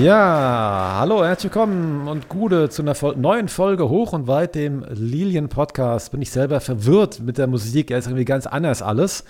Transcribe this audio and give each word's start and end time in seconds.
Ja, 0.00 0.96
hallo, 1.00 1.22
herzlich 1.22 1.52
willkommen 1.52 2.08
und 2.08 2.30
Gute 2.30 2.70
zu 2.70 2.80
einer 2.80 2.94
neuen 3.16 3.48
Folge 3.48 3.90
Hoch 3.90 4.14
und 4.14 4.28
Weit, 4.28 4.54
dem 4.54 4.82
Lilien-Podcast. 4.88 6.10
Bin 6.10 6.22
ich 6.22 6.30
selber 6.30 6.62
verwirrt 6.62 7.20
mit 7.20 7.36
der 7.36 7.46
Musik, 7.46 7.90
er 7.90 7.98
ist 7.98 8.06
irgendwie 8.06 8.24
ganz 8.24 8.46
anders 8.46 8.80
alles. 8.80 9.24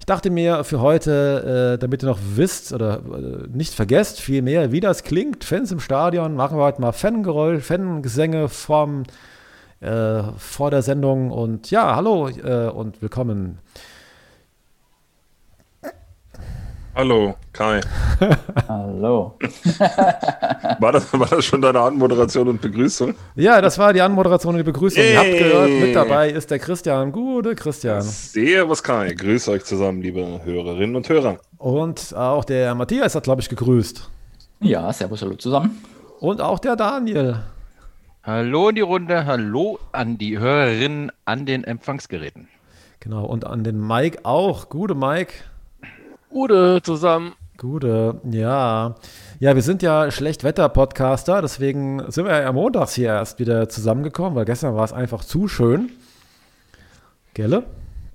Ich 0.00 0.06
dachte 0.06 0.30
mir 0.30 0.64
für 0.64 0.80
heute, 0.80 1.74
äh, 1.76 1.78
damit 1.78 2.02
ihr 2.02 2.08
noch 2.08 2.18
wisst 2.34 2.72
oder 2.72 3.02
äh, 3.04 3.46
nicht 3.56 3.72
vergesst, 3.72 4.20
vielmehr, 4.20 4.72
wie 4.72 4.80
das 4.80 5.04
klingt, 5.04 5.44
Fans 5.44 5.70
im 5.70 5.78
Stadion, 5.78 6.34
machen 6.34 6.58
wir 6.58 6.64
heute 6.64 6.80
mal 6.80 6.90
Fangeräusch, 6.90 7.62
Fangesänge 7.62 8.48
vorm, 8.48 9.04
äh, 9.80 10.24
vor 10.36 10.72
der 10.72 10.82
Sendung 10.82 11.30
und 11.30 11.70
ja, 11.70 11.94
hallo 11.94 12.28
äh, 12.30 12.68
und 12.68 13.00
willkommen. 13.00 13.60
Hallo, 16.96 17.34
Kai. 17.52 17.80
Hallo. 18.68 19.36
war, 20.78 20.92
das, 20.92 21.12
war 21.12 21.26
das 21.26 21.44
schon 21.44 21.60
deine 21.60 21.80
Anmoderation 21.80 22.46
und 22.46 22.60
Begrüßung? 22.60 23.16
Ja, 23.34 23.60
das 23.60 23.78
war 23.78 23.92
die 23.92 24.00
Anmoderation 24.00 24.54
und 24.54 24.58
die 24.58 24.64
Begrüßung. 24.64 25.02
Hey. 25.02 25.12
Ihr 25.12 25.18
habt 25.18 25.38
gehört, 25.38 25.70
mit 25.70 25.96
dabei 25.96 26.30
ist 26.30 26.52
der 26.52 26.60
Christian. 26.60 27.10
Gute 27.10 27.56
Christian. 27.56 28.02
Servus 28.02 28.80
Kai. 28.80 29.12
Grüß 29.12 29.48
euch 29.48 29.64
zusammen, 29.64 30.02
liebe 30.02 30.40
Hörerinnen 30.44 30.94
und 30.94 31.08
Hörer. 31.08 31.38
Und 31.58 32.14
auch 32.14 32.44
der 32.44 32.76
Matthias 32.76 33.16
hat, 33.16 33.24
glaube 33.24 33.40
ich, 33.40 33.48
gegrüßt. 33.48 34.08
Ja, 34.60 34.92
servus, 34.92 35.22
hallo 35.22 35.34
zusammen. 35.34 35.82
Und 36.20 36.40
auch 36.40 36.60
der 36.60 36.76
Daniel. 36.76 37.40
Hallo 38.22 38.68
in 38.68 38.76
die 38.76 38.82
Runde, 38.82 39.26
hallo 39.26 39.80
an 39.90 40.16
die 40.16 40.38
Hörerinnen 40.38 41.10
an 41.24 41.44
den 41.44 41.64
Empfangsgeräten. 41.64 42.46
Genau, 43.00 43.24
und 43.24 43.44
an 43.44 43.64
den 43.64 43.84
Mike 43.84 44.20
auch. 44.22 44.68
Gute 44.68 44.94
Mike. 44.94 45.34
Gute 46.34 46.82
zusammen. 46.82 47.34
Gute, 47.58 48.20
ja. 48.28 48.96
Ja, 49.38 49.54
wir 49.54 49.62
sind 49.62 49.82
ja 49.82 50.10
Schlechtwetter-Podcaster, 50.10 51.40
deswegen 51.40 52.10
sind 52.10 52.26
wir 52.26 52.40
ja 52.40 52.50
montags 52.50 52.92
hier 52.94 53.10
erst 53.10 53.38
wieder 53.38 53.68
zusammengekommen, 53.68 54.34
weil 54.34 54.44
gestern 54.44 54.74
war 54.74 54.82
es 54.82 54.92
einfach 54.92 55.22
zu 55.22 55.46
schön. 55.46 55.92
Gelle? 57.34 57.62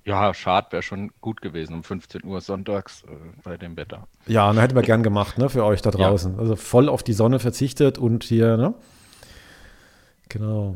Ja, 0.04 0.34
schade, 0.34 0.68
wäre 0.72 0.84
schon 0.84 1.12
gut 1.22 1.42
gewesen 1.42 1.76
um 1.76 1.84
15 1.86 2.26
Uhr 2.26 2.42
sonntags 2.42 3.04
äh, 3.04 3.16
bei 3.42 3.56
dem 3.56 3.78
Wetter. 3.78 4.06
Ja, 4.28 4.50
und 4.50 4.58
hätten 4.58 4.76
wir 4.76 4.82
gern 4.82 5.02
gemacht, 5.02 5.38
ne, 5.38 5.48
für 5.48 5.64
euch 5.64 5.82
da 5.82 5.90
draußen. 5.90 6.34
Ja. 6.34 6.40
Also 6.40 6.58
voll 6.58 6.90
auf 6.90 7.04
die 7.04 7.14
Sonne 7.14 7.40
verzichtet 7.40 7.98
und 7.98 8.26
hier, 8.26 8.58
ne? 8.58 8.74
Genau. 10.28 10.76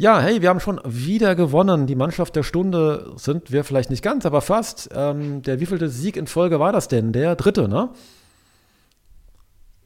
Ja, 0.00 0.18
hey, 0.18 0.40
wir 0.40 0.48
haben 0.48 0.60
schon 0.60 0.80
wieder 0.82 1.34
gewonnen. 1.34 1.86
Die 1.86 1.94
Mannschaft 1.94 2.34
der 2.34 2.42
Stunde 2.42 3.12
sind 3.16 3.52
wir 3.52 3.64
vielleicht 3.64 3.90
nicht 3.90 4.02
ganz, 4.02 4.24
aber 4.24 4.40
fast. 4.40 4.88
Ähm, 4.94 5.42
der 5.42 5.60
wievielte 5.60 5.90
Sieg 5.90 6.16
in 6.16 6.26
Folge 6.26 6.58
war 6.58 6.72
das 6.72 6.88
denn? 6.88 7.12
Der 7.12 7.36
dritte, 7.36 7.68
ne? 7.68 7.90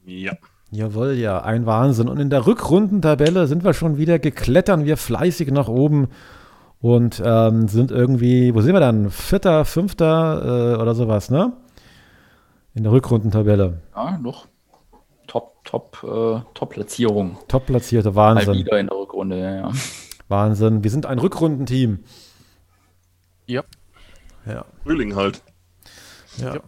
Ja. 0.06 0.34
Jawohl, 0.70 1.14
ja, 1.14 1.42
ein 1.42 1.66
Wahnsinn. 1.66 2.08
Und 2.08 2.20
in 2.20 2.30
der 2.30 2.46
Rückrundentabelle 2.46 3.48
sind 3.48 3.64
wir 3.64 3.74
schon 3.74 3.96
wieder, 3.96 4.20
geklettern 4.20 4.84
wir 4.84 4.96
fleißig 4.96 5.50
nach 5.50 5.66
oben 5.66 6.06
und 6.80 7.20
ähm, 7.24 7.66
sind 7.66 7.90
irgendwie, 7.90 8.54
wo 8.54 8.60
sind 8.60 8.72
wir 8.72 8.78
dann? 8.78 9.10
Vierter, 9.10 9.64
fünfter 9.64 10.76
äh, 10.76 10.80
oder 10.80 10.94
sowas, 10.94 11.28
ne? 11.28 11.54
In 12.72 12.84
der 12.84 12.92
Rückrundentabelle. 12.92 13.80
Ja, 13.96 14.20
doch. 14.22 14.46
Top, 15.26 15.64
top, 15.64 15.98
äh, 16.04 16.40
Top-Platzierung. 16.54 17.36
Top-platzierte, 17.48 18.14
Wahnsinn. 18.14 18.46
Mal 18.46 18.58
wieder 18.58 18.78
in 18.78 18.86
der 18.86 18.96
Rückrunde, 18.96 19.40
ja, 19.40 19.54
ja. 19.56 19.72
Wahnsinn. 20.28 20.82
Wir 20.82 20.90
sind 20.90 21.06
ein 21.06 21.18
Rückrundenteam. 21.18 22.00
Ja. 23.46 23.62
Ja. 24.46 24.64
Frühling 24.82 25.14
halt. 25.14 25.42
Ja. 26.38 26.58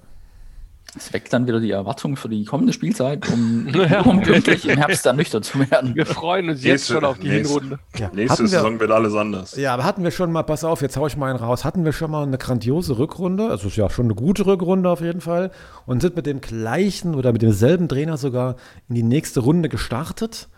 Es 0.96 1.12
weckt 1.12 1.30
dann 1.32 1.46
wieder 1.46 1.60
die 1.60 1.72
Erwartung 1.72 2.16
für 2.16 2.28
die 2.30 2.44
kommende 2.46 2.72
Spielzeit, 2.72 3.28
um, 3.30 3.68
ja. 3.74 4.00
um 4.00 4.22
pünktlich 4.22 4.66
im 4.66 4.78
Herbst 4.78 5.04
dann 5.04 5.16
nüchtern 5.16 5.42
zu 5.42 5.58
werden. 5.70 5.94
Wir 5.94 6.06
freuen 6.06 6.48
uns 6.48 6.64
jetzt 6.64 6.86
schon 6.86 7.04
auf 7.04 7.18
die 7.18 7.28
nächste, 7.28 7.54
Hinrunde. 7.54 7.78
Ja. 7.96 8.10
Nächste 8.14 8.44
wir, 8.44 8.48
Saison 8.48 8.80
wird 8.80 8.90
alles 8.90 9.14
anders. 9.14 9.56
Ja, 9.56 9.74
aber 9.74 9.84
hatten 9.84 10.04
wir 10.04 10.10
schon 10.10 10.32
mal, 10.32 10.42
pass 10.42 10.64
auf, 10.64 10.80
jetzt 10.80 10.96
haue 10.96 11.08
ich 11.08 11.16
mal 11.16 11.28
einen 11.28 11.38
raus, 11.38 11.64
hatten 11.64 11.84
wir 11.84 11.92
schon 11.92 12.10
mal 12.10 12.22
eine 12.22 12.38
grandiose 12.38 12.96
Rückrunde, 12.98 13.50
also 13.50 13.68
ist 13.68 13.76
ja 13.76 13.90
schon 13.90 14.06
eine 14.06 14.14
gute 14.14 14.46
Rückrunde 14.46 14.88
auf 14.88 15.02
jeden 15.02 15.20
Fall, 15.20 15.50
und 15.84 16.00
sind 16.00 16.16
mit 16.16 16.24
dem 16.24 16.40
gleichen 16.40 17.14
oder 17.14 17.32
mit 17.32 17.42
demselben 17.42 17.88
Trainer 17.88 18.16
sogar 18.16 18.56
in 18.88 18.94
die 18.94 19.02
nächste 19.02 19.40
Runde 19.40 19.68
gestartet. 19.68 20.48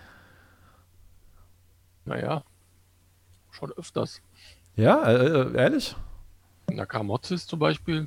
Naja, 2.05 2.45
schon 3.59 3.73
öfters. 3.73 4.21
Ja, 4.77 5.03
äh, 5.05 5.15
äh 5.15 5.57
ehrlich? 5.57 5.97
Na, 6.71 6.87
Kamotzis 6.87 7.47
zum 7.47 7.59
Beispiel. 7.59 8.07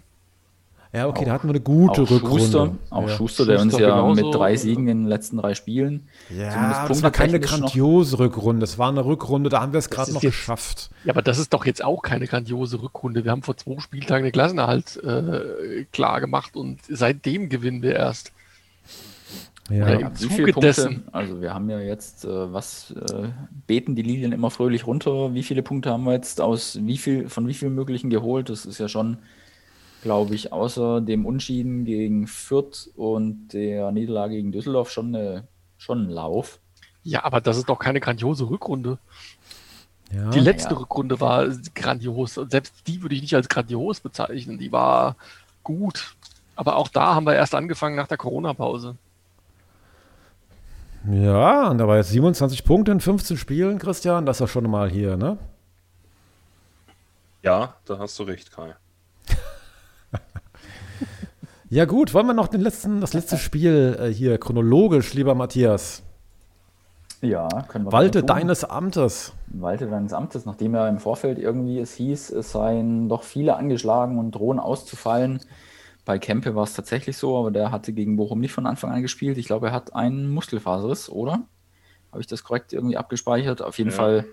Ja, 0.93 1.07
okay, 1.07 1.21
auch, 1.21 1.25
da 1.25 1.31
hatten 1.31 1.47
wir 1.47 1.53
eine 1.53 1.61
gute 1.61 2.01
auch 2.01 2.11
Rückrunde. 2.11 2.41
Schuster, 2.41 2.75
auch 2.89 3.07
ja. 3.07 3.15
Schuster, 3.15 3.45
der 3.45 3.61
uns 3.61 3.77
ja 3.77 3.95
genauso. 3.95 4.25
mit 4.25 4.35
drei 4.35 4.57
Siegen 4.57 4.89
in 4.89 5.03
den 5.03 5.07
letzten 5.07 5.37
drei 5.37 5.55
Spielen. 5.55 6.09
Ja, 6.29 6.85
das 6.85 7.01
war 7.01 7.11
keine 7.11 7.39
grandiose 7.39 8.15
noch. 8.15 8.19
Rückrunde. 8.19 8.59
Das 8.59 8.77
war 8.77 8.89
eine 8.89 9.05
Rückrunde, 9.05 9.49
da 9.49 9.61
haben 9.61 9.71
wir 9.71 9.79
es 9.79 9.89
gerade 9.89 10.11
noch 10.11 10.21
jetzt, 10.21 10.33
geschafft. 10.33 10.89
Ja, 11.05 11.13
aber 11.13 11.21
das 11.21 11.37
ist 11.37 11.53
doch 11.53 11.65
jetzt 11.65 11.81
auch 11.81 12.01
keine 12.01 12.27
grandiose 12.27 12.81
Rückrunde. 12.81 13.23
Wir 13.23 13.31
haben 13.31 13.41
vor 13.41 13.55
zwei 13.55 13.79
Spieltagen 13.79 14.25
den 14.25 14.33
Klassenerhalt 14.33 14.97
äh, 15.01 15.85
klar 15.93 16.19
gemacht 16.19 16.57
und 16.57 16.79
seitdem 16.89 17.47
gewinnen 17.47 17.81
wir 17.81 17.95
erst. 17.95 18.33
Ja. 19.69 19.83
Oder 19.83 19.99
im 19.99 20.15
Zuge 20.15 20.51
dessen. 20.53 21.03
Also 21.11 21.41
wir 21.41 21.53
haben 21.53 21.69
ja 21.69 21.79
jetzt, 21.79 22.25
äh, 22.25 22.53
was 22.53 22.91
äh, 22.91 23.29
beten 23.67 23.95
die 23.95 24.01
Lilien 24.01 24.31
immer 24.31 24.49
fröhlich 24.49 24.85
runter? 24.87 25.33
Wie 25.33 25.43
viele 25.43 25.63
Punkte 25.63 25.91
haben 25.91 26.03
wir 26.03 26.13
jetzt 26.13 26.41
aus 26.41 26.79
wie 26.81 26.97
viel, 26.97 27.29
von 27.29 27.47
wie 27.47 27.53
vielen 27.53 27.75
möglichen 27.75 28.09
geholt? 28.09 28.49
Das 28.49 28.65
ist 28.65 28.79
ja 28.79 28.89
schon, 28.89 29.19
glaube 30.01 30.35
ich, 30.35 30.51
außer 30.51 30.99
dem 30.99 31.25
Unschieden 31.25 31.85
gegen 31.85 32.27
Fürth 32.27 32.89
und 32.95 33.49
der 33.53 33.91
Niederlage 33.91 34.35
gegen 34.35 34.51
Düsseldorf 34.51 34.91
schon, 34.91 35.15
eine, 35.15 35.47
schon 35.77 36.03
ein 36.03 36.09
Lauf. 36.09 36.59
Ja, 37.03 37.23
aber 37.23 37.39
das 37.39 37.57
ist 37.57 37.69
doch 37.69 37.79
keine 37.79 37.99
grandiose 37.99 38.49
Rückrunde. 38.49 38.97
Ja. 40.13 40.29
Die 40.31 40.39
letzte 40.39 40.73
ja. 40.73 40.79
Rückrunde 40.79 41.19
war 41.19 41.47
grandios. 41.73 42.33
Selbst 42.33 42.73
die 42.87 43.01
würde 43.01 43.15
ich 43.15 43.21
nicht 43.21 43.35
als 43.35 43.47
grandios 43.47 44.01
bezeichnen. 44.01 44.57
Die 44.57 44.71
war 44.71 45.15
gut. 45.63 46.15
Aber 46.55 46.75
auch 46.75 46.89
da 46.89 47.15
haben 47.15 47.25
wir 47.25 47.33
erst 47.33 47.55
angefangen 47.55 47.95
nach 47.95 48.07
der 48.07 48.17
Corona-Pause. 48.17 48.97
Ja, 51.09 51.69
und 51.69 51.79
da 51.79 51.87
war 51.87 51.97
jetzt 51.97 52.09
27 52.09 52.63
Punkte 52.63 52.91
in 52.91 52.99
15 52.99 53.37
Spielen, 53.37 53.79
Christian. 53.79 54.25
Das 54.25 54.37
ist 54.37 54.41
ja 54.41 54.47
schon 54.47 54.69
mal 54.69 54.89
hier, 54.89 55.17
ne? 55.17 55.37
Ja, 57.41 57.75
da 57.85 57.97
hast 57.97 58.19
du 58.19 58.23
recht, 58.23 58.51
Kai. 58.51 58.75
ja, 61.69 61.85
gut, 61.85 62.13
wollen 62.13 62.27
wir 62.27 62.33
noch 62.33 62.47
den 62.47 62.61
letzten, 62.61 63.01
das 63.01 63.13
letzte 63.13 63.37
Spiel 63.37 63.97
äh, 63.99 64.13
hier 64.13 64.37
chronologisch, 64.37 65.15
lieber 65.15 65.33
Matthias? 65.33 66.03
Ja, 67.21 67.47
können 67.67 67.85
wir. 67.85 67.91
Walte 67.91 68.23
deines 68.23 68.63
Amtes. 68.63 69.33
Walte 69.47 69.87
deines 69.87 70.13
Amtes, 70.13 70.45
nachdem 70.45 70.75
ja 70.75 70.87
im 70.87 70.99
Vorfeld 70.99 71.39
irgendwie 71.39 71.79
es 71.79 71.93
hieß, 71.95 72.31
es 72.31 72.51
seien 72.51 73.09
doch 73.09 73.23
viele 73.23 73.55
angeschlagen 73.55 74.19
und 74.19 74.31
drohen 74.31 74.59
auszufallen. 74.59 75.39
Bei 76.03 76.17
Kempe 76.17 76.55
war 76.55 76.63
es 76.63 76.73
tatsächlich 76.73 77.17
so, 77.17 77.37
aber 77.37 77.51
der 77.51 77.71
hatte 77.71 77.93
gegen 77.93 78.15
Bochum 78.15 78.39
nicht 78.39 78.53
von 78.53 78.65
Anfang 78.65 78.91
an 78.91 79.01
gespielt. 79.01 79.37
Ich 79.37 79.45
glaube, 79.45 79.67
er 79.67 79.73
hat 79.73 79.93
einen 79.93 80.29
Muskelfaserriss, 80.29 81.09
oder? 81.09 81.43
Habe 82.11 82.21
ich 82.21 82.27
das 82.27 82.43
korrekt 82.43 82.73
irgendwie 82.73 82.97
abgespeichert? 82.97 83.61
Auf 83.61 83.77
jeden 83.77 83.91
ja. 83.91 83.95
Fall 83.95 84.25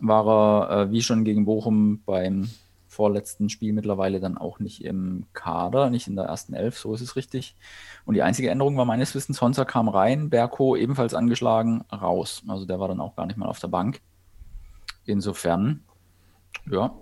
war 0.00 0.70
er, 0.70 0.82
äh, 0.82 0.90
wie 0.90 1.02
schon 1.02 1.24
gegen 1.24 1.44
Bochum, 1.44 2.02
beim 2.04 2.48
vorletzten 2.96 3.50
Spiel 3.50 3.74
mittlerweile 3.74 4.20
dann 4.20 4.38
auch 4.38 4.58
nicht 4.58 4.82
im 4.82 5.26
Kader, 5.34 5.90
nicht 5.90 6.08
in 6.08 6.16
der 6.16 6.24
ersten 6.24 6.54
Elf, 6.54 6.78
so 6.78 6.94
ist 6.94 7.02
es 7.02 7.14
richtig. 7.14 7.54
Und 8.06 8.14
die 8.14 8.22
einzige 8.22 8.48
Änderung 8.48 8.76
war 8.78 8.86
meines 8.86 9.14
Wissens, 9.14 9.42
Honza 9.42 9.66
kam 9.66 9.88
rein, 9.88 10.30
Berko 10.30 10.76
ebenfalls 10.76 11.12
angeschlagen, 11.12 11.84
raus. 11.92 12.42
Also 12.48 12.64
der 12.64 12.80
war 12.80 12.88
dann 12.88 13.00
auch 13.00 13.14
gar 13.14 13.26
nicht 13.26 13.36
mal 13.36 13.48
auf 13.48 13.60
der 13.60 13.68
Bank. 13.68 14.00
Insofern, 15.04 15.84
ja, 16.70 16.94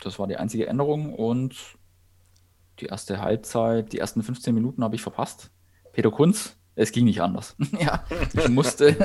das 0.00 0.18
war 0.18 0.26
die 0.26 0.38
einzige 0.38 0.66
Änderung 0.66 1.12
und 1.14 1.76
die 2.80 2.86
erste 2.86 3.20
Halbzeit, 3.20 3.92
die 3.92 3.98
ersten 3.98 4.22
15 4.22 4.54
Minuten 4.54 4.82
habe 4.82 4.94
ich 4.94 5.02
verpasst. 5.02 5.50
Peter 5.92 6.10
Kunz, 6.10 6.56
es 6.74 6.92
ging 6.92 7.04
nicht 7.04 7.20
anders. 7.20 7.56
ja, 7.80 8.04
ich 8.32 8.48
musste, 8.48 8.96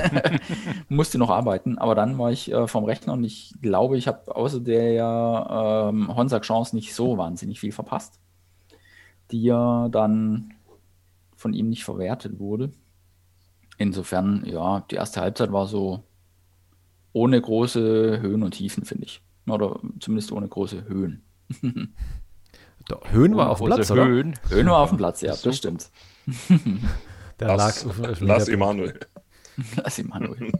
musste 0.88 1.18
noch 1.18 1.30
arbeiten, 1.30 1.78
aber 1.78 1.94
dann 1.94 2.18
war 2.18 2.32
ich 2.32 2.50
äh, 2.52 2.66
vom 2.66 2.84
Rechner 2.84 3.12
und 3.12 3.24
ich 3.24 3.54
glaube, 3.60 3.96
ich 3.96 4.08
habe 4.08 4.34
außer 4.34 4.60
der 4.60 5.90
ähm, 5.90 6.14
Honsack-Chance 6.14 6.74
nicht 6.74 6.94
so 6.94 7.18
wahnsinnig 7.18 7.60
viel 7.60 7.72
verpasst, 7.72 8.20
die 9.30 9.42
ja 9.42 9.88
dann 9.88 10.54
von 11.36 11.52
ihm 11.52 11.68
nicht 11.68 11.84
verwertet 11.84 12.38
wurde. 12.38 12.72
Insofern, 13.78 14.44
ja, 14.46 14.80
die 14.90 14.94
erste 14.94 15.20
Halbzeit 15.20 15.52
war 15.52 15.66
so 15.66 16.02
ohne 17.12 17.40
große 17.40 18.20
Höhen 18.20 18.42
und 18.42 18.52
Tiefen, 18.52 18.84
finde 18.84 19.04
ich. 19.04 19.22
Oder 19.48 19.80
zumindest 20.00 20.32
ohne 20.32 20.48
große 20.48 20.88
Höhen. 20.88 21.22
Höhen 23.10 23.36
war 23.36 23.50
auf 23.50 23.58
dem 23.58 23.66
Platz, 23.66 23.90
Höhen. 23.90 24.34
oder? 24.34 24.54
Höhen 24.54 24.66
war 24.66 24.78
auf 24.78 24.90
dem 24.90 24.98
Platz, 24.98 25.20
ja, 25.20 25.34
das 25.34 25.56
stimmt. 25.56 25.90
Der 27.40 27.56
Lass, 27.56 27.84
lag 27.98 28.20
Lass 28.20 28.48
Emanuel. 28.48 28.98
Lass 29.76 29.98
Emanuel. 29.98 30.52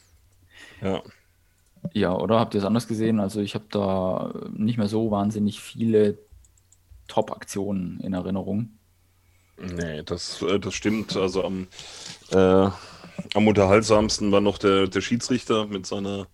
ja. 0.82 1.02
Ja, 1.92 2.14
oder 2.14 2.40
habt 2.40 2.54
ihr 2.54 2.60
es 2.60 2.66
anders 2.66 2.88
gesehen? 2.88 3.20
Also 3.20 3.40
ich 3.40 3.54
habe 3.54 3.66
da 3.70 4.32
nicht 4.52 4.78
mehr 4.78 4.88
so 4.88 5.10
wahnsinnig 5.10 5.60
viele 5.60 6.18
Top-Aktionen 7.08 8.00
in 8.00 8.14
Erinnerung. 8.14 8.70
Nee, 9.58 10.02
das, 10.02 10.42
äh, 10.42 10.58
das 10.58 10.74
stimmt. 10.74 11.16
Also 11.16 11.44
am, 11.44 11.68
äh, 12.30 12.68
am 13.34 13.48
unterhaltsamsten 13.48 14.32
war 14.32 14.40
noch 14.40 14.58
der, 14.58 14.88
der 14.88 15.00
Schiedsrichter 15.00 15.66
mit 15.66 15.86
seiner 15.86 16.26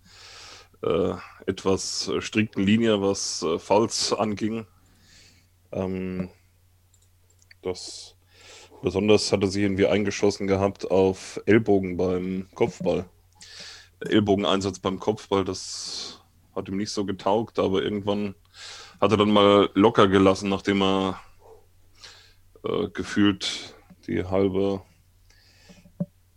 äh, 0.81 1.13
etwas 1.45 2.11
strikten 2.19 2.63
Linie, 2.63 3.01
was 3.01 3.43
äh, 3.43 3.59
Fouls 3.59 4.13
anging. 4.13 4.65
Ähm, 5.71 6.29
das 7.61 8.15
besonders 8.81 9.31
hat 9.31 9.41
er 9.41 9.47
sich 9.47 9.63
irgendwie 9.63 9.87
eingeschossen 9.87 10.47
gehabt 10.47 10.89
auf 10.89 11.41
Ellbogen 11.45 11.97
beim 11.97 12.47
Kopfball. 12.55 13.05
Ellbogeneinsatz 13.99 14.79
beim 14.79 14.99
Kopfball, 14.99 15.45
das 15.45 16.21
hat 16.55 16.67
ihm 16.67 16.77
nicht 16.77 16.91
so 16.91 17.05
getaugt, 17.05 17.59
aber 17.59 17.83
irgendwann 17.83 18.35
hat 18.99 19.11
er 19.11 19.17
dann 19.17 19.31
mal 19.31 19.69
locker 19.73 20.07
gelassen, 20.07 20.49
nachdem 20.49 20.81
er 20.81 21.19
äh, 22.63 22.87
gefühlt 22.89 23.75
die 24.07 24.23
halbe 24.23 24.81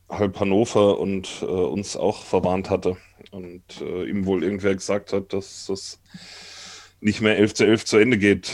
halb 0.08 0.38
Hannover 0.38 0.98
und 0.98 1.42
äh, 1.42 1.46
uns 1.46 1.96
auch 1.96 2.22
verwarnt 2.22 2.70
hatte. 2.70 2.96
Und 3.31 3.62
äh, 3.81 4.04
ihm 4.04 4.26
wohl 4.26 4.44
irgendwer 4.44 4.75
gesagt 4.75 5.12
hat, 5.12 5.32
dass 5.32 5.66
das 5.66 6.00
nicht 7.00 7.20
mehr 7.20 7.36
11 7.36 7.54
zu 7.54 7.66
11 7.66 7.84
zu 7.84 7.96
Ende 7.98 8.19
geht. 8.19 8.52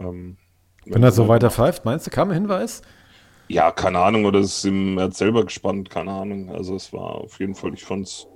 Ähm, 0.00 0.36
wenn, 0.84 0.94
wenn 0.94 1.02
er 1.02 1.12
so 1.12 1.28
weiter 1.28 1.50
pfeift, 1.50 1.84
meinst 1.84 2.06
du, 2.06 2.10
kam 2.10 2.30
ein 2.30 2.34
Hinweis? 2.34 2.82
Ja, 3.48 3.70
keine 3.70 3.98
Ahnung, 4.00 4.26
oder 4.26 4.40
ist 4.40 4.64
ihm, 4.64 4.98
er 4.98 5.04
hat 5.04 5.14
selber 5.14 5.44
gespannt, 5.44 5.90
keine 5.90 6.12
Ahnung. 6.12 6.50
Also 6.50 6.76
es 6.76 6.92
war 6.92 7.14
auf 7.16 7.40
jeden 7.40 7.54
Fall, 7.54 7.72
ich 7.74 7.84
fand 7.84 8.06
es, 8.06 8.26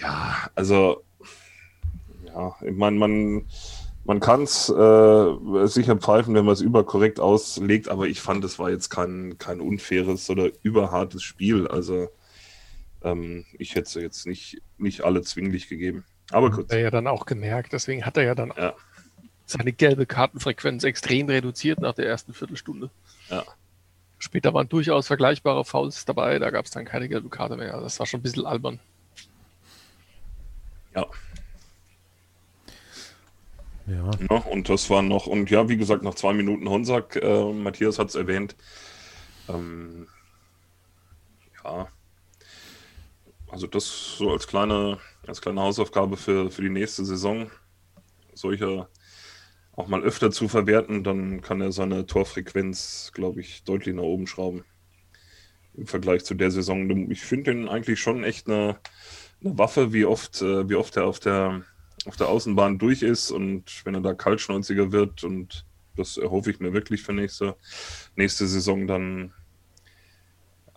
ja, 0.00 0.50
also, 0.54 1.04
ja, 2.26 2.54
ich 2.62 2.76
meine, 2.76 2.96
man, 2.96 3.46
man 4.04 4.18
kann 4.18 4.42
es 4.42 4.68
äh, 4.68 5.66
sicher 5.66 5.96
pfeifen, 5.96 6.34
wenn 6.34 6.44
man 6.44 6.54
es 6.54 6.62
überkorrekt 6.62 7.20
auslegt, 7.20 7.88
aber 7.88 8.06
ich 8.06 8.20
fand, 8.20 8.44
es 8.44 8.58
war 8.58 8.70
jetzt 8.70 8.90
kein, 8.90 9.36
kein 9.38 9.60
unfaires 9.60 10.28
oder 10.30 10.50
überhartes 10.62 11.22
Spiel. 11.22 11.68
Also 11.68 12.08
ähm, 13.02 13.44
ich 13.58 13.74
hätte 13.74 13.82
es 13.82 13.94
jetzt 13.94 14.26
nicht, 14.26 14.62
nicht 14.78 15.02
alle 15.02 15.22
zwinglich 15.22 15.68
gegeben. 15.68 16.04
Aber 16.32 16.50
gut. 16.50 16.64
Hat 16.64 16.72
er 16.72 16.80
ja 16.80 16.90
dann 16.90 17.06
auch 17.06 17.26
gemerkt, 17.26 17.72
deswegen 17.72 18.04
hat 18.06 18.16
er 18.16 18.24
ja 18.24 18.34
dann 18.34 18.52
ja 18.56 18.74
seine 19.50 19.72
gelbe 19.72 20.06
Kartenfrequenz 20.06 20.84
extrem 20.84 21.28
reduziert 21.28 21.80
nach 21.80 21.94
der 21.94 22.06
ersten 22.06 22.34
Viertelstunde. 22.34 22.90
Ja. 23.28 23.44
Später 24.18 24.52
waren 24.52 24.68
durchaus 24.68 25.06
vergleichbare 25.06 25.64
Fouls 25.64 26.04
dabei, 26.04 26.38
da 26.38 26.50
gab 26.50 26.66
es 26.66 26.70
dann 26.70 26.84
keine 26.84 27.08
gelbe 27.08 27.30
Karte 27.30 27.56
mehr. 27.56 27.80
Das 27.80 27.98
war 27.98 28.06
schon 28.06 28.20
ein 28.20 28.22
bisschen 28.22 28.46
albern. 28.46 28.78
Ja. 30.94 31.06
Ja. 33.86 34.10
ja. 34.30 34.36
Und 34.36 34.68
das 34.68 34.90
war 34.90 35.02
noch, 35.02 35.26
und 35.26 35.50
ja, 35.50 35.68
wie 35.68 35.76
gesagt, 35.76 36.02
nach 36.02 36.14
zwei 36.14 36.32
Minuten 36.32 36.68
Honsack, 36.68 37.16
äh, 37.16 37.52
Matthias 37.52 37.98
hat 37.98 38.08
es 38.08 38.14
erwähnt. 38.14 38.54
Ähm, 39.48 40.06
ja. 41.64 41.88
Also 43.48 43.66
das 43.66 44.16
so 44.16 44.30
als 44.30 44.46
kleine, 44.46 44.98
als 45.26 45.40
kleine 45.40 45.60
Hausaufgabe 45.62 46.16
für, 46.16 46.50
für 46.50 46.62
die 46.62 46.70
nächste 46.70 47.04
Saison. 47.04 47.50
Solcher 48.34 48.88
auch 49.76 49.88
mal 49.88 50.02
öfter 50.02 50.30
zu 50.30 50.48
verwerten, 50.48 51.04
dann 51.04 51.40
kann 51.40 51.60
er 51.60 51.72
seine 51.72 52.06
Torfrequenz, 52.06 53.12
glaube 53.14 53.40
ich, 53.40 53.64
deutlich 53.64 53.94
nach 53.94 54.02
oben 54.02 54.26
schrauben. 54.26 54.64
Im 55.74 55.86
Vergleich 55.86 56.24
zu 56.24 56.34
der 56.34 56.50
Saison. 56.50 57.10
Ich 57.10 57.22
finde 57.22 57.52
ihn 57.52 57.68
eigentlich 57.68 58.00
schon 58.00 58.24
echt 58.24 58.48
eine, 58.48 58.78
eine 59.42 59.56
Waffe, 59.56 59.92
wie 59.92 60.04
oft, 60.04 60.42
äh, 60.42 60.68
wie 60.68 60.74
oft 60.74 60.96
er 60.96 61.06
auf 61.06 61.20
der, 61.20 61.62
auf 62.06 62.16
der 62.16 62.28
Außenbahn 62.28 62.78
durch 62.78 63.02
ist 63.02 63.30
und 63.30 63.84
wenn 63.84 63.94
er 63.94 64.00
da 64.00 64.12
kaltschnäuziger 64.14 64.92
wird 64.92 65.22
und 65.24 65.64
das 65.96 66.16
erhoffe 66.16 66.50
ich 66.50 66.60
mir 66.60 66.72
wirklich 66.72 67.02
für 67.02 67.12
nächste, 67.12 67.56
nächste 68.16 68.46
Saison, 68.46 68.86
dann 68.86 69.32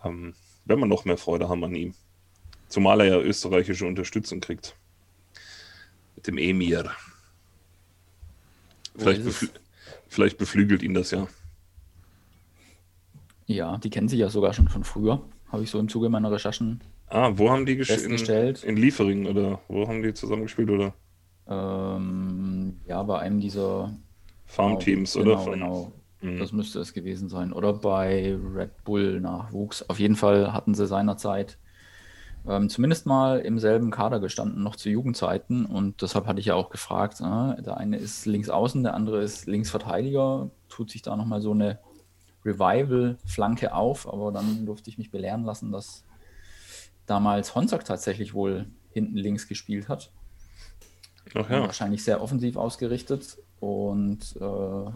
ähm, 0.03 0.35
werden 0.65 0.79
wir 0.79 0.87
noch 0.87 1.05
mehr 1.05 1.17
Freude 1.17 1.49
haben 1.49 1.63
an 1.63 1.75
ihm. 1.75 1.95
Zumal 2.67 3.01
er 3.01 3.07
ja 3.07 3.19
österreichische 3.19 3.85
Unterstützung 3.85 4.39
kriegt. 4.39 4.75
Mit 6.15 6.27
dem 6.27 6.37
Emir. 6.37 6.91
Vielleicht, 8.95 9.23
beflü 9.23 9.47
vielleicht 10.07 10.37
beflügelt 10.37 10.83
ihn 10.83 10.93
das 10.93 11.11
ja. 11.11 11.27
Ja, 13.45 13.77
die 13.77 13.89
kennen 13.89 14.07
sich 14.07 14.19
ja 14.19 14.29
sogar 14.29 14.53
schon 14.53 14.67
von 14.67 14.83
früher. 14.83 15.21
Habe 15.51 15.63
ich 15.63 15.69
so 15.69 15.79
im 15.79 15.89
Zuge 15.89 16.09
meiner 16.09 16.31
Recherchen 16.31 16.81
Ah, 17.07 17.31
wo 17.35 17.51
haben 17.51 17.65
die 17.65 17.83
festgestellt? 17.83 18.63
In, 18.63 18.69
in 18.69 18.77
Liefering 18.81 19.27
oder 19.27 19.59
wo 19.67 19.87
haben 19.87 20.01
die 20.01 20.13
zusammengespielt 20.13 20.69
oder? 20.71 20.93
Ähm, 21.47 22.79
ja, 22.87 23.03
bei 23.03 23.19
einem 23.19 23.39
dieser 23.39 23.93
Farmteams 24.45 25.13
genau, 25.13 25.25
oder? 25.25 25.39
Von, 25.39 25.53
genau, 25.53 25.91
mhm. 26.21 26.39
das 26.39 26.51
müsste 26.53 26.79
es 26.79 26.93
gewesen 26.93 27.29
sein. 27.29 27.53
Oder 27.53 27.73
bei 27.73 28.35
Red 28.55 28.83
Bull 28.83 29.19
Nachwuchs. 29.19 29.87
Auf 29.89 29.99
jeden 29.99 30.15
Fall 30.15 30.53
hatten 30.53 30.73
sie 30.73 30.87
seinerzeit 30.87 31.59
ähm, 32.47 32.69
zumindest 32.69 33.05
mal 33.05 33.39
im 33.39 33.59
selben 33.59 33.91
Kader 33.91 34.19
gestanden, 34.19 34.63
noch 34.63 34.75
zu 34.75 34.89
Jugendzeiten. 34.89 35.65
Und 35.65 36.01
deshalb 36.01 36.27
hatte 36.27 36.39
ich 36.39 36.47
ja 36.47 36.55
auch 36.55 36.69
gefragt, 36.69 37.21
äh, 37.21 37.61
der 37.61 37.77
eine 37.77 37.97
ist 37.97 38.25
links 38.25 38.49
außen, 38.49 38.83
der 38.83 38.93
andere 38.93 39.21
ist 39.21 39.47
Linksverteidiger. 39.47 40.49
Tut 40.69 40.91
sich 40.91 41.01
da 41.01 41.15
nochmal 41.15 41.41
so 41.41 41.51
eine 41.51 41.79
Revival-Flanke 42.45 43.73
auf, 43.73 44.11
aber 44.11 44.31
dann 44.31 44.65
durfte 44.65 44.89
ich 44.89 44.97
mich 44.97 45.11
belehren 45.11 45.43
lassen, 45.43 45.71
dass 45.71 46.03
damals 47.05 47.55
Honsack 47.55 47.85
tatsächlich 47.85 48.33
wohl 48.33 48.65
hinten 48.91 49.17
links 49.17 49.47
gespielt 49.47 49.87
hat. 49.87 50.11
Ach 51.35 51.49
ja. 51.49 51.61
Wahrscheinlich 51.61 52.03
sehr 52.03 52.21
offensiv 52.21 52.57
ausgerichtet 52.57 53.37
und 53.59 54.35
äh, 54.39 54.91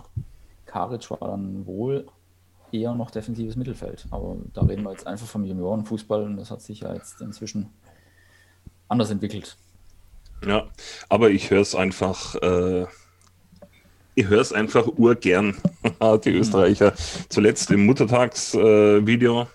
Karic 0.66 1.10
war 1.10 1.30
dann 1.30 1.66
wohl 1.66 2.08
eher 2.72 2.94
noch 2.94 3.12
defensives 3.12 3.56
Mittelfeld. 3.56 4.06
Aber 4.12 4.38
da 4.54 4.62
reden 4.62 4.84
wir 4.84 4.92
jetzt 4.92 5.08
einfach 5.08 5.28
vom 5.28 5.46
Juniorenfußball 5.46 6.24
und 6.24 6.38
das 6.38 6.52
hat 6.52 6.62
sich 6.62 6.81
ja 6.81 6.94
jetzt 6.94 7.22
inzwischen 7.22 7.69
anders 8.88 9.10
entwickelt. 9.10 9.58
Ja, 10.46 10.68
aber 11.10 11.30
ich 11.30 11.50
höre 11.50 11.62
es 11.62 11.74
einfach, 11.75 12.36
äh, 12.36 12.86
ich 14.16 14.28
höre 14.28 14.42
es 14.42 14.54
einfach 14.54 14.88
urgern, 14.88 15.58
die 16.25 16.31
Österreicher. 16.31 16.94
Zuletzt 17.30 17.72
im 17.72 17.86
Muttertagsvideo. 17.86 19.42
Äh, 19.42 19.45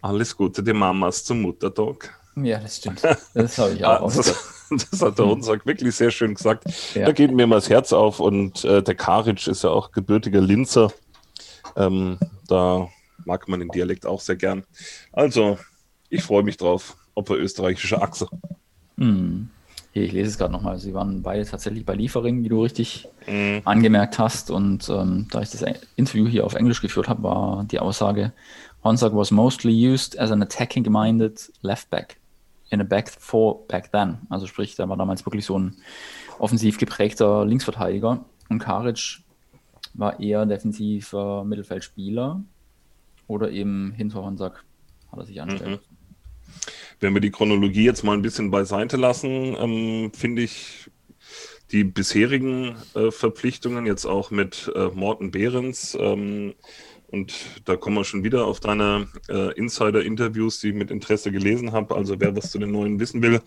Alles 0.00 0.36
Gute, 0.36 0.62
die 0.62 0.72
Mamas 0.72 1.24
zum 1.24 1.42
Muttertag. 1.42 2.18
Ja, 2.36 2.58
das 2.60 2.76
stimmt. 2.76 3.02
Das 3.34 3.58
habe 3.58 3.72
ich 3.72 3.84
auch. 3.84 4.12
das, 4.14 4.54
das, 4.90 5.02
hat 5.02 5.18
der 5.18 5.26
Unsack 5.26 5.66
wirklich 5.66 5.94
sehr 5.94 6.10
schön 6.10 6.34
gesagt. 6.34 6.64
Ja. 6.94 7.06
Da 7.06 7.12
geht 7.12 7.32
mir 7.32 7.46
mal 7.46 7.56
das 7.56 7.68
Herz 7.68 7.92
auf 7.92 8.20
und 8.20 8.64
äh, 8.64 8.82
der 8.82 8.94
Karic 8.94 9.46
ist 9.46 9.64
ja 9.64 9.70
auch 9.70 9.92
gebürtiger 9.92 10.40
Linzer. 10.40 10.92
Ähm, 11.78 12.18
da 12.48 12.88
mag 13.24 13.48
man 13.48 13.60
den 13.60 13.68
Dialekt 13.70 14.04
auch 14.04 14.20
sehr 14.20 14.36
gern. 14.36 14.64
Also, 15.12 15.58
ich 16.10 16.22
freue 16.22 16.42
mich 16.42 16.56
drauf. 16.56 16.96
Opfer 17.14 17.36
österreichische 17.36 18.02
Achse. 18.02 18.28
Hm. 18.96 19.48
Hier, 19.92 20.04
ich 20.04 20.12
lese 20.12 20.30
es 20.30 20.38
gerade 20.38 20.52
nochmal. 20.52 20.78
Sie 20.78 20.92
waren 20.92 21.22
beide 21.22 21.44
tatsächlich 21.44 21.84
bei 21.86 21.94
Liefering, 21.94 22.44
wie 22.44 22.48
du 22.48 22.62
richtig 22.62 23.08
mhm. 23.26 23.62
angemerkt 23.64 24.18
hast. 24.18 24.50
Und 24.50 24.88
ähm, 24.88 25.26
da 25.30 25.40
ich 25.40 25.50
das 25.50 25.64
Interview 25.96 26.26
hier 26.26 26.44
auf 26.44 26.54
Englisch 26.54 26.82
geführt 26.82 27.08
habe, 27.08 27.22
war 27.22 27.64
die 27.64 27.80
Aussage, 27.80 28.32
Honsack 28.84 29.14
was 29.14 29.30
mostly 29.30 29.72
used 29.72 30.18
as 30.18 30.30
an 30.30 30.42
attacking-minded 30.42 31.52
left 31.62 31.90
back 31.90 32.16
in 32.70 32.80
a 32.80 32.84
back 32.84 33.10
four 33.10 33.66
back 33.66 33.90
then. 33.92 34.18
Also 34.28 34.46
sprich, 34.46 34.76
der 34.76 34.88
war 34.88 34.96
damals 34.96 35.24
wirklich 35.24 35.46
so 35.46 35.58
ein 35.58 35.76
offensiv 36.38 36.78
geprägter 36.78 37.44
Linksverteidiger. 37.44 38.24
Und 38.50 38.58
Karic 38.60 39.20
war 39.98 40.20
eher 40.20 40.46
defensiver 40.46 41.44
Mittelfeldspieler 41.44 42.42
oder 43.26 43.50
eben 43.50 43.92
hinter 43.92 44.22
Honsack 44.22 44.64
hat 45.10 45.18
er 45.18 45.26
sich 45.26 45.40
angestellt. 45.40 45.80
Mhm. 45.80 45.96
Wenn 47.00 47.14
wir 47.14 47.20
die 47.20 47.30
Chronologie 47.30 47.84
jetzt 47.84 48.04
mal 48.04 48.14
ein 48.14 48.22
bisschen 48.22 48.50
beiseite 48.50 48.96
lassen, 48.96 49.56
ähm, 49.58 50.12
finde 50.14 50.42
ich 50.42 50.90
die 51.70 51.84
bisherigen 51.84 52.76
äh, 52.94 53.10
Verpflichtungen 53.10 53.86
jetzt 53.86 54.06
auch 54.06 54.30
mit 54.30 54.72
äh, 54.74 54.88
Morten 54.88 55.30
Behrens 55.30 55.96
ähm, 56.00 56.54
und 57.10 57.34
da 57.64 57.76
kommen 57.76 57.96
wir 57.96 58.04
schon 58.04 58.22
wieder 58.22 58.46
auf 58.46 58.60
deine 58.60 59.08
äh, 59.28 59.52
Insider-Interviews, 59.54 60.60
die 60.60 60.68
ich 60.68 60.74
mit 60.74 60.90
Interesse 60.90 61.32
gelesen 61.32 61.72
habe. 61.72 61.94
Also 61.94 62.20
wer 62.20 62.36
was 62.36 62.50
zu 62.50 62.58
den 62.58 62.70
neuen 62.70 63.00
wissen 63.00 63.22
will, 63.22 63.40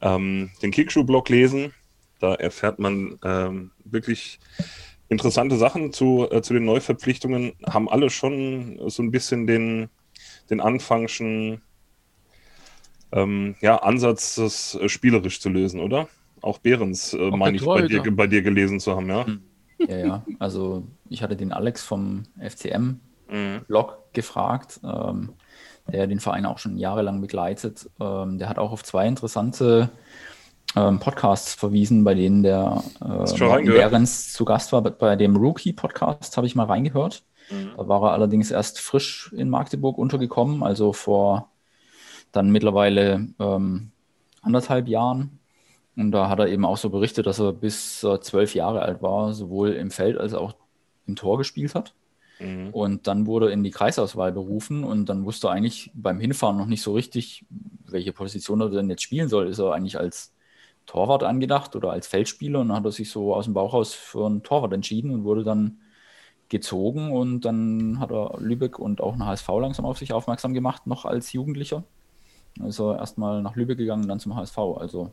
ähm, 0.00 0.50
den 0.60 0.72
Kickschuh-Blog 0.72 1.28
lesen. 1.28 1.72
Da 2.18 2.34
erfährt 2.34 2.80
man 2.80 3.18
ähm, 3.22 3.70
wirklich 3.84 4.40
interessante 5.14 5.56
Sachen 5.56 5.92
zu, 5.92 6.28
äh, 6.30 6.42
zu 6.42 6.52
den 6.54 6.64
Neuverpflichtungen. 6.64 7.52
Haben 7.66 7.88
alle 7.88 8.10
schon 8.10 8.78
so 8.88 9.02
ein 9.02 9.10
bisschen 9.10 9.46
den, 9.46 9.88
den 10.50 10.60
Anfangschen 10.60 11.62
ähm, 13.12 13.54
ja, 13.60 13.76
Ansatz, 13.76 14.34
das 14.34 14.74
äh, 14.74 14.88
spielerisch 14.88 15.40
zu 15.40 15.48
lösen, 15.48 15.80
oder? 15.80 16.08
Auch 16.42 16.58
Behrens, 16.58 17.14
äh, 17.14 17.30
meine 17.30 17.56
ich, 17.56 17.64
bei 17.64 17.86
dir, 17.86 18.02
bei 18.10 18.26
dir, 18.26 18.42
gelesen 18.42 18.80
zu 18.80 18.94
haben, 18.96 19.08
ja? 19.08 19.26
Hm. 19.26 19.40
Ja, 19.78 19.96
ja. 19.96 20.24
Also 20.38 20.84
ich 21.08 21.22
hatte 21.22 21.36
den 21.36 21.52
Alex 21.52 21.82
vom 21.82 22.24
FCM-Blog 22.38 23.90
mhm. 23.90 24.12
gefragt, 24.12 24.80
ähm, 24.82 25.30
der 25.90 26.06
den 26.06 26.20
Verein 26.20 26.46
auch 26.46 26.58
schon 26.58 26.76
jahrelang 26.76 27.20
begleitet. 27.20 27.88
Ähm, 28.00 28.38
der 28.38 28.48
hat 28.48 28.58
auch 28.58 28.72
auf 28.72 28.82
zwei 28.82 29.06
interessante 29.06 29.90
ähm, 30.76 30.98
Podcasts 30.98 31.54
verwiesen, 31.54 32.04
bei 32.04 32.14
denen 32.14 32.42
der 32.42 32.82
äh, 33.00 33.62
Behrens 33.64 34.32
zu 34.32 34.44
Gast 34.44 34.72
war. 34.72 34.82
Bei 34.82 35.16
dem 35.16 35.36
Rookie-Podcast 35.36 36.36
habe 36.36 36.46
ich 36.46 36.54
mal 36.54 36.66
reingehört. 36.66 37.22
Mhm. 37.50 37.70
Da 37.76 37.88
war 37.88 38.02
er 38.02 38.12
allerdings 38.12 38.50
erst 38.50 38.80
frisch 38.80 39.32
in 39.36 39.50
Magdeburg 39.50 39.98
untergekommen, 39.98 40.62
also 40.62 40.92
vor 40.92 41.50
dann 42.32 42.50
mittlerweile 42.50 43.28
ähm, 43.38 43.90
anderthalb 44.42 44.88
Jahren. 44.88 45.38
Und 45.96 46.10
da 46.10 46.28
hat 46.28 46.40
er 46.40 46.48
eben 46.48 46.64
auch 46.64 46.76
so 46.76 46.90
berichtet, 46.90 47.26
dass 47.26 47.38
er 47.38 47.52
bis 47.52 48.02
äh, 48.02 48.20
zwölf 48.20 48.54
Jahre 48.54 48.82
alt 48.82 49.00
war, 49.00 49.32
sowohl 49.32 49.72
im 49.72 49.90
Feld 49.90 50.18
als 50.18 50.34
auch 50.34 50.54
im 51.06 51.14
Tor 51.14 51.38
gespielt 51.38 51.74
hat. 51.74 51.94
Mhm. 52.40 52.70
Und 52.70 53.06
dann 53.06 53.26
wurde 53.26 53.46
er 53.46 53.52
in 53.52 53.62
die 53.62 53.70
Kreisauswahl 53.70 54.32
berufen 54.32 54.82
und 54.82 55.08
dann 55.08 55.24
wusste 55.24 55.48
er 55.48 55.52
eigentlich 55.52 55.92
beim 55.94 56.18
Hinfahren 56.18 56.56
noch 56.56 56.66
nicht 56.66 56.82
so 56.82 56.92
richtig, 56.92 57.44
welche 57.86 58.12
Position 58.12 58.60
er 58.60 58.70
denn 58.70 58.90
jetzt 58.90 59.02
spielen 59.02 59.28
soll. 59.28 59.46
Ist 59.46 59.60
er 59.60 59.72
eigentlich 59.72 59.98
als 59.98 60.32
Torwart 60.86 61.22
angedacht 61.22 61.76
oder 61.76 61.90
als 61.90 62.06
Feldspieler 62.06 62.60
und 62.60 62.68
dann 62.68 62.76
hat 62.76 62.84
er 62.84 62.92
sich 62.92 63.10
so 63.10 63.34
aus 63.34 63.44
dem 63.44 63.54
Bauch 63.54 63.72
raus 63.72 63.94
für 63.94 64.26
einen 64.26 64.42
Torwart 64.42 64.72
entschieden 64.72 65.10
und 65.10 65.24
wurde 65.24 65.44
dann 65.44 65.78
gezogen 66.48 67.10
und 67.12 67.44
dann 67.44 67.98
hat 68.00 68.12
er 68.12 68.38
Lübeck 68.38 68.78
und 68.78 69.00
auch 69.00 69.16
nach 69.16 69.26
HSV 69.26 69.48
langsam 69.60 69.86
auf 69.86 69.98
sich 69.98 70.12
aufmerksam 70.12 70.54
gemacht, 70.54 70.86
noch 70.86 71.04
als 71.04 71.32
Jugendlicher. 71.32 71.84
Er 72.60 72.98
erstmal 72.98 73.42
nach 73.42 73.56
Lübeck 73.56 73.78
gegangen 73.78 74.06
dann 74.06 74.20
zum 74.20 74.36
HSV. 74.36 74.58
Also 74.58 75.12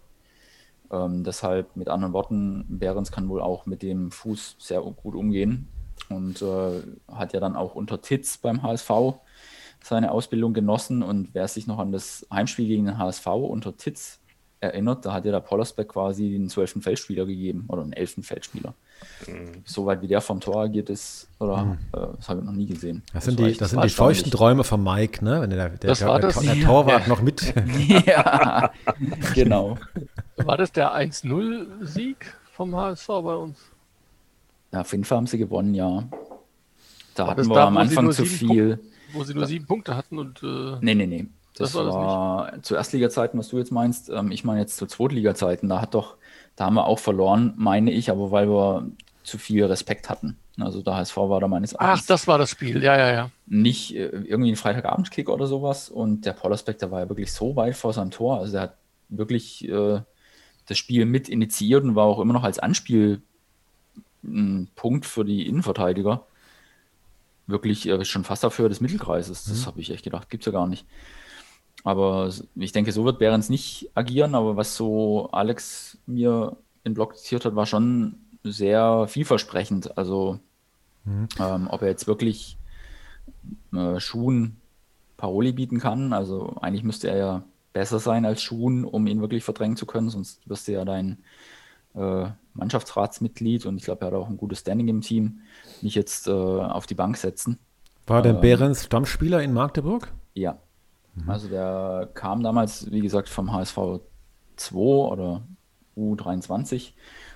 ähm, 0.91 1.23
deshalb 1.23 1.75
mit 1.75 1.89
anderen 1.89 2.13
Worten, 2.13 2.65
Behrens 2.67 3.11
kann 3.11 3.29
wohl 3.29 3.41
auch 3.41 3.65
mit 3.65 3.81
dem 3.81 4.11
Fuß 4.11 4.57
sehr 4.59 4.81
gut 4.81 5.15
umgehen 5.15 5.67
und 6.09 6.41
äh, 6.41 6.81
hat 7.11 7.33
ja 7.33 7.39
dann 7.39 7.55
auch 7.55 7.75
unter 7.75 8.01
Titz 8.01 8.37
beim 8.37 8.61
HSV 8.61 8.91
seine 9.83 10.11
Ausbildung 10.11 10.53
genossen. 10.53 11.01
Und 11.01 11.29
wer 11.33 11.47
sich 11.47 11.65
noch 11.65 11.79
an 11.79 11.91
das 11.91 12.27
Heimspiel 12.31 12.67
gegen 12.67 12.85
den 12.85 12.97
HSV 12.97 13.25
unter 13.27 13.75
Titz 13.75 14.20
erinnert, 14.61 15.05
da 15.05 15.13
hat 15.13 15.25
ja 15.25 15.31
der 15.31 15.39
Pollersbeck 15.39 15.89
quasi 15.89 16.29
den 16.29 16.47
zwölften 16.47 16.81
Feldspieler 16.81 17.25
gegeben 17.25 17.65
oder 17.67 17.81
einen 17.81 17.93
elften 17.93 18.23
Feldspieler. 18.23 18.75
Mhm. 19.27 19.63
Soweit 19.65 20.01
wie 20.03 20.07
der 20.07 20.21
vom 20.21 20.39
Tor 20.39 20.61
agiert 20.61 20.89
ist, 20.89 21.27
oder 21.39 21.65
mhm. 21.65 21.77
äh, 21.93 22.07
das 22.17 22.29
habe 22.29 22.41
ich 22.41 22.45
noch 22.45 22.53
nie 22.53 22.67
gesehen. 22.67 23.01
Das, 23.07 23.13
das 23.13 23.25
sind 23.25 23.39
die, 23.39 23.57
das 23.57 23.71
sind 23.71 23.83
die 23.83 23.89
feuchten 23.89 24.31
Träume 24.31 24.63
von 24.63 24.83
Mike, 24.83 25.25
ne? 25.25 25.41
Wenn 25.41 25.49
der, 25.49 25.69
der, 25.69 25.89
das 25.89 25.99
der, 25.99 26.07
war 26.07 26.19
das, 26.19 26.39
der, 26.39 26.53
der 26.53 26.63
Torwart 26.63 27.01
ja. 27.01 27.07
noch 27.07 27.21
mit. 27.21 27.53
ja, 28.05 28.71
genau. 29.33 29.77
War 30.37 30.57
das 30.57 30.71
der 30.71 30.95
1-0-Sieg 30.95 32.35
vom 32.53 32.75
HSV 32.75 33.07
bei 33.07 33.35
uns? 33.35 33.57
Ja, 34.71 34.81
auf 34.81 34.91
jeden 34.91 35.03
Fall 35.03 35.17
haben 35.17 35.27
sie 35.27 35.39
gewonnen, 35.39 35.73
ja. 35.73 36.07
Da 37.15 37.27
hatten 37.27 37.47
wir 37.47 37.55
da, 37.55 37.67
am 37.67 37.77
Anfang 37.77 38.11
zu 38.11 38.25
viel. 38.25 38.77
Punkte, 38.77 38.91
wo 39.13 39.23
sie 39.23 39.33
nur 39.33 39.47
sieben 39.47 39.65
Punkte 39.65 39.97
hatten 39.97 40.19
und. 40.19 40.41
Äh, 40.43 40.77
nee, 40.81 40.93
nee, 40.93 41.07
nee. 41.07 41.25
Das, 41.55 41.73
das 41.73 41.75
war, 41.75 41.93
war 41.93 42.51
das 42.51 42.61
zu 42.61 42.75
Erstliga-Zeiten, 42.75 43.37
was 43.37 43.49
du 43.49 43.57
jetzt 43.57 43.71
meinst. 43.71 44.09
Ähm, 44.09 44.31
ich 44.31 44.43
meine 44.43 44.61
jetzt 44.61 44.77
zu 44.77 44.85
Zweitliga-Zeiten. 44.85 45.67
Da 45.69 45.81
hat 45.81 45.93
doch, 45.93 46.15
da 46.55 46.65
haben 46.65 46.75
wir 46.75 46.85
auch 46.85 46.99
verloren, 46.99 47.53
meine 47.57 47.91
ich, 47.91 48.09
aber 48.09 48.31
weil 48.31 48.49
wir 48.49 48.87
zu 49.23 49.37
viel 49.37 49.65
Respekt 49.65 50.09
hatten. 50.09 50.37
Also 50.59 50.81
der 50.81 50.95
HSV 50.95 51.15
war 51.17 51.39
da 51.39 51.47
meines 51.47 51.73
Erachtens. 51.73 52.03
Ach, 52.03 52.07
das 52.07 52.27
war 52.27 52.37
das 52.37 52.49
Spiel, 52.49 52.83
ja, 52.83 52.97
ja, 52.97 53.13
ja. 53.13 53.31
Nicht 53.47 53.95
äh, 53.95 54.07
irgendwie 54.07 54.51
ein 54.51 54.55
Freitagabendkick 54.55 55.29
oder 55.29 55.47
sowas. 55.47 55.89
Und 55.89 56.25
der 56.25 56.33
Pollersbeck, 56.33 56.77
der 56.79 56.91
war 56.91 57.01
ja 57.01 57.09
wirklich 57.09 57.31
so 57.31 57.55
weit 57.55 57.75
vor 57.75 57.93
seinem 57.93 58.11
Tor. 58.11 58.39
Also 58.39 58.53
der 58.53 58.61
hat 58.61 58.75
wirklich 59.09 59.67
äh, 59.67 60.01
das 60.67 60.77
Spiel 60.77 61.05
mit 61.05 61.29
initiiert 61.29 61.83
und 61.83 61.95
war 61.95 62.05
auch 62.05 62.19
immer 62.19 62.33
noch 62.33 62.43
als 62.43 62.59
Anspielpunkt 62.59 63.21
für 65.03 65.25
die 65.25 65.47
Innenverteidiger. 65.47 66.25
Wirklich 67.47 67.87
äh, 67.87 68.05
schon 68.05 68.23
fast 68.23 68.45
Höhe 68.57 68.69
des 68.69 68.81
Mittelkreises. 68.81 69.45
Das 69.45 69.61
mhm. 69.61 69.65
habe 69.65 69.81
ich 69.81 69.91
echt 69.91 70.03
gedacht, 70.03 70.29
gibt 70.29 70.43
es 70.43 70.45
ja 70.45 70.51
gar 70.51 70.67
nicht. 70.67 70.85
Aber 71.83 72.31
ich 72.55 72.71
denke, 72.71 72.91
so 72.91 73.05
wird 73.05 73.19
Behrens 73.19 73.49
nicht 73.49 73.89
agieren. 73.95 74.35
Aber 74.35 74.57
was 74.57 74.75
so 74.75 75.29
Alex 75.31 75.97
mir 76.05 76.57
in 76.83 76.93
Blog 76.93 77.17
zitiert 77.17 77.45
hat, 77.45 77.55
war 77.55 77.65
schon 77.65 78.15
sehr 78.43 79.07
vielversprechend. 79.07 79.97
Also, 79.97 80.39
mhm. 81.05 81.27
ähm, 81.39 81.67
ob 81.69 81.81
er 81.81 81.89
jetzt 81.89 82.07
wirklich 82.07 82.57
äh, 83.73 83.99
Schuhen 83.99 84.57
Paroli 85.17 85.51
bieten 85.51 85.79
kann. 85.79 86.13
Also, 86.13 86.57
eigentlich 86.61 86.83
müsste 86.83 87.09
er 87.09 87.17
ja 87.17 87.43
besser 87.73 87.99
sein 87.99 88.25
als 88.25 88.41
Schuhen, 88.41 88.85
um 88.85 89.07
ihn 89.07 89.21
wirklich 89.21 89.43
verdrängen 89.43 89.77
zu 89.77 89.85
können. 89.85 90.09
Sonst 90.09 90.47
wirst 90.47 90.67
du 90.67 90.73
ja 90.73 90.85
dein 90.85 91.19
äh, 91.95 92.27
Mannschaftsratsmitglied 92.53 93.65
und 93.65 93.77
ich 93.77 93.83
glaube, 93.83 94.01
er 94.01 94.07
hat 94.07 94.13
auch 94.13 94.29
ein 94.29 94.37
gutes 94.37 94.59
Standing 94.59 94.87
im 94.87 95.01
Team, 95.01 95.41
nicht 95.81 95.95
jetzt 95.95 96.27
äh, 96.27 96.31
auf 96.31 96.85
die 96.85 96.95
Bank 96.95 97.17
setzen. 97.17 97.59
War 98.07 98.21
der 98.21 98.35
ähm, 98.35 98.41
Behrens 98.41 98.85
Stammspieler 98.85 99.41
in 99.41 99.53
Magdeburg? 99.53 100.11
Ja, 100.33 100.57
Mhm. 101.15 101.29
Also 101.29 101.47
der 101.47 102.09
kam 102.13 102.43
damals, 102.43 102.91
wie 102.91 103.01
gesagt, 103.01 103.29
vom 103.29 103.51
HSV 103.51 104.01
2 104.55 104.77
oder 104.77 105.43
U23 105.97 106.93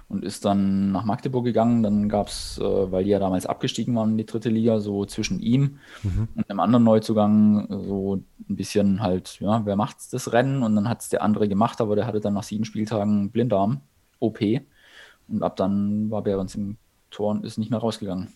und 0.08 0.24
ist 0.24 0.46
dann 0.46 0.92
nach 0.92 1.04
Magdeburg 1.04 1.44
gegangen. 1.44 1.84
Dann 1.84 2.10
gab 2.10 2.28
es, 2.28 2.58
äh, 2.60 2.92
weil 2.92 3.04
die 3.04 3.10
ja 3.10 3.20
damals 3.20 3.46
abgestiegen 3.46 3.96
waren 3.96 4.12
in 4.12 4.18
die 4.18 4.26
dritte 4.26 4.50
Liga, 4.50 4.80
so 4.80 5.06
zwischen 5.06 5.40
ihm 5.40 5.80
mhm. 6.04 6.28
und 6.36 6.50
einem 6.50 6.60
anderen 6.60 6.84
Neuzugang 6.84 7.68
so 7.70 8.16
ein 8.16 8.56
bisschen 8.56 9.02
halt, 9.02 9.40
ja, 9.40 9.66
wer 9.66 9.76
macht 9.76 9.98
das 10.12 10.32
Rennen? 10.32 10.64
Und 10.64 10.76
dann 10.76 10.88
hat 10.90 11.02
es 11.02 11.10
der 11.10 11.24
andere 11.24 11.48
gemacht, 11.48 11.82
aber 11.82 11.96
der 11.96 12.08
hatte 12.08 12.20
dann 12.20 12.34
nach 12.34 12.44
sieben 12.44 12.66
Spieltagen 12.66 13.32
Blindarm, 13.32 13.82
OP. 14.20 14.40
Und 15.28 15.42
ab 15.42 15.56
dann 15.56 16.12
war 16.12 16.22
Behrens 16.22 16.56
im 16.56 16.78
Tor 17.10 17.32
und 17.32 17.46
ist 17.46 17.58
nicht 17.58 17.72
mehr 17.72 17.80
rausgegangen 17.80 18.30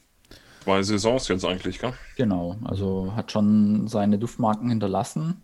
zwei 0.64 0.84
Saisons 0.84 1.28
jetzt 1.28 1.46
eigentlich, 1.46 1.80
gell? 1.80 1.94
Genau, 2.16 2.58
also 2.64 3.14
hat 3.16 3.32
schon 3.32 3.88
seine 3.88 4.18
Duftmarken 4.18 4.70
hinterlassen. 4.70 5.42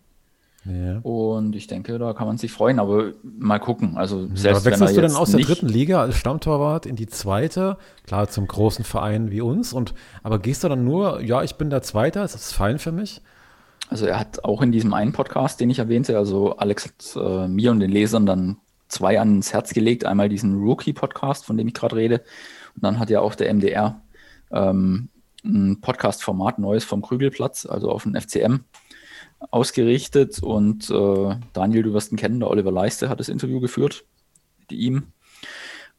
Ja. 0.65 0.97
Und 1.03 1.55
ich 1.55 1.67
denke, 1.67 1.99
da 1.99 2.13
kann 2.13 2.25
man 2.25 2.37
sich 2.37 2.51
freuen, 2.51 2.79
aber 2.79 3.13
mal 3.23 3.59
gucken. 3.59 3.97
Also 3.97 4.27
selbst 4.33 4.61
aber 4.61 4.65
wechselst 4.65 4.97
du 4.97 5.01
denn 5.01 5.15
aus 5.15 5.31
der 5.31 5.41
dritten 5.41 5.67
Liga 5.67 6.01
als 6.01 6.17
Stammtorwart 6.17 6.87
in 6.87 6.95
die 6.95 7.05
zweite? 7.05 7.77
Klar, 8.07 8.29
zum 8.29 8.47
großen 8.47 8.83
Verein 8.83 9.29
wie 9.29 9.41
uns. 9.41 9.73
Und 9.73 9.93
aber 10.23 10.39
gehst 10.39 10.63
du 10.63 10.69
dann 10.69 10.83
nur, 10.83 11.21
ja, 11.21 11.43
ich 11.43 11.55
bin 11.55 11.69
der 11.69 11.83
Zweite, 11.83 12.21
ist 12.21 12.33
das 12.33 12.51
fein 12.51 12.79
für 12.79 12.91
mich? 12.91 13.21
Also 13.89 14.07
er 14.07 14.19
hat 14.19 14.43
auch 14.43 14.63
in 14.63 14.71
diesem 14.71 14.93
einen 14.95 15.11
Podcast, 15.11 15.59
den 15.59 15.69
ich 15.69 15.77
erwähnte, 15.77 16.17
also 16.17 16.55
Alex 16.57 16.85
hat 16.85 17.23
äh, 17.23 17.47
mir 17.47 17.69
und 17.69 17.79
den 17.79 17.91
Lesern 17.91 18.25
dann 18.25 18.57
zwei 18.87 19.19
ans 19.19 19.53
Herz 19.53 19.73
gelegt. 19.73 20.05
Einmal 20.05 20.29
diesen 20.29 20.59
Rookie-Podcast, 20.63 21.45
von 21.45 21.57
dem 21.57 21.67
ich 21.67 21.75
gerade 21.75 21.95
rede. 21.95 22.23
Und 22.75 22.83
dann 22.83 22.97
hat 22.97 23.11
ja 23.11 23.21
auch 23.21 23.35
der 23.35 23.53
MDR 23.53 24.01
ähm, 24.55 25.09
ein 25.43 25.79
Podcast-Format 25.81 26.59
Neues 26.59 26.83
vom 26.83 27.01
Krügelplatz, 27.01 27.65
also 27.65 27.91
auf 27.91 28.03
den 28.03 28.19
FCM 28.19 28.61
ausgerichtet. 29.51 30.41
Und 30.41 30.89
äh, 30.89 31.35
Daniel, 31.53 31.83
du 31.83 31.93
wirst 31.93 32.11
ihn 32.11 32.17
kennen, 32.17 32.39
der 32.39 32.49
Oliver 32.49 32.71
Leiste 32.71 33.09
hat 33.09 33.19
das 33.19 33.29
Interview 33.29 33.59
geführt 33.59 34.05
mit 34.59 34.71
ihm. 34.71 35.07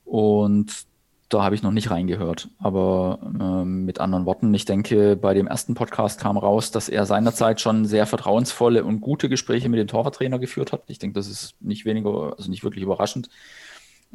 Und 0.05 0.87
da 1.29 1.43
habe 1.43 1.57
ich 1.57 1.63
noch 1.63 1.73
nicht 1.73 1.91
reingehört. 1.91 2.49
Aber 2.59 3.19
äh, 3.39 3.65
mit 3.65 4.01
anderen 4.01 4.27
Worten, 4.27 4.55
ich 4.55 4.65
denke, 4.65 5.17
bei 5.17 5.35
dem 5.35 5.47
ersten 5.47 5.75
Podcast 5.75 6.21
kam 6.21 6.37
raus, 6.37 6.71
dass 6.71 6.89
er 6.89 7.05
seinerzeit 7.05 7.61
schon 7.61 7.85
sehr 7.85 8.07
vertrauensvolle 8.07 8.85
und 8.85 9.01
gute 9.01 9.29
Gespräche 9.29 9.69
mit 9.69 9.81
dem 9.81 9.89
Torwarttrainer 9.89 10.39
geführt 10.39 10.73
hat. 10.73 10.85
Ich 10.87 10.99
denke, 10.99 11.15
das 11.15 11.29
ist 11.29 11.57
nicht 11.61 11.85
weniger, 11.85 12.35
also 12.37 12.51
nicht 12.51 12.63
wirklich 12.63 12.85
überraschend. 12.85 13.29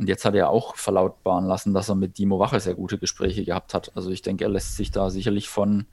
Und 0.02 0.08
jetzt 0.08 0.26
hat 0.26 0.34
er 0.34 0.50
auch 0.50 0.78
verlautbaren 0.78 1.46
lassen, 1.46 1.76
dass 1.76 1.88
er 1.88 1.94
mit 1.94 2.18
Dimo 2.18 2.40
Wache 2.40 2.60
sehr 2.60 2.74
gute 2.74 2.98
Gespräche 2.98 3.46
gehabt 3.46 3.76
hat. 3.76 3.92
Also 3.94 4.10
ich 4.10 4.24
denke, 4.24 4.44
er 4.44 4.50
lässt 4.50 4.76
sich 4.76 4.90
da 4.90 5.12
sicherlich 5.12 5.48
von 5.48 5.86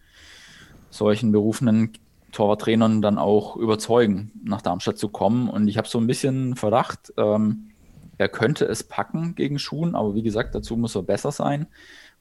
solchen 0.88 1.30
berufenen 1.30 1.92
Torwarttrainern 2.32 3.02
dann 3.02 3.18
auch 3.18 3.56
überzeugen, 3.56 4.32
nach 4.42 4.62
Darmstadt 4.62 4.96
zu 4.96 5.10
kommen. 5.10 5.50
Und 5.50 5.68
ich 5.68 5.76
habe 5.76 5.88
so 5.88 5.98
ein 5.98 6.06
bisschen 6.06 6.56
Verdacht, 6.56 7.12
ähm, 7.18 7.68
er 8.16 8.30
könnte 8.30 8.64
es 8.64 8.82
packen 8.82 9.34
gegen 9.34 9.58
Schuhen, 9.58 9.94
aber 9.94 10.14
wie 10.14 10.22
gesagt, 10.22 10.54
dazu 10.54 10.78
muss 10.78 10.94
er 10.94 11.02
besser 11.02 11.30
sein. 11.30 11.66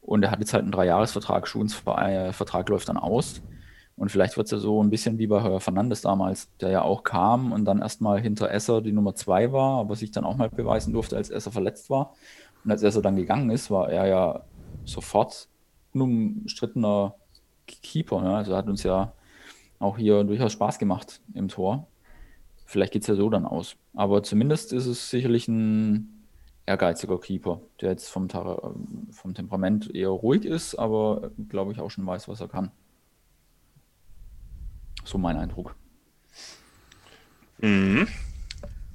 Und 0.02 0.24
er 0.24 0.32
hat 0.32 0.40
jetzt 0.40 0.52
halt 0.54 0.64
einen 0.64 0.74
Dreijahresvertrag, 0.74 1.48
Schuhens 1.48 1.74
Vertrag 1.74 2.68
läuft 2.68 2.90
dann 2.90 2.98
aus. 2.98 3.42
Und 3.98 4.12
vielleicht 4.12 4.38
wird 4.38 4.46
es 4.46 4.52
ja 4.52 4.60
so 4.60 4.82
ein 4.82 4.92
bisschen 4.92 5.18
wie 5.18 5.26
bei 5.26 5.42
Herr 5.42 5.60
Fernandes 5.60 6.02
damals, 6.02 6.56
der 6.62 6.70
ja 6.70 6.82
auch 6.84 7.04
kam 7.04 7.52
und 7.52 7.66
dann 7.66 7.82
erstmal 7.82 8.22
hinter 8.22 8.52
Esser 8.52 8.82
die 8.82 8.92
Nummer 8.92 9.16
zwei 9.16 9.52
war, 9.52 9.80
aber 9.80 9.96
sich 9.96 10.12
dann 10.12 10.24
auch 10.24 10.38
mal 10.38 10.50
beweisen 10.50 10.94
durfte, 10.94 11.18
als 11.18 11.32
Esser 11.32 11.52
verletzt 11.52 11.90
war. 11.90 12.14
Und 12.64 12.70
als 12.70 12.84
Esser 12.84 13.02
dann 13.02 13.16
gegangen 13.16 13.50
ist, 13.50 13.72
war 13.72 13.90
er 13.90 14.08
ja 14.08 14.44
sofort 14.86 15.50
unumstrittener 15.94 17.16
Keeper. 17.66 18.24
Ja? 18.24 18.38
Also 18.38 18.56
hat 18.56 18.68
uns 18.68 18.84
ja 18.84 19.14
auch 19.80 19.98
hier 19.98 20.24
durchaus 20.24 20.54
Spaß 20.54 20.78
gemacht 20.78 21.20
im 21.34 21.48
Tor. 21.48 21.88
Vielleicht 22.66 22.94
geht 22.94 23.02
es 23.02 23.08
ja 23.08 23.16
so 23.16 23.30
dann 23.32 23.46
aus. 23.46 23.78
Aber 23.96 24.22
zumindest 24.22 24.74
ist 24.74 24.86
es 24.86 25.10
sicherlich 25.10 25.48
ein 25.48 26.28
ehrgeiziger 26.68 27.20
Keeper, 27.20 27.62
der 27.82 27.92
jetzt 27.92 28.10
vom, 28.10 28.28
vom 28.30 29.34
Temperament 29.34 29.94
eher 29.96 30.10
ruhig 30.10 30.46
ist, 30.46 30.76
aber 30.76 31.32
glaube 31.50 31.72
ich 31.72 31.80
auch 31.80 31.90
schon 31.90 32.06
weiß, 32.06 32.28
was 32.28 32.42
er 32.42 32.50
kann. 32.50 32.72
So 35.08 35.18
mein 35.18 35.38
Eindruck. 35.38 35.74
Mhm. 37.60 38.10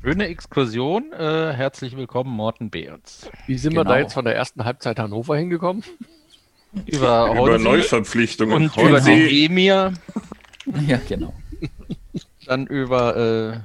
Schöne 0.03 0.27
Exkursion. 0.27 1.11
Äh, 1.11 1.55
herzlich 1.55 1.97
willkommen, 1.97 2.29
Morten 2.29 2.69
Behrens. 2.69 3.31
Wie 3.47 3.57
sind 3.57 3.71
genau. 3.71 3.81
wir 3.81 3.85
da 3.85 3.95
genau. 3.95 4.03
jetzt 4.03 4.13
von 4.13 4.27
der 4.27 4.37
ersten 4.37 4.63
Halbzeit 4.67 4.99
Hannover 4.99 5.39
hingekommen? 5.39 5.83
Über, 6.85 7.33
über 7.33 7.59
Neuverpflichtungen. 7.59 8.55
Und 8.55 8.77
über 8.77 9.01
die 9.01 9.47
Emir. 9.47 9.95
Ja, 10.87 11.01
genau. 11.09 11.35
Dann 12.47 12.69
über 12.69 13.17
äh, 13.17 13.59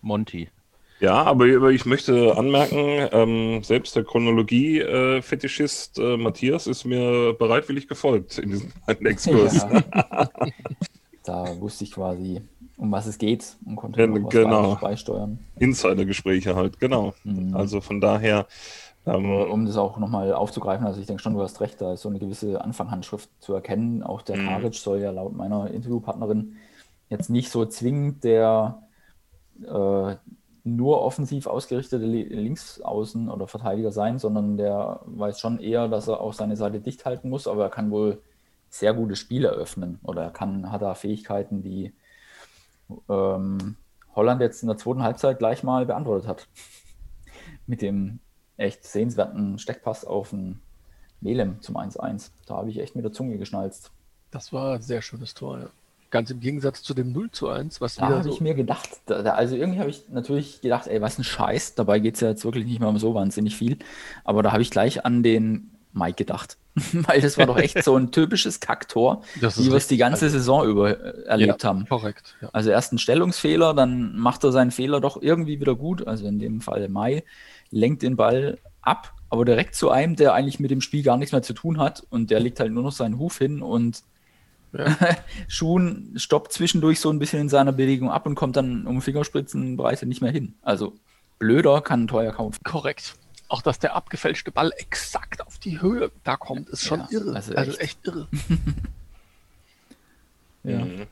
Monty. 0.00 0.48
Ja, 1.00 1.24
aber 1.24 1.70
ich 1.70 1.86
möchte 1.86 2.36
anmerken, 2.36 3.08
ähm, 3.10 3.64
selbst 3.64 3.96
der 3.96 4.04
Chronologie-Fetischist 4.04 5.98
äh, 5.98 6.14
äh, 6.14 6.16
Matthias 6.16 6.68
ist 6.68 6.84
mir 6.84 7.32
bereitwillig 7.32 7.88
gefolgt 7.88 8.38
in 8.38 8.50
diesem 8.50 8.72
Exkurs. 8.86 9.66
Ja. 9.68 10.28
da 11.28 11.60
wusste 11.60 11.84
ich 11.84 11.92
quasi, 11.92 12.40
um 12.76 12.90
was 12.90 13.06
es 13.06 13.18
geht 13.18 13.56
und 13.66 13.76
konnte 13.76 14.00
ja, 14.00 14.06
genau. 14.06 14.76
beisteuern. 14.76 15.38
Insider-Gespräche 15.58 16.56
halt, 16.56 16.80
genau. 16.80 17.14
Mhm. 17.24 17.54
Also 17.54 17.80
von 17.80 18.00
daher. 18.00 18.46
Ähm, 19.06 19.30
um 19.30 19.64
das 19.64 19.76
auch 19.76 19.98
nochmal 19.98 20.32
aufzugreifen, 20.32 20.86
also 20.86 21.00
ich 21.00 21.06
denke 21.06 21.22
schon, 21.22 21.34
du 21.34 21.42
hast 21.42 21.60
recht, 21.60 21.80
da 21.80 21.94
ist 21.94 22.02
so 22.02 22.08
eine 22.08 22.18
gewisse 22.18 22.62
Anfanghandschrift 22.62 23.30
zu 23.40 23.54
erkennen. 23.54 24.02
Auch 24.02 24.22
der 24.22 24.36
mhm. 24.36 24.46
Karic 24.46 24.74
soll 24.74 25.00
ja 25.00 25.10
laut 25.10 25.34
meiner 25.34 25.70
Interviewpartnerin 25.70 26.56
jetzt 27.08 27.30
nicht 27.30 27.50
so 27.50 27.64
zwingend 27.64 28.24
der 28.24 28.82
äh, 29.62 30.16
nur 30.64 31.02
offensiv 31.02 31.46
ausgerichtete 31.46 32.04
Linksaußen 32.04 33.30
oder 33.30 33.46
Verteidiger 33.46 33.90
sein, 33.90 34.18
sondern 34.18 34.56
der 34.56 35.00
weiß 35.06 35.40
schon 35.40 35.58
eher, 35.58 35.88
dass 35.88 36.08
er 36.08 36.20
auch 36.20 36.34
seine 36.34 36.56
Seite 36.56 36.80
dicht 36.80 37.04
halten 37.04 37.30
muss, 37.30 37.46
aber 37.46 37.64
er 37.64 37.70
kann 37.70 37.90
wohl 37.90 38.20
sehr 38.70 38.94
gute 38.94 39.16
Spiele 39.16 39.48
eröffnen 39.48 39.98
oder 40.02 40.22
er 40.22 40.30
kann, 40.30 40.70
hat 40.70 40.82
da 40.82 40.94
Fähigkeiten, 40.94 41.62
die 41.62 41.92
ähm, 43.08 43.76
Holland 44.14 44.40
jetzt 44.40 44.62
in 44.62 44.68
der 44.68 44.76
zweiten 44.76 45.02
Halbzeit 45.02 45.38
gleich 45.38 45.62
mal 45.62 45.86
beantwortet 45.86 46.28
hat. 46.28 46.48
Mit 47.66 47.82
dem 47.82 48.20
echt 48.56 48.84
sehenswerten 48.84 49.58
Steckpass 49.58 50.04
auf 50.04 50.30
den 50.30 50.60
Melem 51.20 51.60
zum 51.60 51.76
1-1. 51.76 52.30
Da 52.46 52.56
habe 52.56 52.70
ich 52.70 52.78
echt 52.78 52.94
mit 52.94 53.04
der 53.04 53.12
Zunge 53.12 53.38
geschnalzt. 53.38 53.90
Das 54.30 54.52
war 54.52 54.74
ein 54.74 54.82
sehr 54.82 55.02
schönes 55.02 55.34
Tor, 55.34 55.58
ja. 55.58 55.66
Ganz 56.10 56.30
im 56.30 56.40
Gegensatz 56.40 56.82
zu 56.82 56.94
dem 56.94 57.12
0 57.12 57.30
zu 57.32 57.48
1, 57.48 57.82
was 57.82 57.96
da 57.96 58.08
habe 58.08 58.22
so 58.22 58.30
ich 58.30 58.40
mir 58.40 58.54
gedacht, 58.54 58.88
da, 59.06 59.22
da, 59.22 59.34
also 59.34 59.56
irgendwie 59.56 59.78
habe 59.78 59.90
ich 59.90 60.08
natürlich 60.08 60.62
gedacht, 60.62 60.86
ey, 60.86 61.02
was 61.02 61.18
ein 61.18 61.24
Scheiß. 61.24 61.74
Dabei 61.74 61.98
geht 61.98 62.14
es 62.14 62.20
ja 62.20 62.28
jetzt 62.28 62.44
wirklich 62.44 62.64
nicht 62.64 62.80
mehr 62.80 62.88
um 62.88 62.98
so 62.98 63.14
wahnsinnig 63.14 63.56
viel. 63.56 63.78
Aber 64.24 64.42
da 64.42 64.52
habe 64.52 64.62
ich 64.62 64.70
gleich 64.70 65.04
an 65.04 65.22
den 65.22 65.70
Mike 65.98 66.16
gedacht. 66.16 66.56
Weil 66.92 67.20
das 67.20 67.38
war 67.38 67.46
doch 67.46 67.58
echt 67.58 67.82
so 67.82 67.96
ein 67.96 68.10
typisches 68.12 68.60
Kacktor, 68.60 69.22
wie 69.34 69.66
wir 69.66 69.74
es 69.74 69.88
die 69.88 69.96
ganze 69.96 70.26
also, 70.26 70.38
Saison 70.38 70.66
über 70.66 70.90
äh, 70.90 71.22
erlebt 71.24 71.62
ja, 71.62 71.68
haben. 71.68 71.86
Korrekt. 71.88 72.36
Ja. 72.40 72.50
Also 72.52 72.70
erst 72.70 72.92
ein 72.92 72.98
Stellungsfehler, 72.98 73.74
dann 73.74 74.16
macht 74.16 74.44
er 74.44 74.52
seinen 74.52 74.70
Fehler 74.70 75.00
doch 75.00 75.20
irgendwie 75.20 75.60
wieder 75.60 75.74
gut. 75.74 76.06
Also 76.06 76.26
in 76.26 76.38
dem 76.38 76.60
Fall 76.60 76.88
Mai 76.88 77.24
lenkt 77.70 78.02
den 78.02 78.16
Ball 78.16 78.58
ab, 78.80 79.12
aber 79.30 79.44
direkt 79.44 79.74
zu 79.74 79.90
einem, 79.90 80.16
der 80.16 80.34
eigentlich 80.34 80.60
mit 80.60 80.70
dem 80.70 80.80
Spiel 80.80 81.02
gar 81.02 81.16
nichts 81.16 81.32
mehr 81.32 81.42
zu 81.42 81.52
tun 81.52 81.78
hat 81.78 82.06
und 82.10 82.30
der 82.30 82.40
legt 82.40 82.60
halt 82.60 82.72
nur 82.72 82.82
noch 82.82 82.92
seinen 82.92 83.18
Huf 83.18 83.38
hin 83.38 83.60
und 83.60 84.02
ja. 84.72 84.96
Schuhen 85.48 86.12
stoppt 86.16 86.52
zwischendurch 86.52 87.00
so 87.00 87.10
ein 87.10 87.18
bisschen 87.18 87.40
in 87.40 87.48
seiner 87.48 87.72
Bewegung 87.72 88.10
ab 88.10 88.26
und 88.26 88.34
kommt 88.34 88.56
dann 88.56 88.86
um 88.86 89.02
Fingerspritzenbreite 89.02 90.06
nicht 90.06 90.22
mehr 90.22 90.32
hin. 90.32 90.54
Also 90.62 90.94
blöder 91.38 91.80
kann 91.80 92.04
ein 92.04 92.08
teuer 92.08 92.32
kaufen. 92.32 92.58
Korrekt. 92.64 93.14
Auch 93.48 93.62
dass 93.62 93.78
der 93.78 93.94
abgefälschte 93.94 94.50
Ball 94.50 94.72
exakt 94.76 95.46
auf 95.46 95.58
die 95.58 95.80
Höhe 95.80 96.10
da 96.22 96.36
kommt, 96.36 96.68
ist 96.68 96.84
schon 96.84 97.00
ja, 97.00 97.08
irre. 97.10 97.34
Also, 97.34 97.54
also 97.54 97.72
echt. 97.72 97.80
echt, 97.80 98.06
irre. 98.06 98.28
ja. 100.64 100.84
Mhm. 100.84 101.06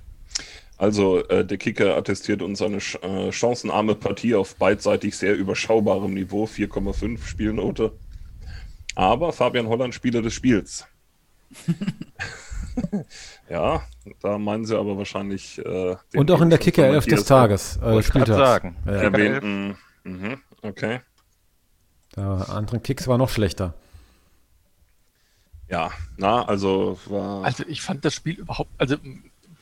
Also 0.78 1.26
äh, 1.28 1.44
der 1.44 1.56
Kicker 1.56 1.96
attestiert 1.96 2.42
uns 2.42 2.60
eine 2.60 2.80
ch 2.80 2.96
äh, 3.02 3.32
chancenarme 3.32 3.94
Partie 3.94 4.34
auf 4.34 4.56
beidseitig 4.56 5.16
sehr 5.16 5.34
überschaubarem 5.34 6.12
Niveau, 6.12 6.44
4,5 6.44 7.24
Spielnote. 7.24 7.92
Aber 8.94 9.32
Fabian 9.32 9.68
Holland 9.68 9.94
Spieler 9.94 10.20
des 10.20 10.34
Spiels. 10.34 10.86
ja, 13.48 13.82
da 14.20 14.36
meinen 14.36 14.66
sie 14.66 14.78
aber 14.78 14.98
wahrscheinlich. 14.98 15.58
Äh, 15.64 15.96
Und 16.14 16.30
auch 16.30 16.42
in 16.42 16.50
der 16.50 16.58
Kicker 16.58 16.86
11 16.86 17.06
des 17.06 17.24
Tages. 17.24 17.78
Äh, 17.78 18.02
Spieltags. 18.02 18.36
sagen. 18.36 18.76
Ja. 18.84 18.92
Erwähnten. 18.92 19.78
Mhm, 20.04 20.40
okay. 20.62 21.00
Der 22.16 22.48
andere 22.48 22.80
Kicks 22.80 23.06
war 23.06 23.18
noch 23.18 23.28
schlechter. 23.28 23.74
Ja, 25.68 25.90
na, 26.16 26.44
also 26.44 26.98
war. 27.06 27.44
Also 27.44 27.64
ich 27.66 27.82
fand 27.82 28.04
das 28.04 28.14
Spiel 28.14 28.36
überhaupt, 28.36 28.70
also 28.78 28.96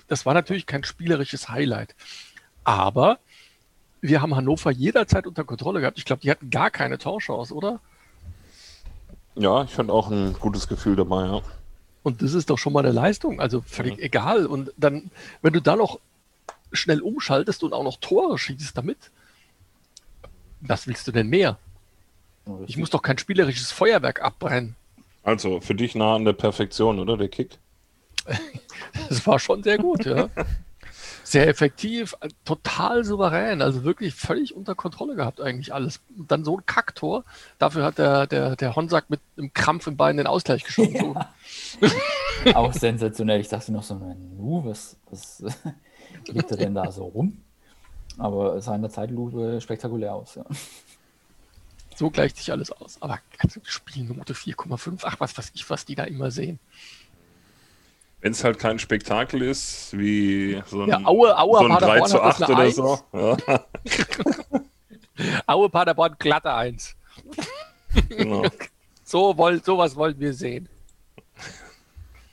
das 0.07 0.27
war 0.27 0.35
natürlich 0.35 0.67
kein 0.67 0.85
spielerisches 0.85 1.49
Highlight. 1.49 1.95
Aber 2.63 3.19
wir 4.01 4.21
haben 4.21 4.37
Hannover 4.37 4.71
jederzeit 4.71 5.27
unter 5.27 5.45
Kontrolle 5.45 5.81
gehabt. 5.81 5.99
Ich 5.99 6.05
glaube, 6.05 6.21
die 6.21 6.31
hatten 6.31 6.51
gar 6.51 6.71
keine 6.71 6.99
Torchance, 6.99 7.55
oder? 7.55 7.81
Ja, 9.35 9.65
ich 9.65 9.71
fand 9.71 9.91
auch 9.91 10.11
ein 10.11 10.35
gutes 10.35 10.69
Gefühl 10.69 10.95
dabei, 10.97 11.27
ja. 11.27 11.41
Und 12.03 12.21
das 12.21 12.35
ist 12.35 12.51
doch 12.51 12.59
schon 12.59 12.75
mal 12.75 12.85
eine 12.85 12.93
Leistung, 12.93 13.41
also 13.41 13.63
völlig 13.63 13.97
ja. 13.97 14.05
egal. 14.05 14.47
Und 14.47 14.73
dann, 14.77 15.11
wenn 15.41 15.55
du 15.55 15.61
da 15.61 15.75
noch 15.75 15.99
schnell 16.71 17.01
umschaltest 17.01 17.65
und 17.65 17.73
auch 17.73 17.83
noch 17.83 17.97
Tore 17.97 18.37
schießt 18.37 18.77
damit, 18.77 19.11
was 20.61 20.87
willst 20.87 21.09
du 21.09 21.13
denn 21.13 21.29
mehr? 21.29 21.59
Ich 22.67 22.77
muss 22.77 22.91
doch 22.91 23.03
kein 23.03 23.19
spielerisches 23.19 23.73
Feuerwerk 23.73 24.23
abbrennen. 24.23 24.77
Also 25.23 25.61
für 25.61 25.75
dich 25.75 25.95
nah 25.95 26.17
an 26.17 26.25
der 26.25 26.35
Perfektion, 26.35 26.99
oder 26.99 27.17
der 27.17 27.29
Kick? 27.29 27.59
das 29.09 29.27
war 29.27 29.39
schon 29.39 29.63
sehr 29.63 29.79
gut, 29.79 30.05
ja. 30.05 30.29
Sehr 31.23 31.49
effektiv, 31.49 32.15
total 32.45 33.03
souverän, 33.03 33.63
also 33.63 33.83
wirklich 33.83 34.15
völlig 34.15 34.55
unter 34.55 34.75
Kontrolle 34.75 35.17
gehabt 35.17 35.41
eigentlich 35.41 35.73
alles. 35.73 36.01
Und 36.19 36.31
dann 36.31 36.45
so 36.45 36.59
ein 36.59 36.67
Kacktor, 36.67 37.25
dafür 37.59 37.85
hat 37.85 37.97
der, 37.97 38.27
der, 38.27 38.57
der 38.57 38.77
Honsack 38.77 39.09
mit 39.09 39.21
einem 39.39 39.55
Krampf 39.55 39.87
im 39.87 39.97
Bein 39.97 40.19
den 40.19 40.27
Ausgleich 40.27 40.65
geschossen. 40.65 40.95
Ja. 40.95 42.57
Auch 42.57 42.75
sensationell. 42.75 43.41
Ich 43.41 43.49
dachte 43.49 43.73
noch 43.73 43.83
so, 43.83 43.95
nu, 43.95 44.63
was, 44.67 44.97
was 45.11 45.43
liegt 46.29 46.51
er 46.51 46.59
denn 46.59 46.75
da 46.75 46.93
so 46.93 47.05
rum? 47.05 47.39
Aber 48.19 48.57
es 48.57 48.67
sah 48.67 48.75
in 48.75 48.83
der 48.83 48.91
Zeitlupe 48.91 49.61
spektakulär 49.63 50.15
aus, 50.15 50.35
ja. 50.35 50.45
So 51.95 52.11
gleicht 52.11 52.37
sich 52.37 52.51
alles 52.51 52.73
aus. 52.73 52.97
Aber 53.01 53.19
also 53.39 53.61
Spielnote 53.65 54.35
4,5, 54.35 55.01
ach 55.05 55.21
was 55.21 55.37
weiß 55.37 55.53
ich, 55.55 55.69
was 55.71 55.85
die 55.85 55.95
da 55.95 56.05
immer 56.05 56.31
sehen. 56.31 56.59
Wenn 58.21 58.33
es 58.33 58.43
halt 58.43 58.59
kein 58.59 58.79
Spektakel 58.79 59.43
ist, 59.43 59.97
wie 59.97 60.63
so 60.67 60.83
ein, 60.83 60.89
ja, 60.89 61.01
Aue, 61.05 61.39
Aue, 61.39 61.59
so 61.59 61.67
ein 61.67 61.79
3 61.79 62.01
zu 62.03 62.23
8 62.23 62.41
oder 62.43 62.59
1. 62.59 62.75
so. 62.75 62.99
Ja. 63.13 63.37
Aue 65.47 65.69
Paderborn 65.69 66.17
glatte 66.19 66.53
1. 66.53 66.97
Genau. 68.09 68.45
so 69.05 69.37
wollen, 69.37 69.63
sowas 69.63 69.95
wollen 69.95 70.19
wir 70.19 70.33
sehen. 70.33 70.69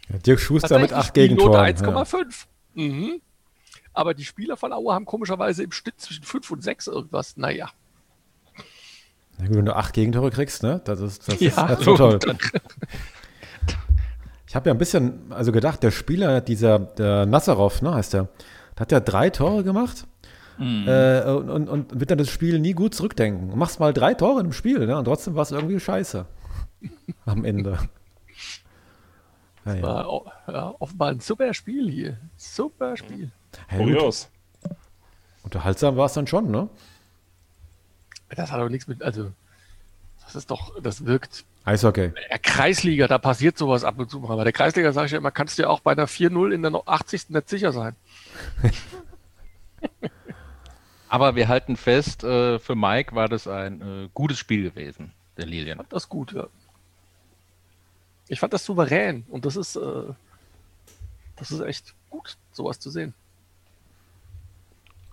Ja, 0.10 0.18
Dirk 0.20 0.40
Schuster 0.40 0.80
mit 0.80 0.94
8 0.94 1.14
Gegentoren. 1.14 1.76
1,5. 1.76 2.46
Ja. 2.76 2.84
Mhm. 2.84 3.22
Aber 3.94 4.14
die 4.14 4.24
Spieler 4.24 4.56
von 4.56 4.72
Aue 4.72 4.94
haben 4.94 5.06
komischerweise 5.06 5.64
im 5.64 5.72
Schnitt 5.72 6.00
zwischen 6.00 6.24
5 6.24 6.52
und 6.52 6.64
6 6.64 6.88
irgendwas. 6.88 7.36
Naja. 7.38 7.70
Na 9.42 9.48
gut, 9.48 9.58
wenn 9.58 9.66
du 9.66 9.76
8 9.76 9.94
Gegentore 9.94 10.30
kriegst, 10.30 10.62
ne? 10.62 10.82
Das 10.84 11.00
ist, 11.02 11.28
das 11.28 11.40
ja, 11.40 11.66
ist 11.66 11.84
so 11.84 11.96
toll. 11.96 12.20
Ich 14.48 14.56
habe 14.56 14.70
ja 14.70 14.76
ein 14.76 14.78
bisschen, 14.78 15.32
also 15.32 15.54
gedacht, 15.54 15.82
der 15.82 15.92
Spieler, 15.92 16.42
dieser 16.42 16.78
der 16.78 17.26
Nazarov, 17.26 17.82
ne, 17.82 17.94
heißt 17.94 18.16
der, 18.16 18.24
der 18.76 18.80
hat 18.82 18.92
ja 18.92 19.00
drei 19.00 19.30
Tore 19.30 19.64
gemacht 19.64 20.06
mhm. 20.58 20.90
äh, 20.90 21.22
und, 21.22 21.50
und, 21.50 21.70
und, 21.70 22.00
wird 22.02 22.12
dann 22.12 22.18
das 22.18 22.30
Spiel 22.30 22.60
nie 22.60 22.74
gut 22.74 22.94
zurückdenken. 22.94 23.52
Du 23.52 23.56
machst 23.56 23.80
mal 23.80 23.94
drei 23.94 24.14
Tore 24.14 24.42
im 24.42 24.52
Spiel, 24.52 24.86
ne, 24.86 24.98
und 24.98 25.06
trotzdem 25.06 25.36
war 25.36 25.44
es 25.44 25.52
irgendwie 25.52 25.80
scheiße 25.80 26.26
am 27.26 27.46
Ende. 27.46 27.78
Ja, 29.64 29.76
ja. 29.76 29.84
War 29.84 30.24
ja, 30.48 30.76
offenbar 30.80 31.10
ein 31.12 31.20
super 31.20 31.54
Spiel 31.54 31.88
hier. 31.88 32.18
Super 32.36 32.98
Spiel. 32.98 33.30
Kurios. 33.70 34.28
Unterhaltsam 35.44 35.98
war 35.98 36.08
es 36.08 36.14
dann 36.14 36.26
schon, 36.26 36.50
ne? 36.50 36.68
Das 38.36 38.52
hat 38.52 38.60
aber 38.60 38.70
nichts 38.70 38.88
mit, 38.88 39.04
also, 39.04 39.32
das 40.24 40.36
ist 40.36 40.52
doch, 40.52 40.82
das 40.82 41.06
wirkt 41.06 41.46
Eishockey. 41.64 42.12
Der 42.30 42.40
Kreisliga, 42.40 43.08
da 43.08 43.18
passiert 43.20 43.58
sowas 43.58 43.84
ab 43.84 44.00
und 44.00 44.10
zu 44.10 44.20
mal. 44.20 44.32
Aber 44.32 44.44
der 44.44 44.54
Kreisliga, 44.54 44.92
sage 44.94 45.08
ich 45.08 45.12
ja 45.12 45.20
immer, 45.20 45.32
kannst 45.32 45.58
du 45.58 45.64
ja 45.64 45.70
auch 45.70 45.82
bei 45.82 45.92
einer 45.92 46.08
4-0 46.08 46.52
in 46.54 46.64
der 46.64 46.74
80. 46.86 47.30
nicht 47.30 47.50
sicher 47.50 47.72
sein. 47.72 47.96
Aber 51.10 51.36
wir 51.36 51.50
halten 51.50 51.76
fest, 51.76 52.24
äh, 52.24 52.58
für 52.58 52.76
Mike 52.76 53.14
war 53.14 53.28
das 53.28 53.48
ein 53.48 53.82
äh, 53.82 54.10
gutes 54.14 54.40
Spiel 54.40 54.64
gewesen, 54.64 55.12
der 55.38 55.46
Lilien. 55.46 55.74
Ich 55.74 55.78
fand 55.78 55.94
das 55.94 56.10
gut, 56.10 56.32
ja. 56.32 56.48
Ich 58.28 58.40
fand 58.40 58.54
das 58.54 58.66
souverän 58.66 59.26
und 59.30 59.46
das 59.46 59.58
ist, 59.58 59.76
äh, 59.76 60.14
das 61.36 61.52
ist 61.52 61.60
echt 61.60 61.94
gut, 62.10 62.38
sowas 62.54 62.80
zu 62.80 62.90
sehen 62.90 63.14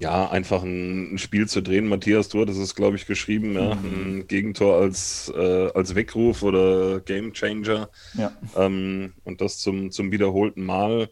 ja, 0.00 0.30
einfach 0.30 0.62
ein, 0.62 1.18
Spiel 1.18 1.48
zu 1.48 1.60
drehen. 1.60 1.88
Matthias, 1.88 2.28
du 2.28 2.40
hattest 2.40 2.60
es, 2.60 2.74
glaube 2.74 2.96
ich, 2.96 3.06
geschrieben, 3.06 3.54
ja, 3.54 3.74
mhm. 3.74 4.18
ein 4.20 4.26
Gegentor 4.28 4.76
als, 4.76 5.32
äh, 5.34 5.70
als 5.74 5.94
Weckruf 5.94 6.42
oder 6.42 7.00
Game 7.00 7.32
Changer. 7.32 7.88
Ja. 8.14 8.32
Ähm, 8.56 9.14
und 9.24 9.40
das 9.40 9.58
zum, 9.58 9.90
zum 9.90 10.12
wiederholten 10.12 10.64
Mal. 10.64 11.10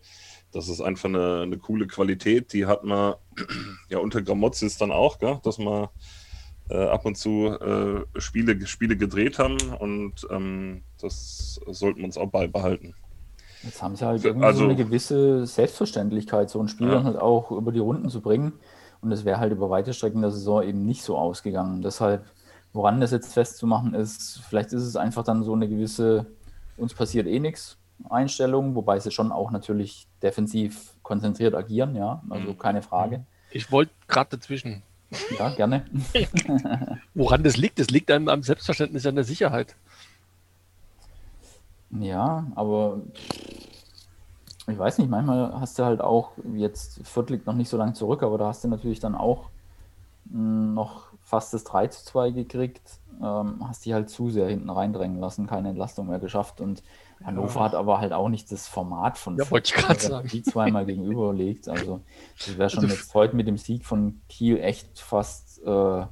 Das 0.52 0.68
ist 0.68 0.80
einfach 0.80 1.08
eine, 1.08 1.42
eine 1.42 1.58
coole 1.58 1.86
Qualität. 1.86 2.52
Die 2.52 2.66
hat 2.66 2.84
man 2.84 3.14
ja 3.90 3.98
unter 3.98 4.22
Gramozis 4.22 4.78
dann 4.78 4.92
auch, 4.92 5.18
gell? 5.18 5.40
dass 5.42 5.58
man 5.58 5.88
äh, 6.70 6.86
ab 6.86 7.04
und 7.04 7.16
zu 7.16 7.46
äh, 7.48 8.20
Spiele, 8.20 8.66
Spiele 8.66 8.96
gedreht 8.96 9.38
haben 9.38 9.56
und 9.78 10.26
ähm, 10.30 10.82
das 11.00 11.60
sollten 11.66 11.98
wir 11.98 12.06
uns 12.06 12.18
auch 12.18 12.30
beibehalten. 12.30 12.94
Jetzt 13.62 13.82
haben 13.82 13.96
sie 13.96 14.06
halt 14.06 14.24
irgendwie 14.24 14.46
also, 14.46 14.60
so 14.60 14.64
eine 14.64 14.76
gewisse 14.76 15.46
Selbstverständlichkeit, 15.46 16.50
so 16.50 16.60
ein 16.60 16.68
Spiel 16.68 16.88
ja. 16.88 16.94
dann 16.94 17.04
halt 17.04 17.18
auch 17.18 17.50
über 17.50 17.72
die 17.72 17.78
Runden 17.78 18.08
zu 18.08 18.20
bringen. 18.20 18.52
Und 19.06 19.12
es 19.12 19.24
wäre 19.24 19.38
halt 19.38 19.52
über 19.52 19.70
weite 19.70 19.94
Strecken 19.94 20.20
der 20.20 20.32
Saison 20.32 20.64
eben 20.64 20.84
nicht 20.84 21.04
so 21.04 21.16
ausgegangen. 21.16 21.80
Deshalb, 21.80 22.26
woran 22.72 23.00
das 23.00 23.12
jetzt 23.12 23.34
festzumachen 23.34 23.94
ist, 23.94 24.40
vielleicht 24.48 24.72
ist 24.72 24.82
es 24.82 24.96
einfach 24.96 25.22
dann 25.22 25.44
so 25.44 25.52
eine 25.52 25.68
gewisse, 25.68 26.26
uns 26.76 26.92
passiert 26.92 27.28
eh 27.28 27.38
nichts 27.38 27.78
Einstellung, 28.10 28.74
wobei 28.74 28.98
sie 28.98 29.12
schon 29.12 29.30
auch 29.30 29.52
natürlich 29.52 30.08
defensiv 30.24 30.94
konzentriert 31.04 31.54
agieren, 31.54 31.94
ja, 31.94 32.20
also 32.28 32.48
mhm. 32.48 32.58
keine 32.58 32.82
Frage. 32.82 33.24
Ich 33.52 33.70
wollte 33.70 33.92
gerade 34.08 34.36
dazwischen. 34.36 34.82
Ja, 35.38 35.50
gerne. 35.50 35.86
Woran 37.14 37.44
das 37.44 37.56
liegt? 37.56 37.78
Das 37.78 37.90
liegt 37.90 38.10
einem 38.10 38.26
am 38.26 38.42
Selbstverständnis 38.42 39.06
an 39.06 39.14
der 39.14 39.22
Sicherheit. 39.22 39.76
Ja, 42.00 42.44
aber 42.56 43.02
ich 44.68 44.78
weiß 44.78 44.98
nicht, 44.98 45.10
manchmal 45.10 45.60
hast 45.60 45.78
du 45.78 45.84
halt 45.84 46.00
auch, 46.00 46.32
jetzt 46.54 47.00
Fürth 47.06 47.30
liegt 47.30 47.46
noch 47.46 47.54
nicht 47.54 47.68
so 47.68 47.76
lange 47.76 47.92
zurück, 47.92 48.22
aber 48.22 48.38
da 48.38 48.48
hast 48.48 48.64
du 48.64 48.68
natürlich 48.68 49.00
dann 49.00 49.14
auch 49.14 49.50
hm, 50.30 50.74
noch 50.74 51.06
fast 51.22 51.54
das 51.54 51.64
3 51.64 51.88
zu 51.88 52.04
2 52.04 52.30
gekriegt, 52.30 52.98
ähm, 53.22 53.66
hast 53.66 53.84
die 53.84 53.94
halt 53.94 54.10
zu 54.10 54.30
sehr 54.30 54.48
hinten 54.48 54.70
reindrängen 54.70 55.18
lassen, 55.18 55.46
keine 55.46 55.70
Entlastung 55.70 56.08
mehr 56.08 56.18
geschafft 56.18 56.60
und 56.60 56.82
Hannover 57.24 57.60
ja. 57.60 57.64
hat 57.66 57.74
aber 57.74 57.98
halt 57.98 58.12
auch 58.12 58.28
nicht 58.28 58.52
das 58.52 58.68
Format 58.68 59.16
von 59.16 59.36
ja, 59.36 59.44
sagen. 59.98 60.28
die 60.28 60.42
zweimal 60.42 60.84
gegenüberlegt. 60.86 61.68
Also 61.68 62.00
das 62.38 62.58
wäre 62.58 62.68
schon 62.68 62.84
also, 62.84 62.94
jetzt 62.94 63.14
heute 63.14 63.34
mit 63.36 63.48
dem 63.48 63.56
Sieg 63.56 63.84
von 63.84 64.20
Kiel 64.28 64.58
echt 64.58 65.00
fast 65.00 65.62
äh, 65.64 66.04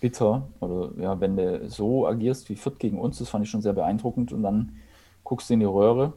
bitter. 0.00 0.48
Oder 0.60 0.90
ja, 1.02 1.20
wenn 1.20 1.36
du 1.36 1.68
so 1.68 2.06
agierst 2.06 2.48
wie 2.48 2.56
Fürth 2.56 2.78
gegen 2.78 3.00
uns, 3.00 3.18
das 3.18 3.28
fand 3.28 3.44
ich 3.44 3.50
schon 3.50 3.62
sehr 3.62 3.72
beeindruckend 3.72 4.32
und 4.32 4.42
dann 4.42 4.76
guckst 5.24 5.50
du 5.50 5.54
in 5.54 5.60
die 5.60 5.66
Röhre. 5.66 6.12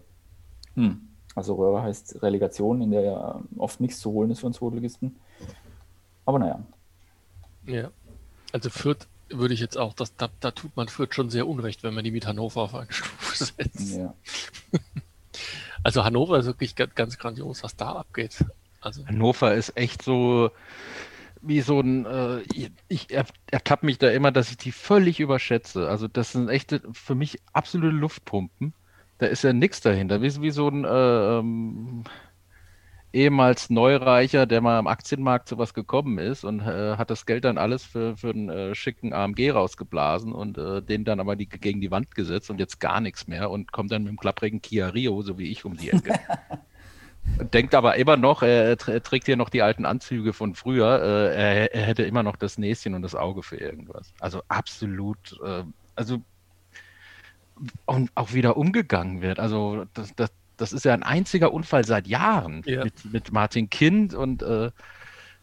Hm. 0.76 1.05
Also 1.36 1.56
Röhre 1.56 1.82
heißt 1.82 2.22
Relegation, 2.22 2.82
in 2.82 2.92
der 2.92 3.02
ja 3.02 3.42
oft 3.58 3.82
nichts 3.82 4.00
zu 4.00 4.12
holen 4.12 4.32
ist 4.32 4.40
für 4.40 4.48
uns 4.48 4.58
Zweitligisten. 4.58 5.16
Aber 6.26 6.40
naja. 6.40 6.60
Ja. 7.66 7.92
Also 8.54 8.70
Fürth 8.70 9.08
würde 9.30 9.54
ich 9.54 9.60
jetzt 9.60 9.78
auch, 9.78 9.94
das, 9.94 10.16
da, 10.16 10.30
da 10.40 10.52
tut 10.52 10.76
man 10.78 10.88
Fürth 10.88 11.14
schon 11.14 11.30
sehr 11.30 11.48
unrecht, 11.48 11.84
wenn 11.84 11.94
man 11.94 12.04
die 12.04 12.12
mit 12.12 12.26
Hannover 12.26 12.62
auf 12.62 12.76
eine 12.76 12.92
Stufe 12.92 13.44
setzt. 13.58 13.98
Ja. 13.98 14.14
Also 15.84 16.04
Hannover 16.04 16.40
ist 16.40 16.48
wirklich 16.48 16.76
ganz, 16.76 16.96
ganz 16.96 17.20
grandios, 17.20 17.62
was 17.62 17.76
da 17.76 17.92
abgeht. 17.92 18.44
Also 18.82 19.06
Hannover 19.06 19.54
ist 19.54 19.78
echt 19.78 20.02
so 20.02 20.50
wie 21.44 21.62
so 21.62 21.80
ein, 21.80 22.06
äh, 22.08 22.42
ich 22.88 23.14
ertappe 23.52 23.86
mich 23.86 24.00
da 24.00 24.10
immer, 24.10 24.32
dass 24.32 24.50
ich 24.50 24.58
die 24.58 24.72
völlig 24.72 25.20
überschätze. 25.20 25.88
Also 25.88 26.08
das 26.08 26.32
sind 26.32 26.50
echte, 26.50 26.82
für 26.92 27.14
mich 27.14 27.40
absolute 27.54 27.96
Luftpumpen. 27.96 28.74
Da 29.18 29.28
ist 29.28 29.44
ja 29.44 29.54
nichts 29.54 29.82
dahinter. 29.82 30.22
Wie, 30.22 30.42
wie 30.42 30.52
so 30.52 30.68
ein 30.68 30.84
äh, 30.84 31.40
ähm, 31.40 32.04
ehemals 33.16 33.70
Neureicher, 33.70 34.46
der 34.46 34.60
mal 34.60 34.78
am 34.78 34.88
Aktienmarkt 34.88 35.48
zu 35.48 35.58
was 35.58 35.74
gekommen 35.74 36.18
ist 36.18 36.44
und 36.44 36.60
äh, 36.60 36.98
hat 36.98 37.10
das 37.10 37.26
Geld 37.26 37.46
dann 37.46 37.58
alles 37.58 37.86
für, 37.86 38.18
für 38.18 38.32
einen 38.32 38.50
äh, 38.50 38.76
schicken 38.76 39.14
AMG 39.14 39.52
rausgeblasen 39.52 40.34
und 40.34 40.58
äh, 40.58 40.82
den 40.82 41.06
dann 41.06 41.22
aber 41.22 41.38
die, 41.38 41.48
gegen 41.48 41.80
die 41.80 41.92
Wand 41.92 42.14
gesetzt 42.14 42.50
und 42.50 42.60
jetzt 42.60 42.80
gar 42.80 43.00
nichts 43.00 43.26
mehr 43.28 43.50
und 43.50 43.72
kommt 43.72 43.92
dann 43.92 44.04
mit 44.04 44.12
dem 44.12 44.20
klapprigen 44.20 44.62
Kia 44.62 44.90
Rio, 44.90 45.22
so 45.22 45.38
wie 45.38 45.50
ich, 45.50 45.64
um 45.64 45.78
die 45.78 45.92
Ecke. 45.92 46.20
Denkt 47.54 47.74
aber 47.74 47.96
immer 47.96 48.18
noch, 48.18 48.44
er, 48.44 48.78
trägt 48.78 49.26
hier 49.26 49.38
noch 49.38 49.50
die 49.50 49.62
alten 49.62 49.86
Anzüge 49.86 50.34
von 50.34 50.54
früher. 50.54 51.02
Äh, 51.02 51.36
er, 51.36 51.74
er, 51.74 51.86
hätte 51.86 52.04
immer 52.04 52.22
noch 52.22 52.36
das 52.36 52.58
Näschen 52.58 52.94
und 52.94 53.02
das 53.02 53.16
Auge 53.16 53.44
für 53.44 53.58
irgendwas. 53.58 54.14
Also 54.20 54.42
absolut, 54.50 55.40
äh, 55.44 55.64
also 55.96 56.22
und 57.86 58.12
auch 58.16 58.34
wieder 58.34 58.58
umgegangen 58.58 59.22
wird. 59.22 59.40
Also 59.40 59.86
das, 59.94 60.16
das, 60.16 60.32
das 60.58 60.74
ist 60.74 60.86
ja 60.86 60.94
ein 60.94 61.04
einziger 61.04 61.54
Unfall 61.54 61.86
seit 61.86 62.08
Jahren 62.08 62.62
ja. 62.66 62.84
mit, 62.84 63.06
mit 63.12 63.32
Martin 63.32 63.70
Kind 63.70 64.14
und 64.14 64.44
äh, 64.44 64.72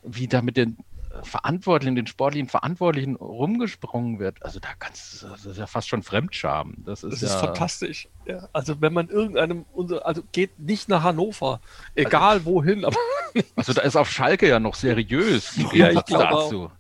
wie 0.03 0.27
da 0.27 0.43
mit 0.43 0.57
den 0.57 0.79
Verantwortlichen, 1.23 1.95
den 1.95 2.07
sportlichen 2.07 2.49
Verantwortlichen 2.49 3.17
rumgesprungen 3.17 4.19
wird. 4.19 4.43
Also 4.43 4.61
da 4.61 4.69
kannst 4.79 5.23
das 5.25 5.45
ist 5.45 5.59
ja 5.59 5.67
fast 5.67 5.89
schon 5.89 6.03
Fremdscham. 6.03 6.75
Das 6.87 7.03
ist, 7.05 7.13
das 7.13 7.23
ist 7.23 7.35
ja, 7.35 7.39
fantastisch. 7.39 8.09
Ja, 8.27 8.49
also 8.53 8.81
wenn 8.81 8.95
man 8.95 9.09
irgendeinem, 9.09 9.67
also 10.03 10.23
geht 10.33 10.59
nicht 10.59 10.89
nach 10.89 11.03
Hannover, 11.03 11.61
egal 11.95 12.39
also, 12.39 12.47
wohin. 12.47 12.85
Aber 12.85 12.97
also 13.57 13.75
da 13.75 13.83
ist 13.83 13.97
auf 13.97 14.11
Schalke 14.11 14.49
ja 14.49 14.59
noch 14.59 14.75
seriös. 14.75 15.57
ja, 15.73 15.91
ich 15.91 16.05
glaube 16.07 16.71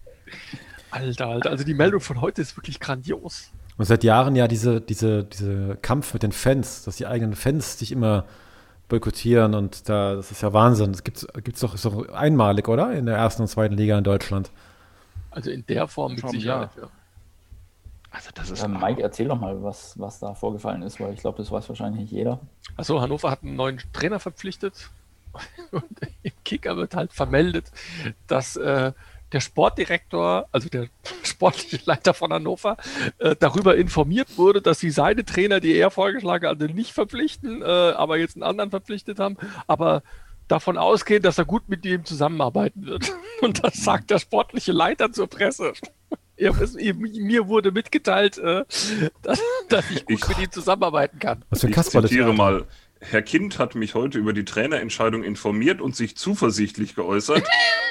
Alter, 0.91 1.27
Alter, 1.27 1.51
also 1.51 1.65
die 1.65 1.75
Meldung 1.75 2.01
von 2.01 2.21
heute 2.21 2.43
ist 2.43 2.57
wirklich 2.57 2.79
grandios. 2.81 3.51
Und 3.79 3.85
seit 3.87 4.05
Jahren 4.05 4.37
ja 4.37 4.49
diese, 4.49 4.81
diese, 4.81 5.25
diese 5.25 5.77
Kampf 5.81 6.13
mit 6.13 6.23
den 6.23 6.33
Fans, 6.33 6.85
dass 6.85 6.97
die 6.97 7.07
eigenen 7.07 7.35
Fans 7.35 7.79
sich 7.79 7.93
immer 7.93 8.25
boykottieren 8.89 9.55
und 9.55 9.89
da, 9.89 10.17
das 10.17 10.31
ist 10.31 10.43
ja 10.43 10.53
Wahnsinn. 10.53 10.93
Das 10.93 11.03
gibt 11.05 11.19
es 11.19 11.61
doch, 11.61 11.79
doch 11.79 12.09
einmalig, 12.13 12.69
oder? 12.69 12.93
In 12.93 13.07
der 13.07 13.17
ersten 13.17 13.43
und 13.43 13.49
zweiten 13.49 13.75
Liga 13.75 13.97
in 13.97 14.05
Deutschland. 14.05 14.51
Also 15.31 15.51
in 15.51 15.65
der 15.67 15.89
Form 15.89 16.15
mit 16.15 16.29
Sicherheit, 16.29 16.71
ja. 16.77 16.89
Also 18.11 18.29
das 18.35 18.51
ist 18.51 18.63
ähm, 18.63 18.79
Mike, 18.79 19.03
erzähl 19.03 19.27
doch 19.27 19.41
mal, 19.41 19.63
was, 19.63 19.99
was 19.99 20.19
da 20.19 20.35
vorgefallen 20.35 20.83
ist, 20.83 21.01
weil 21.01 21.15
ich 21.15 21.21
glaube, 21.21 21.39
das 21.39 21.51
weiß 21.51 21.71
wahrscheinlich 21.71 22.03
nicht 22.03 22.13
jeder. 22.13 22.41
Achso, 22.77 23.01
Hannover 23.01 23.31
hat 23.31 23.43
einen 23.43 23.57
neuen 23.57 23.81
Trainer 23.95 24.21
verpflichtet 24.21 24.91
und 25.71 25.85
im 26.23 26.33
Kicker 26.45 26.77
wird 26.77 26.95
halt 26.95 27.15
vermeldet, 27.15 27.73
dass 28.27 28.57
äh, 28.57 28.93
der 29.33 29.41
Sportdirektor, 29.41 30.47
also 30.53 30.69
der 30.69 30.89
sportliche 31.23 31.81
Leiter 31.85 32.15
von 32.15 32.33
Hannover, 32.33 32.77
äh, 33.19 33.37
darüber 33.39 33.77
informiert 33.77 34.37
wurde, 34.37 34.63
dass 34.63 34.81
sie 34.81 34.91
seine 34.91 35.25
Trainer, 35.25 35.61
die 35.61 35.75
er 35.75 35.91
vorgeschlagen 35.91 36.49
hatte, 36.49 36.67
nicht 36.67 36.93
verpflichten, 36.93 37.63
äh, 37.63 37.65
aber 37.65 38.19
jetzt 38.19 38.37
einen 38.37 38.43
anderen 38.43 38.71
verpflichtet 38.71 39.19
haben, 39.19 39.37
aber 39.67 40.03
davon 40.49 40.77
ausgehen, 40.77 41.23
dass 41.23 41.39
er 41.39 41.45
gut 41.45 41.69
mit 41.69 41.85
ihm 41.85 42.05
zusammenarbeiten 42.05 42.87
wird. 42.87 43.13
Und 43.41 43.65
das 43.65 43.83
sagt 43.83 44.11
der 44.11 44.19
sportliche 44.19 44.73
Leiter 44.73 45.13
zur 45.13 45.27
Presse. 45.27 45.73
mir 46.37 47.49
wurde 47.49 47.73
mitgeteilt, 47.73 48.39
äh, 48.39 48.65
dass, 49.23 49.41
dass, 49.69 49.91
ich 49.91 50.05
gut 50.05 50.21
ich, 50.21 50.29
mit 50.29 50.39
ihm 50.39 50.51
zusammenarbeiten 50.51 51.19
kann. 51.19 51.45
Was 51.51 51.61
für 51.61 51.69
ich 51.69 51.77
zitiere 51.77 52.33
mal, 52.33 52.67
Herr 53.03 53.23
Kind 53.23 53.59
hat 53.59 53.75
mich 53.75 53.95
heute 53.95 54.19
über 54.19 54.33
die 54.33 54.45
Trainerentscheidung 54.45 55.25
informiert 55.25 55.81
und 55.81 55.97
sich 55.97 56.17
zuversichtlich 56.17 56.95
geäußert, 56.95 57.43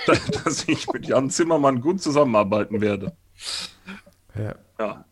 dass 0.43 0.67
ich 0.67 0.88
mit 0.91 1.06
Jan 1.06 1.30
Zimmermann 1.30 1.82
gut 1.82 2.02
zusammenarbeiten 2.02 2.80
werde. 2.80 3.15
Ja. 4.36 4.56
ja. 4.80 5.06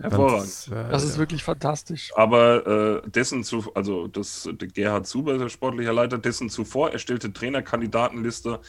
Hervorragend. 0.00 0.42
Das, 0.42 0.68
äh, 0.68 0.90
das 0.90 1.04
ist 1.04 1.14
ja. 1.14 1.18
wirklich 1.18 1.44
fantastisch. 1.44 2.10
Aber 2.16 3.02
äh, 3.04 3.10
dessen 3.10 3.44
zu, 3.44 3.72
also 3.74 4.08
das, 4.08 4.48
der 4.50 4.68
Gerhard 4.68 5.06
Zuber, 5.06 5.38
der 5.38 5.48
sportliche 5.48 5.92
Leiter, 5.92 6.18
dessen 6.18 6.48
zuvor 6.48 6.90
erstellte 6.90 7.32
Trainerkandidatenliste 7.32 8.60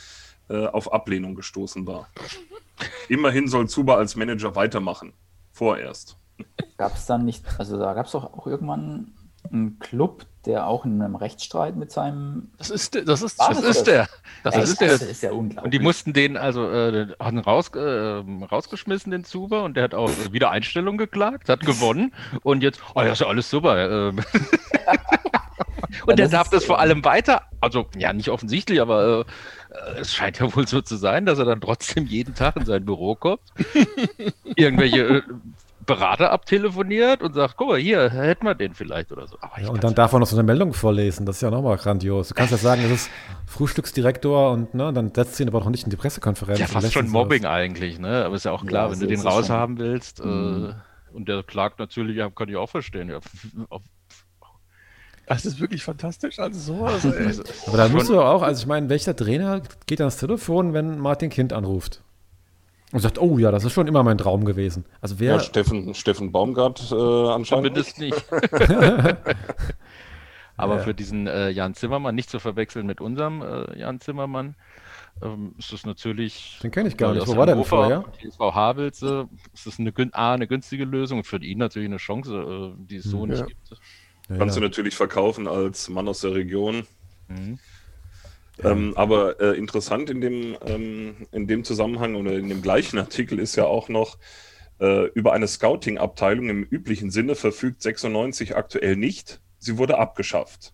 äh, 0.49 0.67
auf 0.67 0.93
Ablehnung 0.93 1.35
gestoßen 1.35 1.87
war. 1.87 2.09
Immerhin 3.09 3.47
soll 3.47 3.67
Zuber 3.67 3.97
als 3.97 4.15
Manager 4.15 4.55
weitermachen. 4.55 5.13
Vorerst. 5.51 6.17
Gab 6.77 6.95
es 6.95 7.05
dann 7.05 7.25
nicht, 7.25 7.45
also 7.57 7.77
da 7.77 7.93
gab 7.93 8.05
es 8.05 8.11
doch 8.11 8.33
auch 8.33 8.47
irgendwann 8.47 9.13
einen 9.51 9.79
Club, 9.79 10.25
der 10.45 10.67
auch 10.67 10.85
in 10.85 11.01
einem 11.01 11.15
Rechtsstreit 11.15 11.75
mit 11.75 11.91
seinem. 11.91 12.49
Das 12.57 12.69
ist, 12.69 12.95
das 12.95 13.21
ist, 13.21 13.39
das 13.39 13.61
ist 13.61 13.83
der. 13.85 14.07
Das, 14.43 14.55
das 14.55 14.69
ist 14.69 14.81
der. 14.81 14.89
Das 14.89 15.01
ist 15.01 15.23
ja 15.23 15.31
unglaublich. 15.31 15.65
Und 15.65 15.73
die 15.73 15.79
mussten 15.79 16.13
den 16.13 16.37
also 16.37 16.69
äh, 16.69 17.07
haben 17.19 17.39
raus, 17.39 17.69
äh, 17.75 17.79
rausgeschmissen, 17.79 19.11
den 19.11 19.23
Zuber, 19.23 19.63
und 19.63 19.75
der 19.75 19.83
hat 19.83 19.93
auch 19.93 20.09
wieder 20.31 20.49
Einstellung 20.51 20.97
geklagt, 20.97 21.49
hat 21.49 21.61
gewonnen. 21.61 22.13
Und 22.43 22.63
jetzt, 22.63 22.81
oh 22.95 23.01
ja, 23.01 23.11
ist 23.11 23.21
ja 23.21 23.27
alles 23.27 23.49
super. 23.49 24.09
Äh. 24.09 24.13
und 26.05 26.19
der 26.19 26.27
darf 26.27 26.49
das 26.49 26.65
vor 26.65 26.79
allem 26.79 27.03
weiter, 27.05 27.43
also 27.59 27.85
ja, 27.97 28.13
nicht 28.13 28.29
offensichtlich, 28.29 28.81
aber 28.81 29.25
äh, 29.71 29.99
es 29.99 30.13
scheint 30.13 30.39
ja 30.39 30.53
wohl 30.55 30.67
so 30.67 30.81
zu 30.81 30.95
sein, 30.95 31.25
dass 31.25 31.39
er 31.39 31.45
dann 31.45 31.61
trotzdem 31.61 32.05
jeden 32.05 32.33
Tag 32.35 32.55
in 32.55 32.65
sein 32.65 32.85
Büro 32.85 33.15
kommt, 33.15 33.41
irgendwelche 34.55 35.17
äh, 35.17 35.21
Berater 35.95 36.31
abtelefoniert 36.31 37.21
und 37.21 37.33
sagt, 37.33 37.57
guck 37.57 37.69
mal, 37.69 37.79
hier 37.79 38.09
hätten 38.09 38.45
wir 38.45 38.55
den 38.55 38.73
vielleicht 38.73 39.11
oder 39.11 39.27
so. 39.27 39.37
Ja, 39.61 39.69
und 39.69 39.83
dann 39.83 39.93
darf 39.93 40.13
er 40.13 40.19
noch 40.19 40.27
so 40.27 40.35
eine 40.35 40.43
Meldung 40.43 40.73
vorlesen. 40.73 41.25
Das 41.25 41.37
ist 41.37 41.41
ja 41.41 41.51
nochmal 41.51 41.77
grandios. 41.77 42.29
Du 42.29 42.33
kannst 42.33 42.51
ja 42.51 42.57
sagen, 42.57 42.81
das 42.83 42.91
ist 42.91 43.09
Frühstücksdirektor 43.47 44.51
und 44.51 44.73
ne, 44.73 44.93
dann 44.93 45.13
setzt 45.13 45.39
ihn 45.39 45.47
aber 45.47 45.59
auch 45.59 45.69
nicht 45.69 45.83
in 45.83 45.89
die 45.89 45.97
Pressekonferenz. 45.97 46.59
Ja, 46.59 46.67
fast 46.67 46.93
schon 46.93 47.09
Mobbing 47.09 47.43
das. 47.43 47.51
eigentlich, 47.51 47.99
ne? 47.99 48.25
Aber 48.25 48.35
ist 48.35 48.45
ja 48.45 48.51
auch 48.51 48.65
klar, 48.65 48.85
ja, 48.85 48.91
wenn 48.93 48.99
du 48.99 49.07
den 49.07 49.21
raushaben 49.21 49.77
willst 49.77 50.21
äh, 50.21 50.25
mhm. 50.25 50.69
äh, 50.69 51.15
und 51.15 51.27
der 51.27 51.43
klagt 51.43 51.79
natürlich, 51.79 52.15
ja, 52.17 52.29
kann 52.29 52.47
ich 52.47 52.55
auch 52.55 52.69
verstehen. 52.69 53.09
Ja, 53.09 53.19
das 55.27 55.45
ist 55.45 55.59
wirklich 55.59 55.83
fantastisch. 55.83 56.39
Also 56.39 56.73
sowas. 56.73 57.05
Ey. 57.05 57.33
Aber 57.67 57.77
da 57.77 57.89
musst 57.89 58.09
du 58.09 58.21
auch, 58.21 58.41
also 58.41 58.61
ich 58.61 58.67
meine, 58.67 58.89
welcher 58.89 59.15
Trainer 59.15 59.61
geht 59.85 59.99
ans 59.99 60.17
Telefon, 60.17 60.73
wenn 60.73 60.99
Martin 60.99 61.29
Kind 61.29 61.53
anruft? 61.53 62.01
Und 62.91 62.99
sagt, 62.99 63.19
oh 63.19 63.37
ja, 63.37 63.51
das 63.51 63.63
ist 63.63 63.73
schon 63.73 63.87
immer 63.87 64.03
mein 64.03 64.17
Traum 64.17 64.43
gewesen. 64.43 64.85
Also 64.99 65.19
wer. 65.19 65.33
Ja, 65.33 65.39
Steffen, 65.39 65.93
Steffen 65.93 66.31
Baumgart 66.31 66.91
äh, 66.91 66.95
anscheinend. 66.95 67.67
Zumindest 67.75 67.99
nicht. 67.99 68.25
Aber 70.57 70.75
ja. 70.75 70.81
für 70.83 70.93
diesen 70.93 71.27
äh, 71.27 71.49
Jan 71.49 71.73
Zimmermann, 71.73 72.13
nicht 72.13 72.29
zu 72.29 72.39
verwechseln 72.39 72.85
mit 72.85 73.01
unserem 73.01 73.41
äh, 73.41 73.79
Jan 73.79 73.99
Zimmermann, 73.99 74.55
ähm, 75.21 75.55
ist 75.57 75.73
das 75.73 75.85
natürlich. 75.85 76.59
Den 76.61 76.71
kenne 76.71 76.89
ich 76.89 76.97
gar 76.97 77.13
nicht. 77.13 77.27
Wo 77.27 77.35
war 77.35 77.45
der 77.45 77.55
denn 77.55 77.65
vorher? 77.65 78.05
Frau 78.35 78.53
Havelse, 78.53 79.27
ist 79.53 79.67
das 79.67 79.79
eine, 79.79 79.93
A, 80.13 80.33
eine 80.33 80.47
günstige 80.47 80.85
Lösung 80.85 81.23
für 81.23 81.43
ihn 81.43 81.57
natürlich 81.57 81.89
eine 81.89 81.97
Chance, 81.97 82.73
äh, 82.77 82.85
die 82.85 82.97
es 82.97 83.05
so 83.05 83.25
ja. 83.25 83.31
nicht 83.31 83.47
gibt. 83.47 83.69
Ja, 84.29 84.37
Kannst 84.37 84.55
du 84.55 84.61
natürlich 84.61 84.95
verkaufen 84.95 85.47
als 85.47 85.89
Mann 85.89 86.07
aus 86.07 86.21
der 86.21 86.33
Region. 86.33 86.85
Mhm. 87.27 87.59
Ähm, 88.63 88.93
aber 88.95 89.39
äh, 89.39 89.57
interessant 89.57 90.09
in 90.09 90.21
dem, 90.21 90.57
ähm, 90.65 91.27
in 91.31 91.47
dem 91.47 91.63
Zusammenhang 91.63 92.15
oder 92.15 92.37
in 92.37 92.49
dem 92.49 92.61
gleichen 92.61 92.99
Artikel 92.99 93.39
ist 93.39 93.55
ja 93.55 93.65
auch 93.65 93.89
noch, 93.89 94.17
äh, 94.79 95.05
über 95.13 95.33
eine 95.33 95.47
Scouting-Abteilung 95.47 96.49
im 96.49 96.63
üblichen 96.63 97.11
Sinne 97.11 97.35
verfügt 97.35 97.81
96 97.81 98.55
aktuell 98.55 98.95
nicht. 98.95 99.39
Sie 99.59 99.77
wurde 99.77 99.99
abgeschafft. 99.99 100.73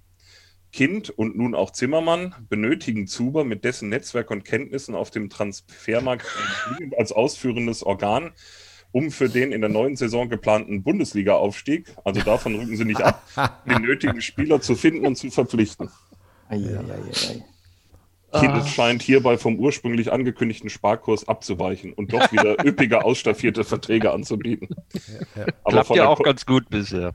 Kind 0.71 1.09
und 1.09 1.37
nun 1.37 1.55
auch 1.55 1.71
Zimmermann 1.71 2.35
benötigen 2.49 3.07
Zuber 3.07 3.43
mit 3.43 3.63
dessen 3.63 3.89
Netzwerk 3.89 4.31
und 4.31 4.43
Kenntnissen 4.43 4.95
auf 4.95 5.11
dem 5.11 5.29
Transfermarkt 5.29 6.25
als 6.97 7.11
ausführendes 7.11 7.83
Organ, 7.83 8.31
um 8.91 9.11
für 9.11 9.29
den 9.29 9.51
in 9.51 9.61
der 9.61 9.69
neuen 9.69 9.95
Saison 9.95 10.29
geplanten 10.29 10.83
Bundesliga-Aufstieg, 10.83 11.93
also 12.03 12.21
davon 12.21 12.55
rücken 12.55 12.77
sie 12.77 12.85
nicht 12.85 13.01
ab, 13.01 13.23
den 13.65 13.81
nötigen 13.81 14.21
Spieler 14.21 14.61
zu 14.61 14.75
finden 14.75 15.05
und 15.05 15.17
zu 15.17 15.29
verpflichten. 15.31 15.89
Ei, 16.49 16.55
ei, 16.57 16.77
ei, 16.77 17.43
Kienes 18.39 18.65
ah. 18.65 18.67
scheint 18.67 19.01
hierbei 19.01 19.37
vom 19.37 19.59
ursprünglich 19.59 20.11
angekündigten 20.11 20.69
Sparkurs 20.69 21.27
abzuweichen 21.27 21.93
und 21.93 22.13
doch 22.13 22.31
wieder 22.31 22.55
üppige 22.65 23.03
ausstaffierte 23.03 23.63
Verträge 23.63 24.11
anzubieten. 24.11 24.69
Ja, 25.35 25.45
ja. 25.45 25.51
Klappt 25.65 25.89
ja 25.95 26.07
auch 26.07 26.21
ganz 26.21 26.45
gut 26.45 26.69
bisher. 26.69 27.13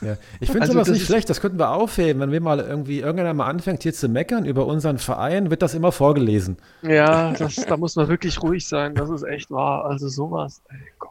Ja. 0.00 0.16
Ich 0.40 0.48
finde 0.48 0.62
also 0.62 0.74
sowas 0.74 0.88
nicht 0.88 1.06
schlecht, 1.06 1.28
das 1.28 1.40
könnten 1.40 1.58
wir 1.58 1.72
aufheben. 1.72 2.20
Wenn 2.20 2.30
wir 2.30 2.40
mal 2.40 2.60
irgendwie 2.60 3.00
irgendeiner 3.00 3.34
mal 3.34 3.46
anfängt 3.46 3.82
hier 3.82 3.92
zu 3.92 4.08
meckern 4.08 4.44
über 4.44 4.66
unseren 4.66 4.98
Verein, 4.98 5.50
wird 5.50 5.62
das 5.62 5.74
immer 5.74 5.92
vorgelesen. 5.92 6.56
Ja, 6.82 7.32
das, 7.38 7.56
da 7.56 7.76
muss 7.76 7.96
man 7.96 8.08
wirklich 8.08 8.40
ruhig 8.42 8.66
sein, 8.66 8.94
das 8.94 9.10
ist 9.10 9.24
echt 9.24 9.50
wahr. 9.50 9.84
Also 9.86 10.08
sowas, 10.08 10.62
ey 10.70 10.78
Gott. 10.98 11.10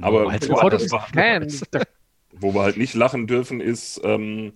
Aber 0.00 0.30
als 0.30 0.48
wo, 0.48 0.68
das 0.68 0.86
Fan. 0.86 1.48
wo 2.32 2.54
wir 2.54 2.62
halt 2.62 2.76
nicht 2.76 2.94
lachen 2.94 3.26
dürfen, 3.26 3.60
ist, 3.60 4.00
ähm, 4.04 4.52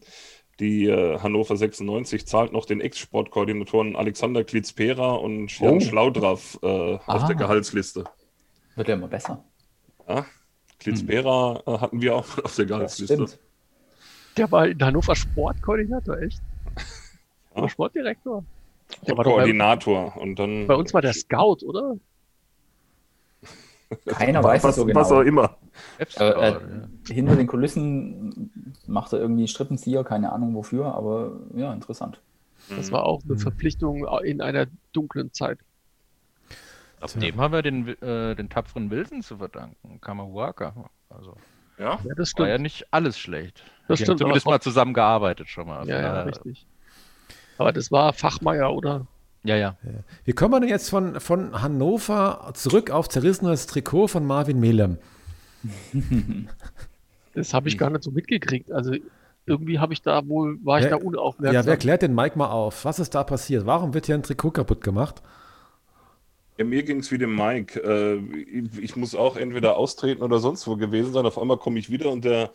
die 0.62 0.87
äh, 0.87 1.18
Hannover 1.18 1.57
96 1.57 2.27
zahlt 2.27 2.53
noch 2.53 2.64
den 2.64 2.81
Ex-Sportkoordinatoren 2.81 3.96
Alexander 3.96 4.44
Klitzpera 4.44 5.12
und 5.14 5.59
Jan 5.59 5.75
oh. 5.75 5.81
Schlaudraff 5.81 6.59
äh, 6.62 6.98
auf 7.07 7.27
der 7.27 7.35
Gehaltsliste. 7.35 8.05
Wird 8.77 8.88
ja 8.88 8.94
immer 8.94 9.09
besser. 9.09 9.44
Ja, 10.09 10.25
Klitzpera 10.79 11.62
hm. 11.66 11.81
hatten 11.81 12.01
wir 12.01 12.14
auch 12.14 12.38
auf 12.44 12.55
der 12.57 12.66
Gehaltsliste. 12.66 13.27
Der 14.37 14.51
war 14.51 14.68
in 14.68 14.83
Hannover 14.83 15.16
Sportkoordinator, 15.16 16.18
echt? 16.18 16.40
Ja. 17.55 17.68
Sportdirektor? 17.68 18.44
Der 19.07 19.16
war 19.16 19.25
Koordinator. 19.25 20.12
Bei, 20.14 20.20
und 20.20 20.38
dann, 20.38 20.66
bei 20.66 20.75
uns 20.75 20.94
war 20.94 21.03
der 21.03 21.12
Scout, 21.12 21.59
oder? 21.66 21.96
Keiner 24.07 24.42
weiß 24.42 24.64
was, 24.64 24.76
so 24.76 24.85
genau. 24.85 25.00
Was 25.00 25.12
auch 25.12 25.20
immer. 25.20 25.57
Äh, 25.98 26.24
äh, 26.24 26.61
hinter 27.09 27.37
den 27.37 27.46
Kulissen 27.46 28.50
macht 28.87 29.12
er 29.12 29.20
irgendwie 29.20 29.48
Strippenzieher, 29.48 30.05
keine 30.05 30.33
Ahnung 30.33 30.55
wofür, 30.55 30.94
aber 30.94 31.33
ja, 31.55 31.72
interessant. 31.72 32.20
Das 32.68 32.92
war 32.92 33.05
auch 33.05 33.22
eine 33.24 33.35
mhm. 33.35 33.38
Verpflichtung 33.38 34.07
in 34.24 34.40
einer 34.40 34.66
dunklen 34.92 35.33
Zeit. 35.33 35.59
Auf 37.00 37.14
dem 37.14 37.40
haben 37.40 37.52
wir 37.52 37.62
den, 37.62 37.88
äh, 38.00 38.37
den 38.37 38.48
tapferen 38.48 38.90
Wilson 38.90 39.22
zu 39.22 39.37
verdanken, 39.37 40.00
Kamahuaka. 40.00 40.72
Also, 41.11 41.37
ja? 41.76 41.98
ja, 42.05 42.14
das 42.16 42.31
stimmt. 42.31 42.46
War 42.46 42.52
ja 42.52 42.59
nicht 42.59 42.87
alles 42.92 43.18
schlecht. 43.18 43.64
Das 43.88 43.98
Die 43.98 44.05
stimmt. 44.05 44.20
zumindest 44.20 44.46
mal 44.46 44.61
zusammengearbeitet 44.61 45.48
schon 45.48 45.66
mal. 45.66 45.81
Also, 45.81 45.90
ja, 45.90 46.00
ja, 46.00 46.22
richtig. 46.22 46.66
Aber 47.59 47.72
das 47.72 47.90
war 47.90 48.12
Fachmeier, 48.12 48.72
oder? 48.72 49.07
Ja, 49.44 49.57
ja. 49.57 49.76
Wie 50.24 50.33
kommen 50.33 50.55
wir 50.55 50.61
denn 50.61 50.68
jetzt 50.68 50.88
von, 50.88 51.18
von 51.20 51.61
Hannover 51.61 52.52
zurück 52.55 52.90
auf 52.90 53.09
zerrissenes 53.09 53.66
Trikot 53.66 54.09
von 54.09 54.26
Marvin 54.26 54.61
Melem? 54.61 54.98
Das 57.35 57.55
habe 57.55 57.68
ich 57.68 57.78
gar 57.78 57.88
nicht 57.88 58.05
so 58.05 58.11
mitgekriegt. 58.11 58.70
Also 58.70 58.94
irgendwie 59.46 59.78
habe 59.78 59.92
ich 59.92 60.02
da 60.02 60.26
wohl, 60.28 60.59
war 60.64 60.78
ich 60.78 60.85
wer, 60.85 60.90
da 60.90 60.96
unaufmerksam. 60.96 61.55
Ja, 61.55 61.66
wer 61.66 61.76
klärt 61.76 62.02
den 62.02 62.14
Mike 62.14 62.37
mal 62.37 62.50
auf? 62.50 62.85
Was 62.85 62.98
ist 62.98 63.14
da 63.14 63.24
passiert? 63.24 63.66
Warum 63.66 63.94
wird 63.94 64.07
hier 64.07 64.14
ein 64.14 64.22
Trikot 64.22 64.50
kaputt 64.50 64.83
gemacht? 64.83 65.22
Ja, 66.59 66.64
mir 66.64 66.83
ging 66.83 66.98
es 66.98 67.11
wie 67.11 67.18
dem 67.18 67.35
Mike. 67.35 67.81
Äh, 67.81 68.18
ich 68.81 68.96
muss 68.96 69.14
auch 69.14 69.37
entweder 69.37 69.76
austreten 69.76 70.22
oder 70.22 70.38
sonst 70.38 70.66
wo 70.66 70.76
gewesen 70.76 71.12
sein. 71.12 71.24
Auf 71.26 71.38
einmal 71.38 71.57
komme 71.57 71.78
ich 71.78 71.90
wieder 71.90 72.11
und 72.11 72.24
der, 72.24 72.50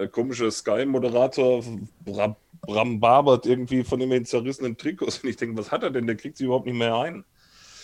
der 0.00 0.08
komische 0.08 0.50
Sky-Moderator 0.50 1.62
brambabert 2.62 3.46
irgendwie 3.46 3.84
von 3.84 4.00
den 4.00 4.24
zerrissenen 4.24 4.76
Trikots. 4.76 5.18
Und 5.22 5.28
ich 5.28 5.36
denke, 5.36 5.58
was 5.58 5.70
hat 5.70 5.82
er 5.82 5.90
denn? 5.90 6.06
Der 6.06 6.16
kriegt 6.16 6.38
sie 6.38 6.44
überhaupt 6.44 6.66
nicht 6.66 6.78
mehr 6.78 6.96
ein. 6.96 7.24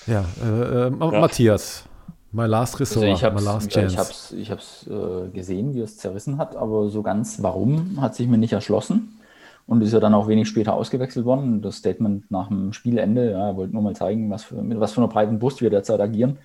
Ja, 0.07 0.25
äh, 0.43 0.49
äh, 0.49 0.91
ja. 0.91 0.91
Matthias. 0.91 1.85
My 2.33 2.47
last 2.47 2.81
resort, 2.81 3.07
also 3.07 3.27
ich 3.27 3.33
my 3.33 3.41
last 3.41 3.71
chance. 3.71 3.95
Ich 3.95 3.99
habe 3.99 4.11
es 4.11 4.33
ich 4.33 4.51
hab's, 4.51 4.87
äh, 4.89 5.31
gesehen, 5.31 5.75
wie 5.75 5.81
es 5.81 5.97
zerrissen 5.97 6.39
hat, 6.39 6.57
aber 6.57 6.91
so 6.91 7.03
ganz 7.03 7.43
warum 7.43 8.01
hat 8.01 8.15
sich 8.15 8.27
mir 8.27 8.37
nicht 8.37 8.53
erschlossen 8.53 9.21
und 9.67 9.81
ist 9.81 9.93
ja 9.93 10.01
dann 10.01 10.13
auch 10.13 10.29
wenig 10.29 10.49
später 10.49 10.75
ausgewechselt 10.75 11.25
worden. 11.25 11.63
Das 11.63 11.77
Statement 11.77 12.31
nach 12.31 12.49
dem 12.49 12.73
Spielende, 12.73 13.31
ja, 13.31 13.49
er 13.49 13.57
wollte 13.57 13.73
nur 13.73 13.83
mal 13.83 13.97
zeigen, 13.97 14.29
was 14.31 14.45
für, 14.45 14.57
mit 14.57 14.79
was 14.81 14.93
für 14.93 15.01
einer 15.01 15.09
breiten 15.09 15.39
Brust 15.39 15.61
wir 15.63 15.71
derzeit 15.71 16.01
agieren. 16.01 16.39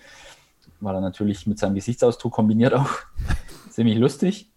War 0.80 0.94
dann 0.94 1.04
natürlich 1.04 1.46
mit 1.46 1.60
seinem 1.60 1.76
Gesichtsausdruck 1.76 2.32
kombiniert 2.32 2.74
auch 2.74 2.90
ziemlich 3.70 3.98
lustig. 3.98 4.51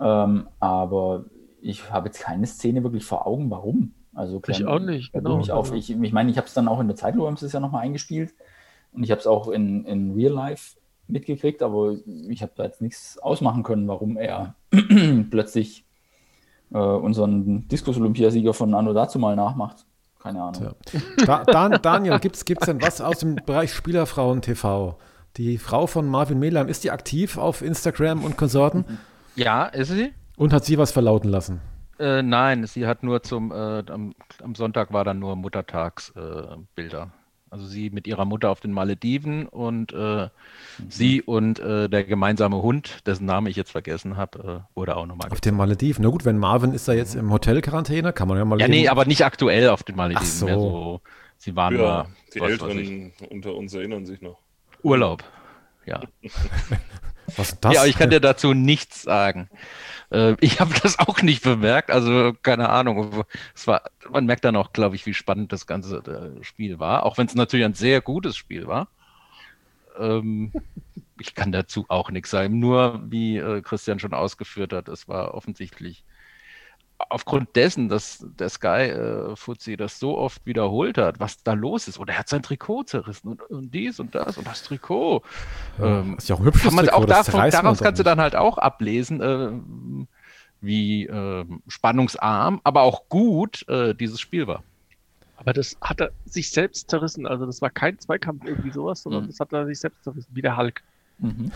Ähm, 0.00 0.48
aber 0.58 1.24
ich 1.60 1.90
habe 1.90 2.08
jetzt 2.08 2.20
keine 2.20 2.46
Szene 2.46 2.82
wirklich 2.82 3.04
vor 3.04 3.26
Augen, 3.26 3.50
warum. 3.50 3.92
Also 4.14 4.40
klar, 4.40 4.58
ich 4.58 4.66
auch 4.66 4.78
nicht, 4.78 5.12
genau. 5.12 5.36
Mich 5.36 5.52
auf. 5.52 5.72
Ich, 5.72 5.90
ich 5.90 6.12
meine, 6.12 6.30
ich 6.30 6.36
habe 6.36 6.46
es 6.46 6.54
dann 6.54 6.68
auch 6.68 6.80
in 6.80 6.88
der 6.88 6.96
Zeitlupe, 6.96 7.26
haben 7.26 7.36
sie 7.36 7.46
es 7.46 7.52
ja 7.52 7.60
nochmal 7.60 7.84
eingespielt. 7.84 8.34
Und 8.92 9.04
ich 9.04 9.10
habe 9.10 9.20
es 9.20 9.26
auch 9.26 9.48
in, 9.48 9.84
in 9.84 10.14
Real 10.14 10.32
Life 10.32 10.76
mitgekriegt, 11.06 11.62
aber 11.62 11.96
ich 12.28 12.42
habe 12.42 12.52
da 12.56 12.64
jetzt 12.64 12.80
nichts 12.80 13.18
ausmachen 13.18 13.62
können, 13.62 13.86
warum 13.88 14.16
er 14.16 14.54
plötzlich 15.30 15.84
äh, 16.72 16.78
unseren 16.78 17.68
Diskus-Olympiasieger 17.68 18.54
von 18.54 18.74
Anno 18.74 18.92
dazu 18.92 19.18
mal 19.18 19.36
nachmacht. 19.36 19.86
Keine 20.20 20.42
Ahnung. 20.42 20.74
Da, 21.24 21.44
Dan, 21.44 21.78
Daniel, 21.80 22.18
gibt 22.18 22.36
es 22.36 22.44
denn 22.44 22.82
was 22.82 23.00
aus 23.00 23.20
dem 23.20 23.36
Bereich 23.36 23.72
Spielerfrauen-TV? 23.72 24.98
Die 25.36 25.56
Frau 25.58 25.86
von 25.86 26.06
Marvin 26.06 26.38
Melam, 26.38 26.68
ist 26.68 26.84
die 26.84 26.90
aktiv 26.90 27.38
auf 27.38 27.62
Instagram 27.62 28.24
und 28.24 28.36
Konsorten? 28.36 28.84
Ja, 29.36 29.66
ist 29.66 29.88
sie. 29.88 30.12
Und 30.36 30.52
hat 30.52 30.64
sie 30.64 30.78
was 30.78 30.92
verlauten 30.92 31.28
lassen? 31.28 31.60
Äh, 31.98 32.22
nein, 32.22 32.66
sie 32.66 32.86
hat 32.86 33.02
nur 33.02 33.22
zum, 33.22 33.52
äh, 33.52 33.84
am, 33.90 34.14
am, 34.42 34.54
Sonntag 34.54 34.92
war 34.92 35.04
dann 35.04 35.18
nur 35.18 35.36
Muttertagsbilder. 35.36 37.02
Äh, 37.02 37.20
also 37.50 37.66
sie 37.66 37.90
mit 37.90 38.06
ihrer 38.06 38.24
Mutter 38.24 38.48
auf 38.48 38.60
den 38.60 38.72
Malediven 38.72 39.46
und 39.46 39.92
äh, 39.92 39.96
mhm. 39.96 40.30
sie 40.88 41.20
und 41.20 41.58
äh, 41.58 41.88
der 41.88 42.04
gemeinsame 42.04 42.62
Hund, 42.62 43.06
dessen 43.06 43.26
Name 43.26 43.50
ich 43.50 43.56
jetzt 43.56 43.72
vergessen 43.72 44.16
habe, 44.16 44.64
äh, 44.64 44.76
wurde 44.76 44.96
auch 44.96 45.04
nochmal. 45.04 45.30
Auf 45.30 45.40
den 45.40 45.56
Malediven. 45.56 46.04
Na 46.04 46.10
gut, 46.10 46.24
wenn 46.24 46.38
Marvin 46.38 46.72
ist 46.72 46.86
da 46.86 46.92
jetzt 46.92 47.16
im 47.16 47.32
Hotel-Quarantäne, 47.32 48.12
kann 48.12 48.28
man 48.28 48.38
ja 48.38 48.44
mal. 48.44 48.60
Ja, 48.60 48.68
nee, 48.68 48.88
aber 48.88 49.04
nicht 49.04 49.24
aktuell 49.24 49.68
auf 49.68 49.82
den 49.82 49.96
Malediven. 49.96 50.22
Ach 50.24 50.30
so. 50.30 50.46
so 50.46 51.00
sie 51.38 51.56
waren 51.56 51.74
ja, 51.74 51.80
nur. 51.80 52.06
Die 52.34 52.40
was, 52.40 52.50
Älteren 52.50 53.12
was 53.18 53.28
unter 53.28 53.54
uns 53.54 53.74
erinnern 53.74 54.06
sich 54.06 54.22
noch. 54.22 54.38
Urlaub. 54.82 55.24
Ja. 55.86 56.00
was 57.36 57.52
ist 57.52 57.64
das? 57.64 57.74
Ja, 57.74 57.86
ich 57.86 57.96
kann 57.96 58.10
dir 58.10 58.20
dazu 58.20 58.54
nichts 58.54 59.02
sagen. 59.02 59.48
Äh, 60.10 60.36
ich 60.40 60.60
habe 60.60 60.74
das 60.82 60.98
auch 60.98 61.22
nicht 61.22 61.42
bemerkt, 61.42 61.90
also 61.90 62.32
keine 62.42 62.68
Ahnung. 62.68 63.24
Es 63.54 63.66
war, 63.66 63.82
man 64.10 64.26
merkt 64.26 64.44
dann 64.44 64.56
auch, 64.56 64.72
glaube 64.72 64.96
ich, 64.96 65.06
wie 65.06 65.14
spannend 65.14 65.52
das 65.52 65.66
ganze 65.66 65.98
äh, 65.98 66.44
Spiel 66.44 66.78
war, 66.78 67.04
auch 67.04 67.18
wenn 67.18 67.26
es 67.26 67.34
natürlich 67.34 67.64
ein 67.64 67.74
sehr 67.74 68.00
gutes 68.00 68.36
Spiel 68.36 68.66
war. 68.66 68.88
Ähm, 69.98 70.52
ich 71.18 71.34
kann 71.34 71.52
dazu 71.52 71.84
auch 71.88 72.10
nichts 72.10 72.30
sagen. 72.30 72.58
Nur, 72.58 73.00
wie 73.04 73.36
äh, 73.36 73.60
Christian 73.62 73.98
schon 73.98 74.14
ausgeführt 74.14 74.72
hat, 74.72 74.88
es 74.88 75.08
war 75.08 75.34
offensichtlich 75.34 76.04
aufgrund 77.08 77.56
dessen, 77.56 77.88
dass 77.88 78.24
der 78.38 78.48
Sky 78.48 78.90
äh, 78.90 79.76
das 79.76 79.98
so 79.98 80.18
oft 80.18 80.44
wiederholt 80.44 80.98
hat, 80.98 81.20
was 81.20 81.42
da 81.42 81.54
los 81.54 81.88
ist. 81.88 81.98
Oder 81.98 82.14
er 82.14 82.20
hat 82.20 82.28
sein 82.28 82.42
Trikot 82.42 82.84
zerrissen 82.84 83.28
und, 83.28 83.42
und 83.42 83.74
dies 83.74 84.00
und 84.00 84.14
das 84.14 84.38
und 84.38 84.46
das 84.46 84.62
Trikot. 84.62 85.22
Ja, 85.78 86.00
ähm, 86.00 86.16
ist 86.18 86.28
ja 86.28 86.36
auch 86.36 86.44
hübsch. 86.44 86.62
Kann 86.62 86.74
man 86.74 86.86
Trikot, 86.86 87.02
auch 87.02 87.06
davon, 87.06 87.50
daraus 87.50 87.80
kannst 87.80 87.98
du 87.98 88.02
dann 88.02 88.20
halt 88.20 88.36
auch 88.36 88.58
ablesen, 88.58 89.20
äh, 89.20 90.06
wie 90.60 91.06
äh, 91.06 91.44
spannungsarm, 91.68 92.60
aber 92.64 92.82
auch 92.82 93.08
gut 93.08 93.66
äh, 93.68 93.94
dieses 93.94 94.20
Spiel 94.20 94.46
war. 94.46 94.62
Aber 95.36 95.54
das 95.54 95.76
hat 95.80 96.02
er 96.02 96.10
sich 96.26 96.50
selbst 96.50 96.90
zerrissen. 96.90 97.26
Also 97.26 97.46
das 97.46 97.62
war 97.62 97.70
kein 97.70 97.98
Zweikampf 97.98 98.44
irgendwie 98.44 98.70
sowas, 98.70 99.02
sondern 99.02 99.22
mhm. 99.22 99.28
das 99.28 99.40
hat 99.40 99.52
er 99.54 99.64
sich 99.66 99.80
selbst 99.80 100.04
zerrissen, 100.04 100.28
wie 100.32 100.42
der 100.42 100.56
Hulk. 100.56 100.82
Mhm. 101.18 101.50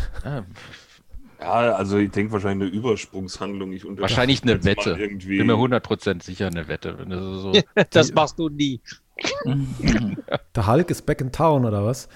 Ja, 1.40 1.64
ja, 1.66 1.72
also 1.72 1.98
ich 1.98 2.10
denke 2.10 2.32
wahrscheinlich 2.32 2.68
eine 2.68 2.78
Übersprungshandlung. 2.78 3.72
Ich 3.72 3.84
wahrscheinlich 3.84 4.42
eine 4.42 4.64
Wette. 4.64 4.96
Irgendwie... 4.98 5.38
Bin 5.38 5.46
mir 5.46 5.54
100% 5.54 6.22
sicher 6.22 6.46
eine 6.46 6.68
Wette. 6.68 6.96
Das, 7.08 7.20
so 7.20 7.52
das 7.90 8.12
machst 8.12 8.38
du 8.38 8.48
nie. 8.48 8.80
der 10.54 10.66
Hulk 10.66 10.90
ist 10.90 11.06
back 11.06 11.20
in 11.20 11.32
town, 11.32 11.64
oder 11.64 11.84
was? 11.84 12.08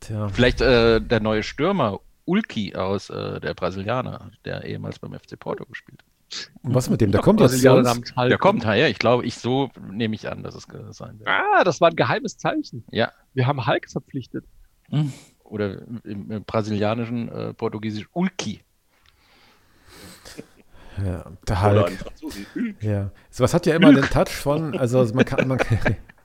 Tja. 0.00 0.28
Vielleicht 0.28 0.60
äh, 0.60 1.00
der 1.00 1.20
neue 1.20 1.42
Stürmer, 1.42 2.00
Ulki 2.24 2.74
aus 2.74 3.10
äh, 3.10 3.40
der 3.40 3.54
Brasilianer, 3.54 4.30
der 4.44 4.64
ehemals 4.64 4.98
beim 4.98 5.12
FC 5.12 5.38
Porto 5.38 5.64
gespielt 5.66 6.00
hat. 6.00 6.06
Und 6.62 6.74
was 6.74 6.88
mit 6.88 7.00
dem? 7.00 7.10
Der 7.10 7.20
kommt 7.20 7.40
jetzt 7.40 7.62
Der 7.62 8.38
kommt, 8.38 8.64
ja, 8.64 8.86
ich 8.86 8.98
glaube, 8.98 9.24
ich 9.26 9.36
so 9.36 9.70
nehme 9.90 10.14
ich 10.14 10.30
an, 10.30 10.42
dass 10.42 10.54
es 10.54 10.66
sein 10.96 11.18
wird. 11.18 11.28
Ah, 11.28 11.64
das 11.64 11.80
war 11.80 11.88
ein 11.88 11.96
geheimes 11.96 12.38
Zeichen. 12.38 12.84
Ja. 12.90 13.10
Wir 13.34 13.46
haben 13.46 13.66
Hulk 13.66 13.90
verpflichtet. 13.90 14.44
Oder 15.50 15.82
im, 16.04 16.30
im 16.30 16.44
brasilianischen 16.44 17.28
äh, 17.28 17.54
Portugiesisch 17.54 18.08
Ulki. 18.12 18.62
Ja, 21.04 21.24
der 21.48 21.62
Hulk. 21.62 21.92
Ja. 22.80 23.10
So 23.30 23.44
was 23.44 23.54
hat 23.54 23.66
ja 23.66 23.74
immer 23.74 23.92
den 23.92 24.04
Touch 24.04 24.30
von, 24.30 24.76
also 24.78 25.04
man 25.14 25.24
kann, 25.24 25.48
man, 25.48 25.58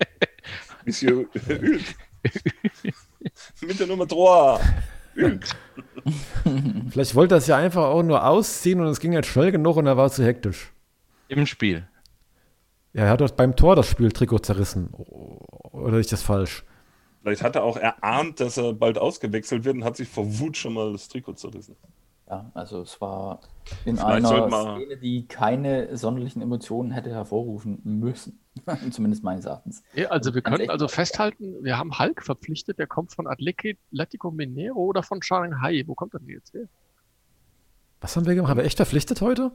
Monsieur 0.85 1.25
Ülk. 1.49 1.81
Mit 3.61 3.79
der 3.79 3.87
Nummer 3.87 4.05
3. 4.05 4.59
Ülk. 5.15 5.45
Vielleicht 6.91 7.15
wollte 7.15 7.35
er 7.35 7.37
es 7.39 7.47
ja 7.47 7.57
einfach 7.57 7.85
auch 7.85 8.03
nur 8.03 8.25
ausziehen 8.25 8.79
und 8.79 8.87
es 8.87 8.99
ging 8.99 9.13
jetzt 9.13 9.27
schnell 9.27 9.51
genug 9.51 9.77
und 9.77 9.87
er 9.87 9.97
war 9.97 10.11
zu 10.11 10.23
hektisch. 10.23 10.71
Im 11.29 11.45
Spiel. 11.45 11.87
Ja, 12.93 13.03
er 13.03 13.09
hat 13.09 13.21
doch 13.21 13.31
beim 13.31 13.55
Tor 13.55 13.75
das 13.75 13.89
Spieltrikot 13.89 14.39
zerrissen. 14.39 14.89
Oder 14.93 15.97
ist 15.97 16.11
das 16.11 16.21
falsch? 16.21 16.63
Vielleicht 17.25 17.41
hat 17.41 17.55
er 17.55 17.63
auch 17.63 17.75
erahnt, 17.75 18.39
dass 18.39 18.55
er 18.57 18.73
bald 18.73 18.99
ausgewechselt 18.99 19.65
wird 19.65 19.77
und 19.77 19.83
hat 19.83 19.97
sich 19.97 20.07
vor 20.07 20.37
Wut 20.37 20.57
schon 20.57 20.73
mal 20.73 20.91
das 20.91 21.07
Trikot 21.07 21.33
zerrissen. 21.33 21.75
Ja, 22.29 22.51
also 22.53 22.83
es 22.83 23.01
war 23.01 23.39
in 23.83 23.97
Vielleicht 23.97 24.27
einer 24.27 24.75
Szene, 24.77 24.97
die 24.97 25.25
keine 25.25 25.97
sonderlichen 25.97 26.43
Emotionen 26.43 26.91
hätte 26.91 27.09
hervorrufen 27.09 27.81
müssen. 27.83 28.39
Zumindest 28.91 29.23
meines 29.23 29.45
Erachtens. 29.45 29.81
Ja, 29.95 30.09
also 30.09 30.35
wir 30.35 30.43
können 30.43 30.69
also 30.69 30.87
festhalten, 30.87 31.63
wir 31.63 31.79
haben 31.79 31.97
Hulk 31.97 32.21
verpflichtet, 32.21 32.77
der 32.77 32.85
kommt 32.85 33.11
von 33.11 33.25
Atletico 33.25 34.29
Minero 34.29 34.79
oder 34.81 35.01
von 35.01 35.23
Shanghai. 35.23 35.83
Wo 35.87 35.95
kommt 35.95 36.13
er 36.13 36.19
denn 36.19 36.29
jetzt 36.29 36.53
her? 36.53 36.67
Was 38.01 38.15
haben 38.15 38.27
wir 38.27 38.35
gemacht? 38.35 38.51
Haben 38.51 38.59
wir 38.59 38.65
echt 38.65 38.77
verpflichtet 38.77 39.21
heute? 39.21 39.51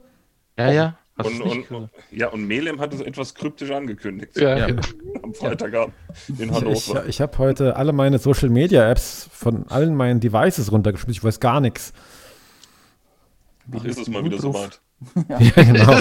Ja, 0.57 0.71
ja. 0.71 0.97
Und, 1.17 1.41
und, 1.41 1.89
ja, 2.11 2.29
und 2.29 2.45
Melem 2.45 2.79
hat 2.79 2.93
es 2.93 3.01
etwas 3.01 3.35
kryptisch 3.35 3.69
angekündigt. 3.71 4.37
Ja, 4.37 4.67
ja. 4.67 4.75
Am 5.23 5.33
Freitagabend 5.33 5.93
in 6.39 6.51
Hannover. 6.51 6.71
Ich, 6.71 6.89
ich, 6.89 7.09
ich 7.09 7.21
habe 7.21 7.37
heute 7.37 7.75
alle 7.75 7.93
meine 7.93 8.17
Social 8.17 8.49
Media 8.49 8.89
Apps 8.89 9.29
von 9.31 9.67
allen 9.67 9.95
meinen 9.95 10.19
Devices 10.19 10.71
runtergeschmissen. 10.71 11.19
Ich 11.19 11.23
weiß 11.23 11.39
gar 11.39 11.59
nichts. 11.59 11.93
Ach, 13.73 13.83
ist 13.83 13.99
es 13.99 14.07
mal 14.09 14.23
wieder 14.23 14.39
so 14.39 14.53
weit. 14.53 14.81
ja. 15.29 15.39
ja, 15.39 15.63
genau. 15.63 15.99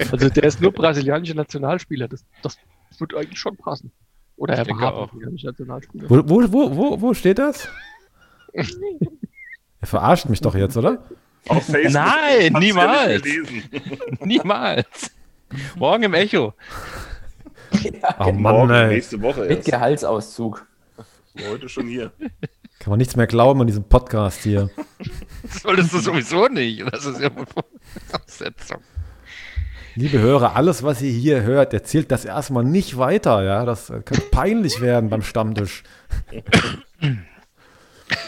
also 0.12 0.28
der 0.28 0.44
ist 0.44 0.60
nur 0.60 0.72
brasilianischer 0.72 1.34
Nationalspieler. 1.34 2.08
Das, 2.08 2.24
das 2.42 2.56
wird 2.98 3.14
eigentlich 3.14 3.38
schon 3.38 3.56
passen. 3.56 3.90
Oder 4.36 4.54
er 4.54 4.66
war 4.68 5.10
Nationalspieler. 5.42 6.08
Wo, 6.08 6.16
wo, 6.28 6.52
wo, 6.52 6.76
wo, 6.76 7.00
wo 7.00 7.14
steht 7.14 7.38
das? 7.38 7.68
er 8.52 9.86
verarscht 9.86 10.26
mich 10.26 10.40
doch 10.40 10.54
jetzt, 10.54 10.76
oder? 10.76 11.04
Auf 11.48 11.64
Facebook. 11.66 11.92
Nein, 11.92 12.52
niemals. 12.58 13.22
niemals. 14.24 15.10
Morgen 15.76 16.04
im 16.04 16.14
Echo. 16.14 16.54
Ja, 17.82 18.16
oh 18.18 18.32
Mann, 18.32 18.54
Morgen, 18.54 18.70
ey. 18.70 18.88
nächste 18.88 19.20
Woche 19.22 19.46
erst. 19.46 19.50
Mit 19.50 19.64
Gehaltsauszug. 19.64 20.66
Heute 21.48 21.68
schon 21.68 21.86
hier. 21.86 22.12
Kann 22.80 22.90
man 22.90 22.98
nichts 22.98 23.14
mehr 23.16 23.26
glauben 23.26 23.60
an 23.60 23.66
diesem 23.66 23.84
Podcast 23.84 24.42
hier. 24.42 24.70
Das 25.42 25.62
solltest 25.62 25.94
du 25.94 25.98
sowieso 26.00 26.48
nicht. 26.48 26.84
Das 26.92 27.06
ist 27.06 27.18
ja 27.20 27.30
Voraussetzung. 28.10 28.78
Liebe 29.94 30.18
Hörer, 30.18 30.54
alles, 30.54 30.82
was 30.82 31.00
ihr 31.00 31.10
hier 31.12 31.42
hört, 31.42 31.72
erzählt 31.72 32.10
das 32.12 32.26
erstmal 32.26 32.62
nicht 32.62 32.98
weiter. 32.98 33.42
Ja, 33.42 33.64
das 33.64 33.88
könnte 33.88 34.20
peinlich 34.30 34.80
werden 34.82 35.08
beim 35.08 35.22
Stammtisch. 35.22 35.82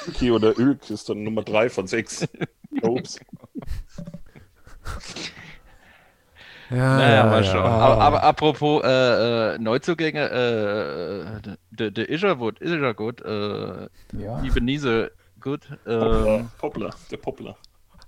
Ülki 0.07 0.31
oder 0.31 0.59
Ülk 0.59 0.91
ist 0.91 1.09
dann 1.09 1.23
Nummer 1.23 1.43
3 1.43 1.71
von 1.71 1.87
6. 1.87 2.29
Ups. 2.83 3.21
Ja, 6.71 6.97
naja, 6.97 7.25
mal 7.27 7.45
schauen. 7.45 7.65
Ja. 7.65 7.71
Aber, 7.71 8.01
aber, 8.03 8.23
apropos 8.23 8.83
äh, 8.83 9.55
äh, 9.55 9.59
Neuzugänge, 9.59 10.31
äh, 10.31 11.57
der 11.71 11.91
de 11.91 12.13
Isherwood, 12.13 12.61
Isherwood, 12.61 13.21
äh, 13.21 13.89
ja. 14.19 14.43
Ebenezer 14.43 15.11
Good. 15.41 15.69
Äh, 15.87 16.45
Poplar, 16.59 16.95
der 17.11 17.17
Poplar. 17.17 17.57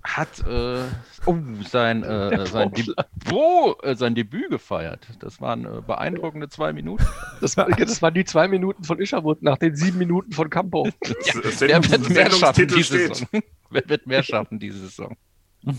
Hat 0.05 0.45
äh, 0.47 0.83
oh, 1.25 1.35
sein, 1.67 2.03
äh, 2.03 2.45
sein, 2.45 2.71
De 2.71 2.85
oh, 3.33 3.73
äh, 3.81 3.95
sein 3.95 4.13
Debüt 4.13 4.51
gefeiert. 4.51 5.07
Das 5.19 5.41
waren 5.41 5.65
äh, 5.65 5.81
beeindruckende 5.81 6.47
zwei 6.47 6.73
Minuten. 6.73 7.03
Das, 7.41 7.57
war, 7.57 7.67
das 7.69 8.01
waren 8.01 8.13
die 8.13 8.23
zwei 8.23 8.47
Minuten 8.47 8.83
von 8.83 8.99
Isherwood 8.99 9.43
nach 9.43 9.57
den 9.57 9.75
sieben 9.75 9.97
Minuten 9.97 10.31
von 10.31 10.49
Campo. 10.49 10.87
ja, 11.05 11.33
wer 11.59 11.91
wird 11.91 12.09
mehr 12.09 12.31
schaffen 12.31 12.67
diese 12.67 12.97
Saison? 12.97 13.27
Wer 13.69 13.89
wird 13.89 14.07
mehr 14.07 14.23
schaffen 14.23 14.59
diese 14.59 14.79
Saison? 14.79 15.17
Ja. 15.63 15.73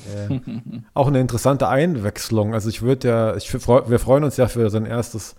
Auch 0.92 1.06
eine 1.06 1.20
interessante 1.20 1.68
Einwechslung. 1.68 2.52
Also 2.52 2.68
ich 2.68 2.82
würde 2.82 3.08
ja, 3.08 3.36
ich, 3.36 3.52
wir 3.54 3.98
freuen 3.98 4.24
uns 4.24 4.36
ja 4.36 4.48
für 4.48 4.68
sein 4.68 4.84
erstes 4.84 5.36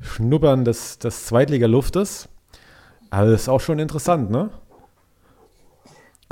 Schnuppern 0.00 0.64
des, 0.64 0.98
des 0.98 1.26
Zweitliga-Luftes. 1.26 2.28
Aber 3.10 3.30
das 3.30 3.42
ist 3.42 3.48
auch 3.48 3.60
schon 3.60 3.78
interessant, 3.78 4.30
ne? 4.30 4.50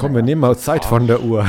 Komm, 0.00 0.14
wir 0.14 0.22
nehmen 0.22 0.40
mal 0.40 0.56
Zeit 0.56 0.86
von 0.86 1.06
der 1.06 1.22
Uhr. 1.22 1.44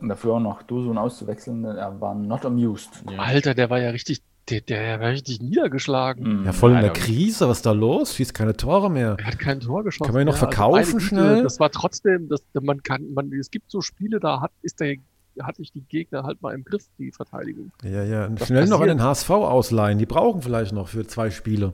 Und 0.00 0.08
dafür 0.08 0.34
auch 0.34 0.40
noch 0.40 0.62
Dusun 0.62 0.98
auszuwechseln, 0.98 1.64
er 1.64 2.00
war 2.00 2.16
not 2.16 2.44
amused. 2.44 2.90
Alter, 3.16 3.54
der 3.54 3.70
war 3.70 3.78
ja 3.78 3.90
richtig, 3.90 4.22
der, 4.48 4.60
der 4.60 4.98
war 4.98 5.10
richtig 5.10 5.40
niedergeschlagen. 5.40 6.40
Mhm. 6.40 6.46
Ja, 6.46 6.52
voll 6.52 6.72
in 6.72 6.80
der 6.80 6.92
Krise, 6.92 7.48
was 7.48 7.58
ist 7.58 7.66
da 7.66 7.72
los? 7.72 8.16
Schießt 8.16 8.34
keine 8.34 8.56
Tore 8.56 8.90
mehr. 8.90 9.16
Er 9.20 9.26
hat 9.26 9.38
kein 9.38 9.60
Tor 9.60 9.84
geschossen. 9.84 10.06
Kann 10.06 10.14
man 10.14 10.22
ihn 10.22 10.30
noch 10.30 10.36
verkaufen 10.36 10.76
also 10.76 10.98
schnell? 10.98 11.44
Das 11.44 11.60
war 11.60 11.70
trotzdem, 11.70 12.28
das, 12.28 12.42
man 12.60 12.82
kann, 12.82 13.12
man, 13.14 13.32
es 13.32 13.52
gibt 13.52 13.70
so 13.70 13.80
Spiele, 13.82 14.18
da 14.18 14.40
hat, 14.40 14.50
ist 14.62 14.80
der 14.80 14.96
hatte 15.40 15.62
ich 15.62 15.70
die 15.70 15.82
Gegner 15.82 16.24
halt 16.24 16.42
mal 16.42 16.52
im 16.52 16.64
Griff, 16.64 16.86
die 16.98 17.12
Verteidigung. 17.12 17.70
Ja, 17.84 18.02
ja. 18.02 18.26
Und 18.26 18.40
schnell 18.40 18.62
passiert. 18.62 18.68
noch 18.68 18.80
an 18.80 18.88
den 18.88 19.02
HSV 19.02 19.30
ausleihen. 19.30 19.98
Die 19.98 20.06
brauchen 20.06 20.42
vielleicht 20.42 20.72
noch 20.72 20.88
für 20.88 21.06
zwei 21.06 21.30
Spiele. 21.30 21.72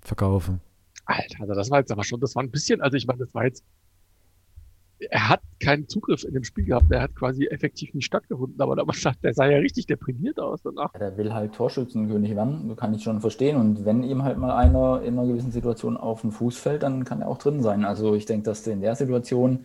Verkaufen. 0.00 0.60
Alter, 1.06 1.42
also 1.42 1.54
das 1.54 1.70
war 1.70 1.78
jetzt 1.78 1.92
aber 1.92 2.02
schon, 2.02 2.18
das 2.18 2.34
war 2.34 2.42
ein 2.42 2.50
bisschen, 2.50 2.80
also 2.80 2.96
ich 2.96 3.06
meine, 3.06 3.20
das 3.20 3.34
war 3.34 3.44
jetzt 3.44 3.62
er 5.10 5.28
hat 5.28 5.40
keinen 5.60 5.88
Zugriff 5.88 6.24
in 6.24 6.34
dem 6.34 6.44
Spiel 6.44 6.64
gehabt. 6.64 6.90
Er 6.90 7.02
hat 7.02 7.14
quasi 7.14 7.46
effektiv 7.46 7.94
nicht 7.94 8.06
stattgefunden. 8.06 8.60
Aber 8.60 8.76
der 8.76 9.34
sah 9.34 9.46
ja 9.46 9.58
richtig 9.58 9.86
deprimiert 9.86 10.38
aus 10.38 10.62
danach. 10.62 10.92
Ja, 10.94 11.00
der 11.00 11.16
will 11.16 11.32
halt 11.32 11.54
Torschützenkönig 11.54 12.34
werden. 12.36 12.68
Das 12.68 12.76
kann 12.76 12.94
ich 12.94 13.02
schon 13.02 13.20
verstehen. 13.20 13.56
Und 13.56 13.84
wenn 13.84 14.02
ihm 14.02 14.22
halt 14.22 14.38
mal 14.38 14.54
einer 14.54 15.02
in 15.02 15.18
einer 15.18 15.26
gewissen 15.26 15.50
Situation 15.50 15.96
auf 15.96 16.20
den 16.20 16.32
Fuß 16.32 16.56
fällt, 16.56 16.82
dann 16.82 17.04
kann 17.04 17.20
er 17.20 17.28
auch 17.28 17.38
drin 17.38 17.62
sein. 17.62 17.84
Also 17.84 18.14
ich 18.14 18.26
denke, 18.26 18.44
dass 18.44 18.62
du 18.62 18.70
in 18.70 18.80
der 18.80 18.96
Situation 18.96 19.64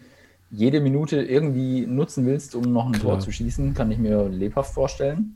jede 0.51 0.81
Minute 0.81 1.21
irgendwie 1.21 1.85
nutzen 1.85 2.25
willst, 2.25 2.55
um 2.55 2.73
noch 2.73 2.87
ein 2.87 2.93
Klar. 2.93 3.13
Tor 3.13 3.19
zu 3.19 3.31
schießen, 3.31 3.73
kann 3.73 3.91
ich 3.91 3.99
mir 3.99 4.27
lebhaft 4.29 4.73
vorstellen. 4.73 5.35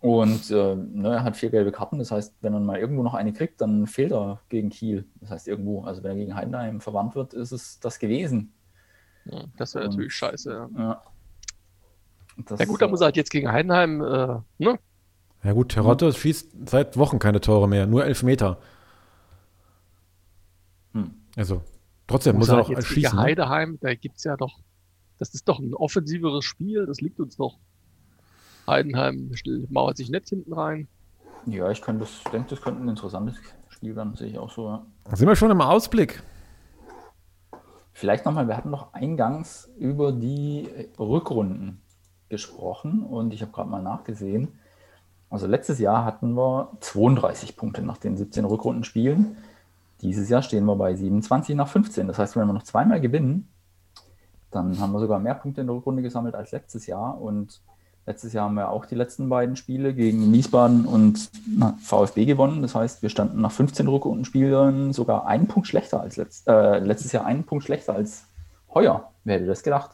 Und 0.00 0.50
äh, 0.50 0.76
ne, 0.76 1.08
er 1.08 1.24
hat 1.24 1.36
vier 1.36 1.50
gelbe 1.50 1.72
Karten. 1.72 1.98
Das 1.98 2.10
heißt, 2.10 2.34
wenn 2.40 2.54
er 2.54 2.60
mal 2.60 2.78
irgendwo 2.78 3.02
noch 3.02 3.14
eine 3.14 3.32
kriegt, 3.32 3.60
dann 3.60 3.86
fehlt 3.86 4.12
er 4.12 4.40
gegen 4.48 4.70
Kiel. 4.70 5.06
Das 5.20 5.30
heißt, 5.30 5.48
irgendwo, 5.48 5.82
also 5.82 6.02
wenn 6.02 6.12
er 6.12 6.16
gegen 6.16 6.36
Heidenheim 6.36 6.80
verwandt 6.80 7.16
wird, 7.16 7.34
ist 7.34 7.52
es 7.52 7.80
das 7.80 7.98
gewesen. 7.98 8.52
Das 9.56 9.74
wäre 9.74 9.88
natürlich 9.88 10.14
scheiße. 10.14 10.68
Ja, 10.76 10.78
ja. 10.78 11.02
ja 12.58 12.64
gut, 12.64 12.82
da 12.82 12.88
muss 12.88 13.00
er 13.00 13.06
halt 13.06 13.16
jetzt 13.16 13.30
gegen 13.30 13.50
Heidenheim, 13.50 14.00
äh, 14.00 14.38
ne? 14.58 14.78
Ja 15.44 15.52
gut, 15.52 15.70
Terotte 15.70 16.06
hm. 16.06 16.12
schießt 16.12 16.50
seit 16.66 16.96
Wochen 16.96 17.18
keine 17.18 17.40
Tore 17.40 17.68
mehr, 17.68 17.86
nur 17.86 18.04
elf 18.04 18.22
Meter. 18.22 18.58
Hm. 20.94 21.14
Also, 21.36 21.62
trotzdem 22.06 22.36
muss, 22.36 22.48
muss 22.48 22.56
er 22.56 22.62
auch 22.62 22.68
halt 22.68 22.84
schießen. 22.84 23.02
Gegen 23.02 23.16
ne? 23.16 23.22
Heidenheim, 23.22 23.78
da 23.80 23.94
gibt 23.94 24.16
es 24.16 24.24
ja 24.24 24.36
doch, 24.36 24.58
das 25.18 25.34
ist 25.34 25.48
doch 25.48 25.58
ein 25.58 25.74
offensiveres 25.74 26.44
Spiel, 26.44 26.86
das 26.86 27.00
liegt 27.00 27.20
uns 27.20 27.36
doch. 27.36 27.58
Heidenheim 28.66 29.30
mauert 29.70 29.96
sich 29.96 30.10
nett 30.10 30.28
hinten 30.28 30.52
rein. 30.52 30.88
Ja, 31.46 31.70
ich 31.70 31.80
denke, 31.80 32.06
das 32.50 32.60
könnte 32.60 32.82
ein 32.82 32.88
interessantes 32.88 33.36
Spiel 33.70 33.96
werden, 33.96 34.14
sehe 34.16 34.28
ich 34.28 34.38
auch 34.38 34.50
so. 34.50 34.66
Ja. 34.68 34.86
Sind 35.14 35.28
wir 35.28 35.36
schon 35.36 35.50
im 35.50 35.60
Ausblick? 35.60 36.22
Vielleicht 37.98 38.26
nochmal, 38.26 38.46
wir 38.46 38.56
hatten 38.56 38.70
noch 38.70 38.94
eingangs 38.94 39.68
über 39.76 40.12
die 40.12 40.68
Rückrunden 41.00 41.82
gesprochen 42.28 43.02
und 43.02 43.34
ich 43.34 43.42
habe 43.42 43.50
gerade 43.50 43.68
mal 43.68 43.82
nachgesehen. 43.82 44.56
Also 45.30 45.48
letztes 45.48 45.80
Jahr 45.80 46.04
hatten 46.04 46.36
wir 46.36 46.70
32 46.78 47.56
Punkte 47.56 47.82
nach 47.82 47.96
den 47.96 48.16
17 48.16 48.44
Rückrundenspielen. 48.44 49.36
Dieses 50.00 50.28
Jahr 50.28 50.42
stehen 50.42 50.64
wir 50.66 50.76
bei 50.76 50.94
27 50.94 51.56
nach 51.56 51.66
15. 51.66 52.06
Das 52.06 52.20
heißt, 52.20 52.36
wenn 52.36 52.46
wir 52.46 52.52
noch 52.52 52.62
zweimal 52.62 53.00
gewinnen, 53.00 53.48
dann 54.52 54.78
haben 54.78 54.92
wir 54.92 55.00
sogar 55.00 55.18
mehr 55.18 55.34
Punkte 55.34 55.62
in 55.62 55.66
der 55.66 55.74
Rückrunde 55.74 56.02
gesammelt 56.02 56.36
als 56.36 56.52
letztes 56.52 56.86
Jahr. 56.86 57.20
Und 57.20 57.60
Letztes 58.08 58.32
Jahr 58.32 58.46
haben 58.46 58.54
wir 58.54 58.70
auch 58.70 58.86
die 58.86 58.94
letzten 58.94 59.28
beiden 59.28 59.54
Spiele 59.54 59.92
gegen 59.92 60.32
Wiesbaden 60.32 60.86
und 60.86 61.30
VfB 61.82 62.24
gewonnen. 62.24 62.62
Das 62.62 62.74
heißt, 62.74 63.02
wir 63.02 63.10
standen 63.10 63.42
nach 63.42 63.52
15 63.52 63.86
Rückrundenspielen 63.86 64.94
sogar 64.94 65.26
einen 65.26 65.46
Punkt 65.46 65.68
schlechter 65.68 66.00
als 66.00 66.16
letzt, 66.16 66.48
äh, 66.48 66.78
letztes 66.78 67.12
Jahr 67.12 67.26
einen 67.26 67.44
Punkt 67.44 67.64
schlechter 67.66 67.94
als 67.94 68.24
heuer. 68.72 69.10
Wer 69.24 69.34
hätte 69.36 69.44
das 69.44 69.62
gedacht? 69.62 69.90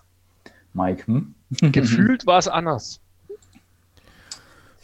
Mike, 0.74 1.08
hm? 1.08 1.34
Gefühlt 1.72 2.24
war 2.24 2.38
es 2.38 2.46
anders. 2.46 3.00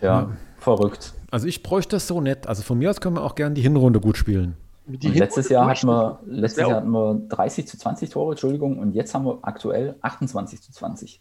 Tja, 0.01 0.22
ja. 0.22 0.28
verrückt. 0.59 1.14
Also 1.31 1.47
ich 1.47 1.62
bräuchte 1.62 1.95
das 1.95 2.09
so 2.09 2.20
nett. 2.20 2.49
Also 2.49 2.64
von 2.64 2.78
mir 2.78 2.91
aus 2.91 3.01
können 3.01 3.14
wir 3.14 3.22
auch 3.22 3.37
gerne 3.37 3.55
die 3.55 3.62
Hinrunde 3.62 4.01
gut 4.01 4.16
spielen. 4.16 4.57
letztes 4.89 5.51
Jahr 5.51 5.68
hatten 5.68 5.87
wir, 5.87 6.18
letztes 6.26 6.62
Jahr 6.62 6.78
hatten 6.78 6.91
wir 6.91 7.14
30 7.28 7.68
zu 7.68 7.78
20 7.78 8.11
Tore, 8.11 8.33
Entschuldigung, 8.33 8.81
und 8.81 8.93
jetzt 8.93 9.14
haben 9.14 9.24
wir 9.24 9.39
aktuell 9.43 9.95
28 10.01 10.61
zu 10.62 10.72
20 10.72 11.20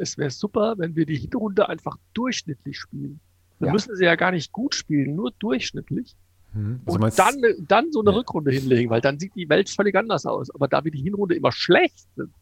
es 0.00 0.18
wäre 0.18 0.30
super, 0.30 0.74
wenn 0.78 0.96
wir 0.96 1.06
die 1.06 1.16
Hinrunde 1.16 1.68
einfach 1.68 1.96
durchschnittlich 2.14 2.78
spielen. 2.78 3.20
Wir 3.58 3.66
ja. 3.66 3.72
müssen 3.72 3.94
sie 3.94 4.04
ja 4.04 4.16
gar 4.16 4.32
nicht 4.32 4.52
gut 4.52 4.74
spielen, 4.74 5.14
nur 5.14 5.32
durchschnittlich. 5.38 6.16
Hm. 6.52 6.80
Also 6.86 6.98
und 6.98 7.18
dann, 7.18 7.34
dann 7.68 7.92
so 7.92 8.00
eine 8.00 8.10
ja. 8.10 8.16
Rückrunde 8.16 8.50
hinlegen, 8.50 8.90
weil 8.90 9.00
dann 9.00 9.18
sieht 9.18 9.34
die 9.36 9.48
Welt 9.48 9.68
völlig 9.68 9.94
anders 9.94 10.26
aus. 10.26 10.52
Aber 10.54 10.66
da 10.66 10.84
wir 10.84 10.90
die 10.90 11.02
Hinrunde 11.02 11.36
immer 11.36 11.52
schlecht 11.52 12.06
sind. 12.16 12.32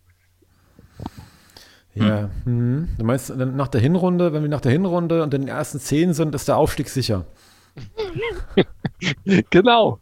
Ja, 1.94 2.30
hm. 2.44 2.60
Hm. 2.60 2.88
du 2.96 3.04
meinst, 3.04 3.34
nach 3.34 3.68
der 3.68 3.80
Hinrunde, 3.80 4.32
wenn 4.32 4.42
wir 4.42 4.48
nach 4.48 4.60
der 4.60 4.72
Hinrunde 4.72 5.22
und 5.22 5.34
in 5.34 5.42
den 5.42 5.48
ersten 5.48 5.80
zehn 5.80 6.14
sind, 6.14 6.34
ist 6.34 6.46
der 6.46 6.56
Aufstieg 6.56 6.88
sicher. 6.88 7.26
genau. 9.50 10.00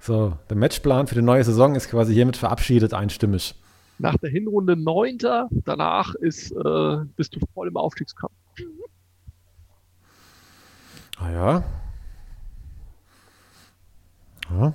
So, 0.00 0.36
der 0.48 0.56
Matchplan 0.56 1.06
für 1.06 1.14
die 1.14 1.22
neue 1.22 1.44
Saison 1.44 1.74
ist 1.74 1.90
quasi 1.90 2.14
hiermit 2.14 2.36
verabschiedet, 2.36 2.94
einstimmig. 2.94 3.54
Nach 3.98 4.16
der 4.16 4.30
Hinrunde 4.30 4.76
Neunter, 4.76 5.48
danach 5.64 6.14
ist, 6.14 6.52
äh, 6.52 6.98
bist 7.16 7.34
du 7.34 7.40
voll 7.52 7.68
im 7.68 7.76
Aufstiegskampf. 7.76 8.32
Ah 11.18 11.30
ja. 11.30 11.64
Ja, 14.50 14.74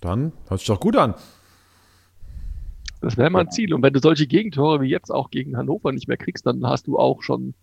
dann 0.00 0.32
hört 0.48 0.60
sich 0.60 0.68
doch 0.68 0.80
gut 0.80 0.96
an. 0.96 1.14
Das 3.00 3.16
wäre 3.16 3.30
mein 3.30 3.50
Ziel. 3.50 3.74
Und 3.74 3.82
wenn 3.82 3.92
du 3.92 4.00
solche 4.00 4.26
Gegentore 4.26 4.80
wie 4.80 4.88
jetzt 4.88 5.10
auch 5.10 5.30
gegen 5.30 5.56
Hannover 5.56 5.92
nicht 5.92 6.08
mehr 6.08 6.16
kriegst, 6.16 6.46
dann 6.46 6.64
hast 6.66 6.86
du 6.86 6.98
auch 6.98 7.22
schon 7.22 7.54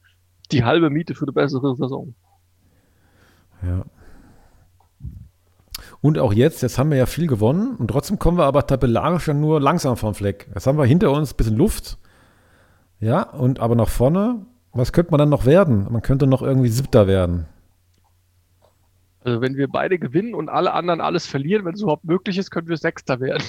die 0.52 0.64
halbe 0.64 0.90
Miete 0.90 1.16
für 1.16 1.26
eine 1.26 1.34
bessere 1.34 1.76
Saison. 1.76 2.14
Ja. 3.64 3.86
Und 6.04 6.20
auch 6.20 6.34
jetzt, 6.34 6.62
jetzt 6.62 6.78
haben 6.78 6.92
wir 6.92 6.98
ja 6.98 7.06
viel 7.06 7.28
gewonnen 7.28 7.78
und 7.78 7.88
trotzdem 7.88 8.20
kommen 8.20 8.38
wir 8.38 8.44
aber 8.44 8.68
tabellarisch 8.68 9.30
ja 9.30 9.34
nur 9.34 9.62
langsam 9.62 9.96
vom 9.96 10.14
Fleck. 10.14 10.50
Jetzt 10.54 10.68
haben 10.68 10.78
wir 10.78 10.84
hinter 10.84 11.12
uns 11.12 11.32
ein 11.32 11.38
bisschen 11.38 11.56
Luft. 11.56 11.98
Ja, 13.00 13.22
und 13.22 13.62
aber 13.62 13.76
nach 13.76 13.88
vorne, 13.88 14.46
was 14.74 14.92
könnte 14.92 15.12
man 15.12 15.20
dann 15.20 15.30
noch 15.30 15.46
werden? 15.46 15.88
Man 15.90 16.02
könnte 16.02 16.28
noch 16.28 16.42
irgendwie 16.42 16.68
Siebter 16.68 17.08
werden. 17.08 17.46
Also 19.22 19.40
wenn 19.40 19.56
wir 19.56 19.70
beide 19.70 19.98
gewinnen 19.98 20.36
und 20.36 20.50
alle 20.50 20.74
anderen 20.74 21.00
alles 21.00 21.26
verlieren, 21.26 21.64
wenn 21.64 21.76
es 21.76 21.82
überhaupt 21.82 22.04
möglich 22.04 22.38
ist, 22.38 22.52
können 22.52 22.68
wir 22.68 22.76
Sechster 22.76 23.22
werden. 23.22 23.46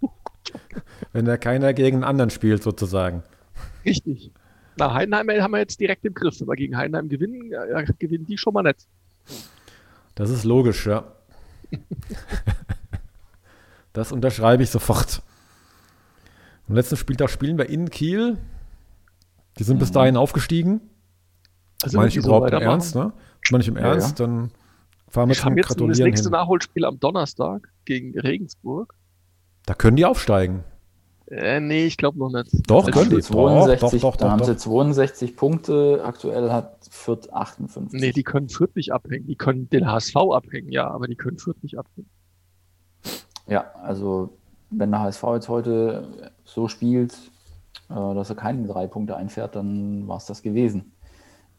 wenn 1.12 1.26
da 1.26 1.36
keiner 1.36 1.74
gegen 1.74 1.96
einen 1.96 2.04
anderen 2.04 2.30
spielt, 2.30 2.62
sozusagen. 2.62 3.24
Richtig. 3.84 4.32
Na, 4.78 4.94
Heidenheim 4.94 5.28
haben 5.28 5.50
wir 5.50 5.58
jetzt 5.58 5.78
direkt 5.78 6.06
im 6.06 6.14
Griff. 6.14 6.40
Wenn 6.40 6.48
wir 6.48 6.56
gegen 6.56 6.78
Heidenheim 6.78 7.10
gewinnen, 7.10 7.50
ja, 7.50 7.82
gewinnen 7.98 8.24
die 8.24 8.38
schon 8.38 8.54
mal 8.54 8.62
nicht. 8.62 8.86
Das 10.14 10.30
ist 10.30 10.44
logisch, 10.44 10.86
ja. 10.86 11.04
das 13.92 14.12
unterschreibe 14.12 14.62
ich 14.62 14.70
sofort. 14.70 15.22
Am 16.68 16.74
letzten 16.74 16.96
Spieltag 16.96 17.30
spielen 17.30 17.58
wir 17.58 17.68
in 17.68 17.90
Kiel. 17.90 18.38
Die 19.58 19.64
sind 19.64 19.76
mhm. 19.76 19.80
bis 19.80 19.92
dahin 19.92 20.16
aufgestiegen. 20.16 20.80
Also 21.82 21.96
Meine 21.96 22.08
ich 22.08 22.16
überhaupt 22.16 22.50
so 22.50 22.56
im 22.56 22.62
Ernst, 22.62 22.94
ne? 22.94 23.12
Meine 23.50 23.62
ich 23.62 23.68
im 23.68 23.76
ja, 23.76 23.82
Ernst, 23.82 24.18
ja. 24.18 24.26
dann 24.26 24.50
fahren 25.08 25.28
wir 25.28 25.32
ich 25.32 25.40
zum 25.40 25.56
jetzt 25.56 25.66
Gratulieren 25.66 25.98
das 25.98 25.98
nächste 25.98 26.28
hin. 26.28 26.32
Nachholspiel 26.32 26.84
am 26.84 27.00
Donnerstag 27.00 27.68
gegen 27.84 28.18
Regensburg. 28.18 28.94
Da 29.66 29.74
können 29.74 29.96
die 29.96 30.04
aufsteigen. 30.04 30.64
Äh, 31.30 31.60
nee, 31.60 31.86
ich 31.86 31.96
glaube 31.96 32.18
noch 32.18 32.30
nicht. 32.30 32.68
Doch, 32.68 32.86
also 32.86 32.90
können 32.90 33.10
die. 33.10 33.22
62, 33.22 33.80
doch, 33.80 33.90
doch, 33.90 34.00
doch, 34.00 34.16
da 34.16 34.30
haben 34.32 34.44
sie 34.44 34.56
62 34.56 35.36
Punkte, 35.36 36.02
aktuell 36.04 36.50
hat 36.50 36.88
Fürth 36.90 37.32
58. 37.32 38.00
Nee, 38.00 38.10
die 38.10 38.24
können 38.24 38.48
Fürth 38.48 38.74
nicht 38.74 38.92
abhängen. 38.92 39.26
Die 39.26 39.36
können 39.36 39.70
den 39.70 39.86
HSV 39.86 40.16
abhängen, 40.16 40.72
ja, 40.72 40.88
aber 40.90 41.06
die 41.06 41.14
können 41.14 41.38
Fürth 41.38 41.62
nicht 41.62 41.78
abhängen. 41.78 42.10
Ja, 43.46 43.72
also 43.82 44.36
wenn 44.70 44.90
der 44.90 45.00
HSV 45.00 45.22
jetzt 45.34 45.48
heute 45.48 46.32
so 46.44 46.66
spielt, 46.68 47.14
äh, 47.88 47.94
dass 47.94 48.30
er 48.30 48.36
keine 48.36 48.66
drei 48.66 48.88
Punkte 48.88 49.16
einfährt, 49.16 49.54
dann 49.54 50.08
war 50.08 50.16
es 50.16 50.26
das 50.26 50.42
gewesen. 50.42 50.92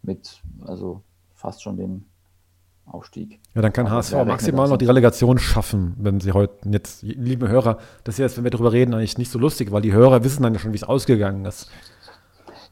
Mit 0.04 0.42
also 0.66 1.02
fast 1.34 1.64
schon 1.64 1.78
dem 1.78 2.06
Aufstieg. 2.86 3.40
Ja, 3.56 3.62
dann 3.62 3.74
kann 3.74 3.88
Aber 3.88 3.98
HSV 3.98 4.26
maximal 4.26 4.68
noch 4.68 4.78
die 4.78 4.86
Relegation 4.86 5.38
schaffen, 5.38 5.96
wenn 5.98 6.20
sie 6.20 6.32
heute 6.34 6.70
jetzt, 6.70 7.04
liebe 7.04 7.48
Hörer, 7.48 7.78
das 8.04 8.16
ist 8.16 8.20
jetzt, 8.20 8.38
wenn 8.38 8.44
wir 8.44 8.52
darüber 8.52 8.74
reden, 8.74 8.94
eigentlich 8.94 9.18
nicht 9.18 9.32
so 9.32 9.40
lustig, 9.40 9.72
weil 9.72 9.82
die 9.82 9.94
Hörer 9.94 10.24
wissen 10.24 10.44
dann 10.44 10.54
ja 10.54 10.60
schon, 10.60 10.74
wie 10.74 10.78
es 10.78 10.84
ausgegangen 10.84 11.46
ist. 11.46 11.70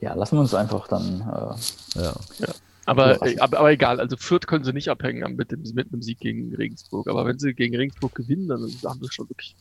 Ja, 0.01 0.13
lassen 0.13 0.37
wir 0.37 0.41
uns 0.41 0.53
einfach 0.53 0.87
dann. 0.87 1.21
Äh, 1.21 1.99
ja. 2.01 2.13
ja. 2.39 2.47
Aber, 2.85 3.21
aber, 3.21 3.59
aber, 3.59 3.71
egal, 3.71 3.99
also 3.99 4.17
Fürth 4.17 4.47
können 4.47 4.63
sie 4.63 4.73
nicht 4.73 4.89
abhängen 4.89 5.35
mit, 5.35 5.51
dem, 5.51 5.61
mit 5.73 5.93
einem 5.93 6.01
Sieg 6.01 6.19
gegen 6.19 6.55
Regensburg. 6.55 7.07
Aber 7.07 7.25
wenn 7.25 7.37
sie 7.37 7.53
gegen 7.53 7.75
Regensburg 7.75 8.15
gewinnen, 8.15 8.47
dann 8.47 8.61
haben 8.61 8.99
sie 9.01 9.11
schon 9.11 9.29
wirklich. 9.29 9.55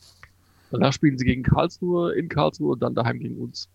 Danach 0.71 0.93
spielen 0.93 1.17
sie 1.17 1.25
gegen 1.25 1.43
Karlsruhe, 1.43 2.13
in 2.13 2.27
Karlsruhe 2.27 2.73
und 2.73 2.81
dann 2.81 2.95
daheim 2.95 3.19
gegen 3.19 3.37
uns. 3.37 3.69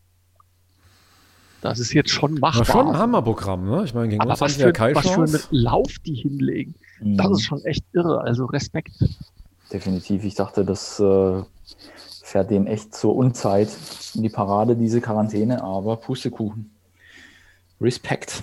Das 1.65 1.79
ist 1.79 1.95
jetzt 1.95 2.11
schon 2.11 2.35
machbar. 2.35 2.59
Das 2.59 2.69
schon 2.69 2.89
ein 2.89 2.99
Hammerprogramm, 2.99 3.65
ne? 3.65 3.85
Ich 3.87 3.95
meine, 3.95 4.09
gegen 4.09 4.21
Aber 4.21 4.33
uns 4.33 4.43
was, 4.43 4.57
für, 4.57 4.71
ja 4.71 4.95
was 4.95 5.09
für 5.09 5.23
einen 5.23 5.41
Lauf 5.51 5.99
die 6.05 6.13
hinlegen, 6.15 6.75
mhm. 7.01 7.17
das 7.17 7.31
ist 7.31 7.45
schon 7.45 7.65
echt 7.65 7.83
irre. 7.95 8.21
Also 8.21 8.45
Respekt. 8.45 8.93
Definitiv. 9.73 10.25
Ich 10.25 10.35
dachte, 10.35 10.67
das 10.67 11.01
äh, 11.01 11.43
fährt 12.23 12.51
denen 12.51 12.67
echt 12.67 12.95
zur 12.95 13.17
Unzeit 13.17 13.71
in 14.15 14.23
die 14.23 14.29
Parade, 14.29 14.77
diese 14.77 15.01
Quarantäne, 15.01 15.63
aber 15.63 15.97
Pustekuchen. 15.97 16.71
Respekt. 17.81 18.43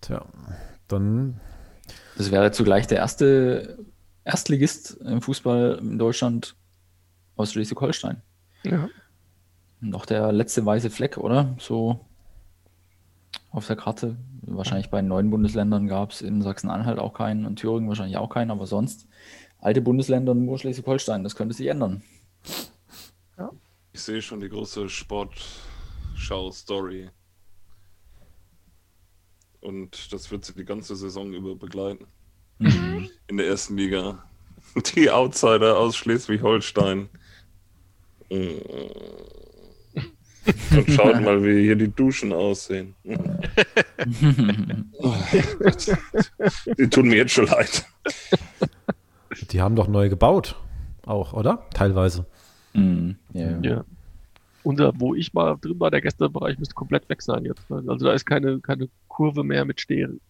Tja, 0.00 0.24
dann. 0.88 1.38
Das 2.18 2.32
wäre 2.32 2.50
zugleich 2.50 2.88
der 2.88 2.98
erste 2.98 3.78
Erstligist 4.24 4.96
im 5.04 5.22
Fußball 5.22 5.78
in 5.80 6.00
Deutschland 6.00 6.56
aus 7.36 7.52
Schleswig-Holstein. 7.52 8.22
Ja. 8.64 8.88
Noch 9.84 10.06
der 10.06 10.30
letzte 10.30 10.64
weiße 10.64 10.90
Fleck, 10.90 11.18
oder? 11.18 11.56
So 11.58 11.98
auf 13.50 13.66
der 13.66 13.74
Karte. 13.74 14.16
Wahrscheinlich 14.42 14.90
bei 14.90 15.02
neuen 15.02 15.30
Bundesländern 15.30 15.88
gab 15.88 16.12
es 16.12 16.22
in 16.22 16.40
Sachsen-Anhalt 16.40 17.00
auch 17.00 17.14
keinen 17.14 17.46
und 17.46 17.56
Thüringen 17.56 17.88
wahrscheinlich 17.88 18.16
auch 18.16 18.28
keinen, 18.28 18.52
aber 18.52 18.68
sonst 18.68 19.08
alte 19.58 19.80
Bundesländer 19.80 20.34
nur 20.34 20.56
Schleswig-Holstein. 20.56 21.24
Das 21.24 21.34
könnte 21.34 21.54
sich 21.54 21.66
ändern. 21.66 22.04
Ja. 23.36 23.50
Ich 23.92 24.02
sehe 24.02 24.22
schon 24.22 24.38
die 24.38 24.48
große 24.48 24.88
Sportschau-Story. 24.88 27.10
Und 29.60 30.12
das 30.12 30.30
wird 30.30 30.44
sie 30.44 30.54
die 30.54 30.64
ganze 30.64 30.94
Saison 30.94 31.32
über 31.32 31.56
begleiten. 31.56 32.06
Mhm. 32.58 33.10
In 33.26 33.36
der 33.36 33.48
ersten 33.48 33.76
Liga. 33.76 34.22
Die 34.94 35.10
Outsider 35.10 35.76
aus 35.76 35.96
Schleswig-Holstein. 35.96 37.08
Mhm. 38.30 38.60
Und 40.72 40.90
schaut 40.90 41.20
mal, 41.20 41.44
wie 41.44 41.62
hier 41.62 41.76
die 41.76 41.92
Duschen 41.92 42.32
aussehen. 42.32 42.94
die 46.78 46.88
tun 46.88 47.08
mir 47.08 47.16
jetzt 47.16 47.32
schon 47.32 47.46
leid. 47.46 47.84
Die 49.50 49.60
haben 49.60 49.74
doch 49.76 49.88
neu 49.88 50.08
gebaut. 50.08 50.56
Auch, 51.04 51.32
oder? 51.32 51.66
Teilweise. 51.74 52.26
Mm, 52.74 53.12
yeah. 53.34 53.58
Ja. 53.62 53.84
Und 54.62 54.78
da, 54.78 54.92
wo 54.94 55.14
ich 55.14 55.32
mal 55.34 55.56
drin 55.60 55.80
war, 55.80 55.90
der 55.90 56.00
Gästebereich 56.00 56.56
müsste 56.58 56.74
komplett 56.74 57.06
weg 57.08 57.20
sein 57.22 57.44
jetzt. 57.44 57.68
Also 57.70 58.06
da 58.06 58.12
ist 58.12 58.26
keine, 58.26 58.60
keine 58.60 58.88
Kurve 59.08 59.42
mehr 59.42 59.64
mit 59.64 59.80
Stehen. 59.80 60.20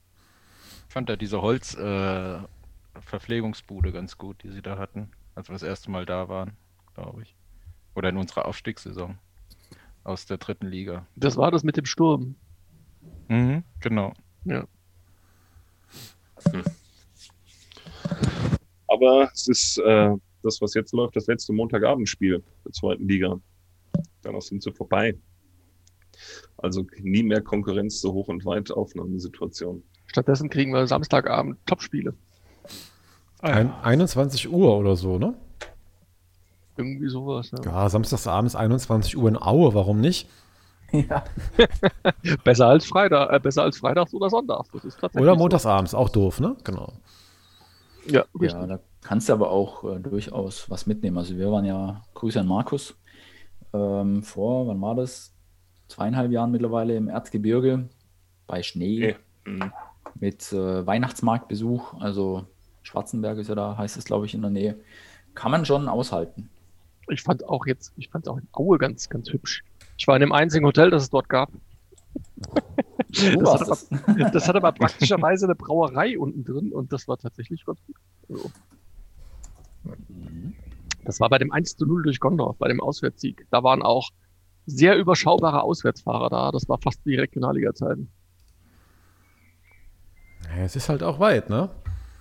Ich 0.88 0.94
fand 0.94 1.08
da 1.08 1.16
diese 1.16 1.42
Holz-Verpflegungsbude 1.42 3.88
äh, 3.90 3.92
ganz 3.92 4.18
gut, 4.18 4.42
die 4.42 4.50
sie 4.50 4.62
da 4.62 4.78
hatten, 4.78 5.10
als 5.34 5.48
wir 5.48 5.54
das 5.54 5.62
erste 5.62 5.90
Mal 5.90 6.06
da 6.06 6.28
waren, 6.28 6.52
glaube 6.94 7.22
ich. 7.22 7.34
Oder 7.94 8.08
in 8.08 8.16
unserer 8.16 8.46
Aufstiegssaison 8.46 9.18
aus 10.04 10.26
der 10.26 10.38
dritten 10.38 10.66
Liga. 10.66 11.06
Das 11.16 11.36
war 11.36 11.50
das 11.50 11.62
mit 11.62 11.76
dem 11.76 11.84
Sturm. 11.84 12.36
Mhm, 13.28 13.64
genau. 13.80 14.12
Ja. 14.44 14.66
Hm. 16.50 16.62
Aber 18.88 19.30
es 19.32 19.48
ist 19.48 19.78
äh, 19.78 20.10
das, 20.42 20.60
was 20.60 20.74
jetzt 20.74 20.92
läuft, 20.92 21.16
das 21.16 21.26
letzte 21.26 21.52
Montagabendspiel 21.52 22.42
der 22.64 22.72
zweiten 22.72 23.08
Liga. 23.08 23.40
Danach 24.22 24.42
sind 24.42 24.62
sie 24.62 24.72
vorbei. 24.72 25.16
Also 26.58 26.86
nie 27.00 27.22
mehr 27.22 27.40
Konkurrenz 27.40 28.00
so 28.00 28.12
hoch 28.12 28.28
und 28.28 28.44
weit 28.44 28.70
Aufnahmesituation. 28.70 29.82
Stattdessen 30.06 30.50
kriegen 30.50 30.72
wir 30.72 30.86
Samstagabend 30.86 31.58
Topspiele. 31.66 32.14
Ein, 33.40 33.72
21 33.82 34.52
Uhr 34.52 34.76
oder 34.78 34.94
so, 34.94 35.18
ne? 35.18 35.34
Irgendwie 36.76 37.08
sowas. 37.08 37.50
Ja, 37.50 37.58
ja 37.64 37.88
samstagsabends 37.88 38.56
21 38.56 39.16
Uhr 39.16 39.28
in 39.28 39.40
Aue, 39.40 39.74
warum 39.74 40.00
nicht? 40.00 40.28
Ja. 40.92 41.24
besser 42.44 42.66
als 42.66 42.84
Freitag, 42.84 43.32
äh, 43.32 43.40
besser 43.40 43.62
als 43.62 43.78
Freitags 43.78 44.12
oder 44.12 44.28
Sonntags. 44.28 44.68
oder 45.14 45.36
montagsabends, 45.36 45.92
so. 45.92 45.98
auch 45.98 46.10
doof, 46.10 46.40
ne? 46.40 46.56
Genau. 46.64 46.92
Ja, 48.06 48.24
ja, 48.40 48.66
da 48.66 48.80
kannst 49.00 49.28
du 49.28 49.32
aber 49.32 49.50
auch 49.50 49.84
äh, 49.84 50.00
durchaus 50.00 50.68
was 50.68 50.86
mitnehmen. 50.86 51.16
Also 51.18 51.36
wir 51.36 51.50
waren 51.50 51.64
ja, 51.64 52.02
Grüße 52.14 52.40
an 52.40 52.48
Markus, 52.48 52.94
ähm, 53.72 54.22
vor, 54.22 54.66
wann 54.66 54.80
war 54.80 54.94
das? 54.94 55.32
Zweieinhalb 55.88 56.30
Jahren 56.30 56.50
mittlerweile 56.50 56.96
im 56.96 57.08
Erzgebirge 57.08 57.88
bei 58.46 58.62
Schnee 58.62 59.14
okay. 59.14 59.16
mhm. 59.44 59.72
mit 60.18 60.52
äh, 60.52 60.86
Weihnachtsmarktbesuch. 60.86 61.94
Also 62.00 62.46
Schwarzenberg 62.82 63.38
ist 63.38 63.48
ja 63.48 63.54
da, 63.54 63.76
heißt 63.76 63.96
es 63.96 64.04
glaube 64.04 64.26
ich 64.26 64.34
in 64.34 64.42
der 64.42 64.50
Nähe. 64.50 64.80
Kann 65.34 65.50
man 65.50 65.64
schon 65.64 65.88
aushalten 65.88 66.50
ich 67.08 67.22
fand 67.22 67.48
auch 67.48 67.66
jetzt, 67.66 67.92
ich 67.96 68.08
fand 68.08 68.28
auch 68.28 68.38
in 68.38 68.48
Aue 68.52 68.78
ganz, 68.78 69.08
ganz 69.08 69.30
hübsch. 69.30 69.64
Ich 69.96 70.06
war 70.06 70.16
in 70.16 70.20
dem 70.20 70.32
einzigen 70.32 70.64
Hotel, 70.66 70.90
das 70.90 71.04
es 71.04 71.10
dort 71.10 71.28
gab. 71.28 71.50
das, 73.08 73.52
hat 73.52 73.62
aber, 73.62 74.30
das 74.32 74.48
hat 74.48 74.56
aber 74.56 74.72
praktischerweise 74.72 75.46
eine 75.46 75.54
Brauerei 75.54 76.18
unten 76.18 76.44
drin 76.44 76.72
und 76.72 76.92
das 76.92 77.08
war 77.08 77.18
tatsächlich 77.18 77.64
ganz 77.64 77.80
gut. 77.86 77.96
Also, 78.28 78.50
das 81.04 81.20
war 81.20 81.28
bei 81.28 81.38
dem 81.38 81.52
1 81.52 81.76
zu 81.76 81.86
0 81.86 82.02
durch 82.04 82.20
Gondorf, 82.20 82.56
bei 82.58 82.68
dem 82.68 82.80
Auswärtssieg. 82.80 83.46
Da 83.50 83.62
waren 83.62 83.82
auch 83.82 84.10
sehr 84.66 84.96
überschaubare 84.96 85.62
Auswärtsfahrer 85.62 86.30
da. 86.30 86.52
Das 86.52 86.68
war 86.68 86.78
fast 86.78 87.04
wie 87.04 87.16
Regionalliga-Zeiten. 87.16 88.08
Ja, 90.56 90.64
es 90.64 90.76
ist 90.76 90.88
halt 90.88 91.02
auch 91.02 91.18
weit, 91.18 91.50
ne? 91.50 91.70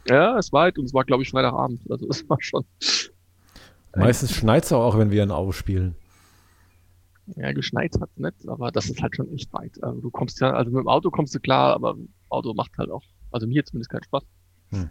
Ja, 0.07 0.37
es 0.37 0.51
war 0.51 0.63
weit 0.63 0.79
und 0.79 0.85
es 0.85 0.93
war, 0.93 1.03
glaube 1.03 1.23
ich, 1.23 1.29
Freitagabend. 1.29 1.81
Also 1.89 2.07
es 2.09 2.27
war 2.29 2.37
schon. 2.39 2.65
Meistens 3.95 4.33
schneit 4.33 4.63
es 4.63 4.71
auch, 4.71 4.97
wenn 4.97 5.11
wir 5.11 5.23
in 5.23 5.31
Au 5.31 5.51
spielen. 5.51 5.95
Ja, 7.35 7.51
geschneit 7.53 7.95
hat 7.99 8.09
es 8.15 8.17
nicht, 8.17 8.47
aber 8.47 8.71
das 8.71 8.89
ist 8.89 9.01
halt 9.01 9.15
schon 9.15 9.31
echt 9.33 9.53
weit. 9.53 9.81
Also 9.83 10.01
du 10.01 10.09
kommst 10.09 10.39
ja, 10.41 10.51
also 10.51 10.71
mit 10.71 10.81
dem 10.81 10.87
Auto 10.87 11.11
kommst 11.11 11.33
du 11.35 11.39
klar, 11.39 11.73
aber 11.73 11.95
Auto 12.29 12.53
macht 12.53 12.77
halt 12.77 12.89
auch, 12.89 13.03
also 13.31 13.47
mir 13.47 13.63
zumindest 13.63 13.91
keinen 13.91 14.03
Spaß. 14.03 14.23
Hm. 14.71 14.89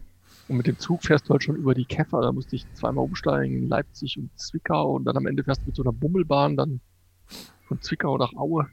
Und 0.49 0.57
mit 0.57 0.67
dem 0.67 0.79
Zug 0.79 1.03
fährst 1.03 1.29
du 1.29 1.31
halt 1.31 1.43
schon 1.43 1.57
über 1.57 1.75
die 1.75 1.85
Käfer, 1.85 2.21
da 2.23 2.33
musste 2.33 2.57
ich 2.57 2.67
zweimal 2.75 3.05
umsteigen, 3.05 3.57
in 3.57 3.69
Leipzig 3.69 4.19
und 4.19 4.31
Zwickau 4.39 4.95
und 4.95 5.05
dann 5.05 5.17
am 5.17 5.27
Ende 5.27 5.45
fährst 5.45 5.63
du 5.63 5.67
mit 5.67 5.77
so 5.77 5.83
einer 5.83 5.93
Bummelbahn 5.93 6.57
dann 6.57 6.81
von 7.67 7.81
Zwickau 7.81 8.17
nach 8.19 8.33
Aue. 8.35 8.69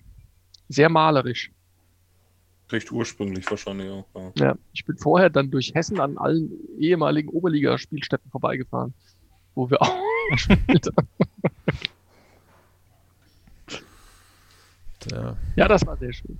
Sehr 0.69 0.89
malerisch. 0.89 1.51
Recht 2.69 2.91
ursprünglich 2.91 3.49
wahrscheinlich 3.49 3.89
auch. 3.89 4.05
Ja. 4.15 4.31
ja, 4.35 4.57
ich 4.73 4.85
bin 4.85 4.97
vorher 4.97 5.29
dann 5.29 5.51
durch 5.51 5.73
Hessen 5.73 5.99
an 5.99 6.17
allen 6.17 6.51
ehemaligen 6.77 7.29
Oberligaspielstätten 7.29 8.29
vorbeigefahren, 8.29 8.93
wo 9.55 9.69
wir 9.69 9.81
auch. 9.81 10.06
Ja. 15.11 15.37
ja, 15.55 15.67
das 15.67 15.85
war 15.85 15.97
sehr 15.97 16.11
schön. 16.11 16.37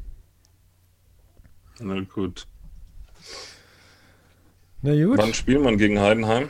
Na 1.79 2.01
gut. 2.01 2.47
Na 4.81 4.93
gut. 4.93 5.17
Wann 5.17 5.33
spielt 5.33 5.61
man 5.61 5.77
gegen 5.77 5.99
Heidenheim? 5.99 6.49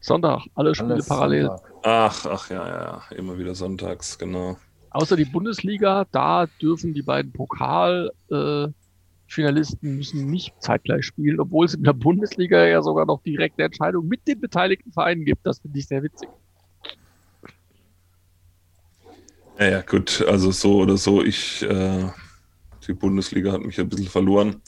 Sonntag, 0.00 0.46
alle 0.54 0.74
Spiele 0.74 0.94
Alles 0.94 1.06
parallel. 1.06 1.46
Sonntag. 1.46 1.72
Ach, 1.82 2.26
ach 2.26 2.50
ja, 2.50 2.66
ja, 2.66 3.02
immer 3.16 3.38
wieder 3.38 3.54
sonntags, 3.54 4.18
genau. 4.18 4.56
Außer 4.90 5.16
die 5.16 5.26
Bundesliga, 5.26 6.06
da 6.10 6.46
dürfen 6.60 6.94
die 6.94 7.02
beiden 7.02 7.32
Pokalfinalisten 7.32 8.72
äh, 8.72 8.77
müssen 9.82 10.30
nicht 10.30 10.54
zeitgleich 10.60 11.04
spielen, 11.04 11.38
obwohl 11.40 11.66
es 11.66 11.74
in 11.74 11.84
der 11.84 11.92
Bundesliga 11.92 12.66
ja 12.66 12.82
sogar 12.82 13.06
noch 13.06 13.22
direkte 13.22 13.62
Entscheidungen 13.62 14.08
mit 14.08 14.26
den 14.26 14.40
beteiligten 14.40 14.92
Vereinen 14.92 15.24
gibt. 15.24 15.46
Das 15.46 15.60
finde 15.60 15.78
ich 15.78 15.86
sehr 15.86 16.02
witzig. 16.02 16.28
Ja, 19.58 19.68
ja, 19.68 19.80
gut, 19.82 20.24
also 20.26 20.52
so 20.52 20.78
oder 20.78 20.96
so, 20.96 21.22
ich, 21.22 21.62
äh, 21.62 22.04
die 22.86 22.92
Bundesliga 22.92 23.52
hat 23.52 23.62
mich 23.62 23.78
ein 23.80 23.88
bisschen 23.88 24.06
verloren. 24.06 24.62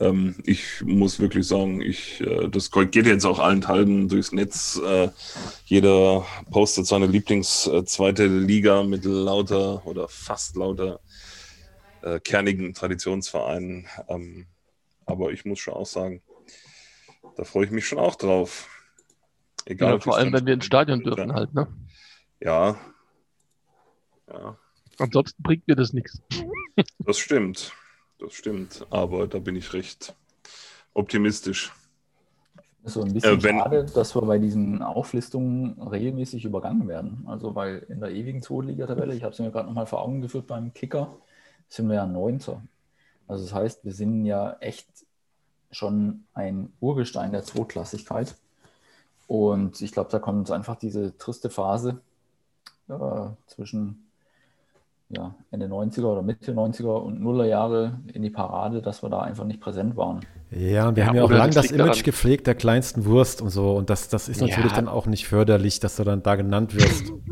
Ähm, 0.00 0.36
ich 0.44 0.82
muss 0.82 1.20
wirklich 1.20 1.46
sagen, 1.46 1.82
ich, 1.82 2.20
äh, 2.20 2.48
das 2.48 2.70
geht 2.70 3.06
jetzt 3.06 3.26
auch 3.26 3.38
allenthalben 3.38 4.08
durchs 4.08 4.32
Netz. 4.32 4.80
Äh, 4.84 5.08
jeder 5.66 6.24
postet 6.50 6.86
seine 6.86 7.06
Lieblings 7.06 7.66
äh, 7.66 8.26
Liga 8.26 8.82
mit 8.82 9.04
lauter 9.04 9.86
oder 9.86 10.08
fast 10.08 10.56
lauter 10.56 11.00
äh, 12.02 12.20
kernigen 12.20 12.74
Traditionsvereinen. 12.74 13.86
Ähm, 14.08 14.46
aber 15.06 15.32
ich 15.32 15.44
muss 15.44 15.58
schon 15.58 15.74
auch 15.74 15.86
sagen, 15.86 16.22
da 17.36 17.44
freue 17.44 17.66
ich 17.66 17.70
mich 17.70 17.86
schon 17.86 17.98
auch 17.98 18.16
drauf. 18.16 18.68
Egal, 19.66 19.94
ja, 19.94 20.00
vor 20.00 20.16
allem, 20.16 20.32
wenn 20.32 20.46
wir 20.46 20.54
ins 20.54 20.64
Stadion 20.64 21.00
dürfen, 21.00 21.32
halt, 21.34 21.54
ne? 21.54 21.68
Ja, 22.40 22.76
ja. 24.32 24.56
Ansonsten 24.98 25.42
bringt 25.42 25.66
mir 25.66 25.76
das 25.76 25.92
nichts. 25.92 26.20
Das 26.98 27.18
stimmt. 27.18 27.72
Das 28.18 28.34
stimmt. 28.34 28.86
Aber 28.90 29.26
da 29.26 29.38
bin 29.38 29.56
ich 29.56 29.72
recht 29.72 30.14
optimistisch. 30.92 31.72
So 32.84 33.02
ein 33.02 33.12
bisschen 33.12 33.38
äh, 33.38 33.42
wenn, 33.42 33.58
schade, 33.58 33.84
dass 33.84 34.14
wir 34.14 34.22
bei 34.22 34.38
diesen 34.38 34.82
Auflistungen 34.82 35.80
regelmäßig 35.82 36.44
übergangen 36.44 36.88
werden. 36.88 37.24
Also, 37.26 37.54
weil 37.54 37.86
in 37.88 38.00
der 38.00 38.10
ewigen 38.10 38.42
Zweitliga-Tabelle, 38.42 39.14
ich 39.14 39.22
habe 39.22 39.32
es 39.32 39.38
mir 39.38 39.50
gerade 39.50 39.68
nochmal 39.68 39.86
vor 39.86 40.02
Augen 40.02 40.22
geführt 40.22 40.46
beim 40.46 40.72
Kicker, 40.72 41.16
sind 41.70 41.88
wir 41.88 41.94
ja 41.96 42.06
Neunter. 42.06 42.62
Also, 43.26 43.44
das 43.44 43.54
heißt, 43.54 43.84
wir 43.84 43.92
sind 43.92 44.26
ja 44.26 44.56
echt 44.60 44.86
schon 45.70 46.24
ein 46.34 46.72
Urgestein 46.80 47.32
der 47.32 47.44
Zweitklassigkeit. 47.44 48.34
Und 49.28 49.80
ich 49.80 49.92
glaube, 49.92 50.10
da 50.10 50.18
kommt 50.18 50.40
uns 50.40 50.50
einfach 50.50 50.74
diese 50.74 51.16
triste 51.16 51.48
Phase 51.48 52.00
äh, 52.88 52.94
zwischen 53.46 54.10
ja, 55.08 55.34
Ende 55.52 55.66
90er 55.66 56.04
oder 56.04 56.22
Mitte 56.22 56.52
90er 56.52 56.96
und 56.96 57.20
Nuller 57.20 57.44
Jahre 57.44 58.00
in 58.12 58.22
die 58.22 58.30
Parade, 58.30 58.82
dass 58.82 59.02
wir 59.02 59.10
da 59.10 59.20
einfach 59.20 59.44
nicht 59.44 59.60
präsent 59.60 59.96
waren. 59.96 60.20
Ja, 60.50 60.88
und 60.88 60.96
wir 60.96 61.04
ja, 61.04 61.08
haben 61.08 61.16
ja 61.16 61.22
auch 61.22 61.30
lange 61.30 61.52
das 61.52 61.70
Image 61.70 61.88
daran. 61.88 62.02
gepflegt 62.02 62.48
der 62.48 62.56
kleinsten 62.56 63.04
Wurst 63.04 63.40
und 63.40 63.50
so. 63.50 63.76
Und 63.76 63.90
das, 63.90 64.08
das 64.08 64.28
ist 64.28 64.40
natürlich 64.40 64.72
ja. 64.72 64.76
dann 64.76 64.88
auch 64.88 65.06
nicht 65.06 65.28
förderlich, 65.28 65.78
dass 65.78 65.96
du 65.96 66.04
dann 66.04 66.24
da 66.24 66.34
genannt 66.34 66.74
wirst. 66.74 67.12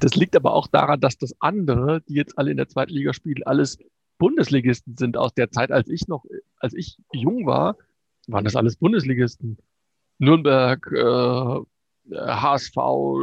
Das 0.00 0.14
liegt 0.14 0.36
aber 0.36 0.54
auch 0.54 0.66
daran, 0.66 1.00
dass 1.00 1.18
das 1.18 1.34
andere, 1.40 2.00
die 2.02 2.14
jetzt 2.14 2.38
alle 2.38 2.50
in 2.50 2.56
der 2.56 2.68
zweiten 2.68 2.92
Liga 2.92 3.12
spielen, 3.12 3.42
alles 3.44 3.78
Bundesligisten 4.18 4.96
sind 4.96 5.16
aus 5.16 5.34
der 5.34 5.50
Zeit, 5.50 5.72
als 5.72 5.88
ich 5.88 6.06
noch, 6.06 6.24
als 6.58 6.74
ich 6.74 6.98
jung 7.12 7.46
war, 7.46 7.76
waren 8.26 8.44
das 8.44 8.56
alles 8.56 8.76
Bundesligisten. 8.76 9.58
Nürnberg, 10.18 10.86
äh, 10.92 12.16
HSV, 12.16 12.76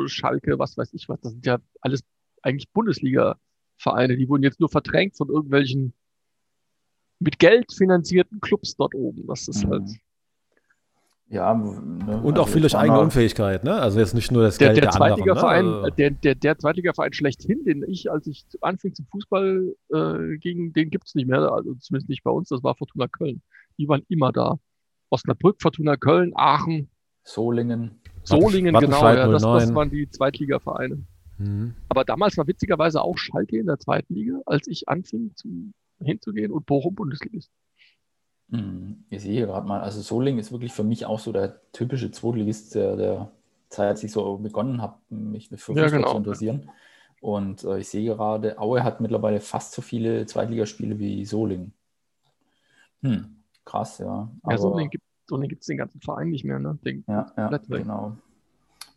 Schalke, 0.08 0.60
was 0.60 0.78
weiß 0.78 0.94
ich 0.94 1.08
was. 1.08 1.22
Das 1.22 1.32
sind 1.32 1.46
ja 1.46 1.60
alles 1.80 2.02
eigentlich 2.42 2.70
Bundesliga 2.72 3.38
Vereine, 3.78 4.16
die 4.18 4.30
wurden 4.30 4.44
jetzt 4.44 4.60
nur 4.60 4.70
verdrängt 4.70 5.18
von 5.18 5.30
irgendwelchen 5.30 5.94
mit 7.20 7.40
Geld 7.40 7.72
finanzierten 7.74 8.40
Clubs 8.42 8.76
dort 8.76 8.94
oben. 8.94 9.26
Das 9.28 9.48
ist 9.48 9.66
halt. 9.66 9.90
Ja, 11.32 11.54
ne, 11.54 12.22
und 12.24 12.38
auch 12.38 12.44
also 12.44 12.54
viel 12.54 12.62
durch 12.62 12.76
eigene 12.76 13.00
Unfähigkeit, 13.00 13.64
ne? 13.64 13.76
Also 13.76 14.00
jetzt 14.00 14.14
nicht 14.14 14.34
nur 14.34 14.44
das 14.44 14.58
der, 14.58 14.74
Geld 14.74 14.78
der, 14.78 14.82
der 14.84 14.92
Zweitliga-Verein, 14.92 15.66
ne? 15.66 15.76
Also 15.76 15.96
der, 15.96 16.12
der, 16.12 16.36
der 16.36 16.58
Zweitliga-Verein 16.58 17.14
schlechthin, 17.14 17.64
den 17.64 17.84
ich, 17.88 18.12
als 18.12 18.28
ich 18.28 18.46
anfing 18.60 18.94
zum 18.94 19.06
Fußball 19.08 19.74
äh, 19.94 20.38
ging, 20.40 20.74
den 20.74 20.90
gibt 20.90 21.08
es 21.08 21.16
nicht 21.16 21.30
mehr, 21.30 21.40
also 21.40 21.74
zumindest 21.76 22.10
nicht 22.10 22.24
bei 22.24 22.32
uns, 22.32 22.50
das 22.50 22.62
war 22.64 22.76
Fortuna 22.76 23.08
Köln. 23.08 23.42
Die 23.78 23.88
waren 23.88 24.04
immer 24.10 24.34
da. 24.34 24.60
Osnabrück, 25.10 25.62
Fortuna 25.62 25.96
Köln, 25.96 26.34
Aachen. 26.36 26.90
Solingen. 27.24 28.02
Solingen, 28.24 28.76
genau, 28.76 29.02
ja, 29.02 29.28
das, 29.28 29.42
das 29.42 29.74
waren 29.74 29.90
die 29.90 30.10
Zweitliga-Vereine. 30.10 31.06
Mhm. 31.38 31.76
Aber 31.88 32.04
damals 32.04 32.38
war 32.38 32.46
witzigerweise 32.48 33.02
auch 33.02 33.18
Schalke 33.18 33.58
in 33.58 33.68
der 33.68 33.80
zweiten 33.80 34.14
Liga, 34.14 34.42
als 34.46 34.68
ich 34.68 34.90
anfing 34.90 35.32
zu, 35.36 35.72
hinzugehen 36.04 36.52
und 36.52 36.66
Bochum 36.66 36.94
Bundesligist. 36.94 37.50
Mhm. 38.52 39.06
Ich 39.10 39.24
sehe 39.24 39.46
gerade 39.46 39.68
mal, 39.68 39.82
also 39.82 40.02
Soling 40.02 40.38
ist 40.38 40.52
wirklich 40.52 40.74
für 40.74 40.84
mich 40.84 41.06
auch 41.06 41.20
so 41.20 41.32
der 41.32 41.60
typische 41.72 42.12
Zweitligist, 42.12 42.76
der, 42.76 42.96
der 42.96 43.32
Zeit, 43.70 43.90
als 43.90 44.04
ich 44.04 44.12
so 44.12 44.38
begonnen 44.38 44.82
habe, 44.82 44.98
mich 45.10 45.50
für 45.50 45.58
Fußball 45.58 45.86
ja, 45.86 45.90
genau. 45.90 46.12
zu 46.12 46.18
interessieren. 46.18 46.70
Und 47.22 47.64
äh, 47.64 47.80
ich 47.80 47.90
sehe 47.90 48.14
gerade, 48.14 48.60
Aue 48.60 48.84
hat 48.84 49.00
mittlerweile 49.00 49.40
fast 49.40 49.74
so 49.74 49.82
viele 49.82 50.26
Zweitligaspiele 50.26 51.00
wie 51.00 51.26
Soling. 51.26 51.72
Hm, 53.02 53.38
krass, 53.64 54.00
ja. 54.00 54.30
Aber, 54.44 54.52
ja, 54.52 54.58
Soling 54.58 54.90
gibt 54.90 55.62
es 55.62 55.68
den 55.68 55.78
ganzen 55.78 56.02
Verein 56.02 56.30
nicht 56.30 56.44
mehr, 56.44 56.60
ne? 56.60 56.78
Den 56.84 57.06
ja, 57.08 57.32
ja 57.38 57.58
genau. 57.70 58.18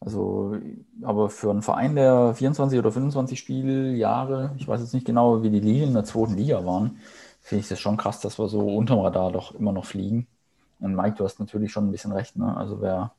Also, 0.00 0.57
aber 1.02 1.30
für 1.30 1.50
einen 1.50 1.62
Verein, 1.62 1.94
der 1.94 2.34
24 2.34 2.78
oder 2.78 2.92
25 2.92 3.38
Spieljahre, 3.38 4.52
ich 4.59 4.68
weiß 4.68 4.80
jetzt 4.80 4.92
nicht 4.92 5.07
genau, 5.07 5.42
wie 5.42 5.50
die 5.50 5.61
Linien 5.61 5.88
in 5.88 5.94
der 5.94 6.05
zweiten 6.05 6.34
Liga 6.34 6.66
waren, 6.66 6.98
finde 7.45 7.61
ich 7.61 7.68
das 7.68 7.78
schon 7.78 7.99
krass, 7.99 8.20
dass 8.20 8.38
wir 8.38 8.49
so 8.49 8.61
unterm 8.74 9.01
Radar 9.01 9.30
doch 9.30 9.55
immer 9.55 9.72
noch 9.72 9.84
fliegen. 9.84 10.26
Und 10.80 10.97
Mike, 10.97 11.16
du 11.18 11.24
hast 11.24 11.38
natürlich 11.38 11.70
schon 11.70 11.86
ein 11.86 11.92
bisschen 11.92 12.11
recht. 12.11 12.36
Ne? 12.36 12.57
Also, 12.57 12.80
wer 12.80 13.12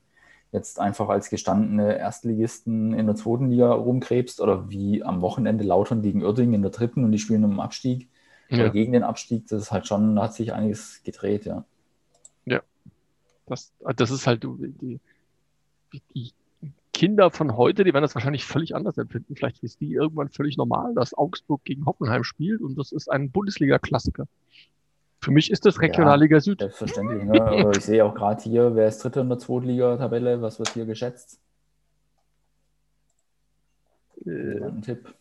jetzt 0.52 0.80
einfach 0.80 1.10
als 1.10 1.30
gestandene 1.30 1.98
Erstligisten 1.98 2.94
in 2.94 3.06
der 3.06 3.16
zweiten 3.16 3.50
Liga 3.52 3.72
rumkrebst 3.72 4.42
oder 4.42 4.70
wie 4.70 5.04
am 5.04 5.22
Wochenende 5.22 5.64
Lautern 5.64 6.02
gegen 6.02 6.24
Uerdingen 6.24 6.56
in 6.56 6.62
der 6.64 6.72
dritten 6.72 7.04
und 7.04 7.12
die 7.12 7.20
spielen 7.20 7.44
um 7.46 7.60
Abstieg 7.60 8.10
ja. 8.50 8.60
oder 8.60 8.70
gegen 8.72 8.94
den 8.94 9.04
Abstieg, 9.04 9.48
das 9.48 9.62
ist 9.62 9.72
halt 9.72 9.86
schon, 9.88 10.16
da 10.16 10.24
hat 10.24 10.34
sich 10.34 10.54
einiges 10.54 11.04
gedreht, 11.04 11.46
ja. 11.46 11.66
Ja, 12.46 12.62
das, 13.46 13.74
das 13.96 14.12
ist 14.12 14.28
halt 14.28 14.44
die, 14.44 15.00
die 15.94 16.34
Kinder 16.96 17.30
von 17.30 17.58
heute, 17.58 17.84
die 17.84 17.94
werden 17.94 18.04
das 18.04 18.16
wahrscheinlich 18.16 18.46
völlig 18.46 18.74
anders 18.74 18.98
empfinden. 18.98 19.36
Vielleicht 19.36 19.62
ist 19.64 19.82
die 19.82 19.92
irgendwann 19.92 20.30
völlig 20.30 20.56
normal, 20.56 20.94
dass 20.96 21.14
Augsburg 21.14 21.62
gegen 21.66 21.86
Hoffenheim 21.86 22.24
spielt 22.24 22.62
und 22.62 22.78
das 22.80 22.94
ist 22.94 23.12
ein 23.12 23.32
Bundesliga-Klassiker. 23.32 24.28
Für 25.20 25.32
mich 25.32 25.52
ist 25.52 25.66
das 25.66 25.82
Regionalliga 25.82 26.38
ja, 26.38 26.40
Süd. 26.40 26.60
Selbstverständlich. 26.60 27.24
Ne? 27.26 27.42
Aber 27.42 27.76
ich 27.76 27.84
sehe 27.84 28.06
auch 28.06 28.16
gerade 28.16 28.42
hier, 28.42 28.76
wer 28.76 28.88
ist 28.88 29.04
Dritter 29.04 29.22
in 29.22 29.30
der 29.30 29.40
Zweitliga-Tabelle? 29.40 30.42
Was 30.42 30.58
wird 30.58 30.70
hier 30.70 30.86
geschätzt? 30.86 31.42
Äh, 34.26 34.64
ein 34.64 34.82
Tipp. 34.82 35.14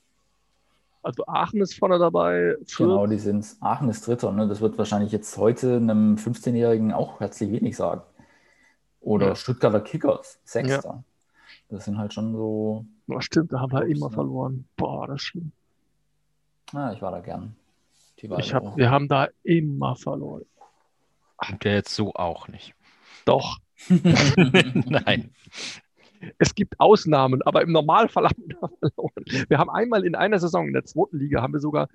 Also 1.02 1.26
Aachen 1.26 1.60
ist 1.60 1.74
vorne 1.74 1.98
dabei. 1.98 2.56
Genau, 2.78 3.08
die 3.08 3.18
sind 3.18 3.56
Aachen 3.58 3.90
ist 3.90 4.06
Dritter. 4.06 4.30
Ne? 4.30 4.46
Das 4.46 4.60
wird 4.60 4.78
wahrscheinlich 4.78 5.10
jetzt 5.10 5.36
heute 5.38 5.76
einem 5.76 6.14
15-Jährigen 6.14 6.92
auch 6.92 7.18
herzlich 7.18 7.50
wenig 7.50 7.76
sagen. 7.76 8.02
Oder 9.00 9.28
ja. 9.28 9.34
Stuttgarter 9.34 9.80
Kickers, 9.80 10.38
Sechster. 10.44 10.88
Ja. 10.88 11.04
Das 11.68 11.84
sind 11.84 11.98
halt 11.98 12.12
schon 12.12 12.32
so. 12.32 12.84
Boah, 13.06 13.22
stimmt, 13.22 13.52
da 13.52 13.60
haben 13.60 13.72
wir 13.72 13.86
immer 13.86 14.08
ne? 14.08 14.14
verloren. 14.14 14.68
Boah, 14.76 15.06
das 15.06 15.16
ist 15.16 15.22
schlimm. 15.22 15.52
Ah, 16.72 16.92
ich 16.92 17.02
war 17.02 17.10
da 17.10 17.20
gern. 17.20 17.56
War 18.22 18.38
ich 18.38 18.54
hab, 18.54 18.76
wir 18.76 18.90
haben 18.90 19.08
da 19.08 19.28
immer 19.42 19.96
verloren. 19.96 20.46
Habt 21.38 21.64
ihr 21.64 21.74
jetzt 21.74 21.94
so 21.94 22.14
auch 22.14 22.48
nicht? 22.48 22.74
Doch. 23.24 23.58
Nein. 23.88 25.34
Es 26.38 26.54
gibt 26.54 26.80
Ausnahmen, 26.80 27.42
aber 27.42 27.62
im 27.62 27.72
Normalfall 27.72 28.24
haben 28.28 28.42
wir 28.46 28.56
da 28.60 28.68
verloren. 28.68 29.48
Wir 29.48 29.58
haben 29.58 29.70
einmal 29.70 30.04
in 30.04 30.14
einer 30.14 30.38
Saison 30.38 30.66
in 30.66 30.72
der 30.72 30.84
zweiten 30.84 31.18
Liga 31.18 31.42
haben 31.42 31.52
wir 31.52 31.60
sogar, 31.60 31.88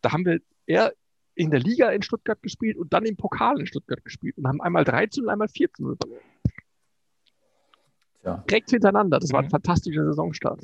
da 0.00 0.12
haben 0.12 0.24
wir 0.24 0.40
eher 0.66 0.94
in 1.34 1.50
der 1.50 1.60
Liga 1.60 1.90
in 1.90 2.02
Stuttgart 2.02 2.42
gespielt 2.42 2.76
und 2.78 2.92
dann 2.92 3.04
im 3.04 3.16
Pokal 3.16 3.60
in 3.60 3.66
Stuttgart 3.66 4.02
gespielt 4.04 4.38
und 4.38 4.48
haben 4.48 4.60
einmal 4.60 4.84
13 4.84 5.24
und 5.24 5.30
einmal 5.30 5.48
14 5.48 5.84
verloren. 5.96 6.20
Ja. 8.28 8.44
Direkt 8.48 8.70
hintereinander. 8.70 9.18
Das 9.18 9.32
war 9.32 9.40
ein 9.40 9.46
mhm. 9.46 9.50
fantastischer 9.50 10.04
Saisonstart. 10.04 10.62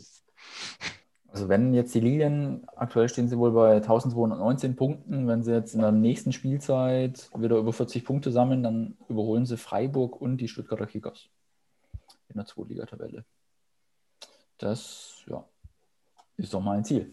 Also 1.29 1.49
wenn 1.49 1.73
jetzt 1.73 1.95
die 1.95 2.01
Lilien, 2.01 2.67
aktuell 2.77 3.09
stehen 3.09 3.27
sie 3.27 3.39
wohl 3.39 3.53
bei 3.53 3.77
1219 3.77 4.77
Punkten, 4.77 5.27
wenn 5.27 5.43
sie 5.43 5.53
jetzt 5.53 5.75
in 5.75 5.81
der 5.81 5.91
nächsten 5.91 6.33
Spielzeit 6.33 7.31
wieder 7.37 7.57
über 7.57 7.73
40 7.73 8.05
Punkte 8.05 8.31
sammeln, 8.31 8.62
dann 8.62 8.99
überholen 9.09 9.47
sie 9.47 9.57
Freiburg 9.57 10.21
und 10.21 10.37
die 10.37 10.49
Stuttgarter 10.49 10.87
Kickers 10.87 11.31
in 12.29 12.37
der 12.37 12.45
Zweitligatabelle. 12.45 13.25
Das 14.59 15.25
ja, 15.27 15.43
ist 16.37 16.53
doch 16.53 16.61
mal 16.61 16.77
ein 16.77 16.85
Ziel. 16.85 17.12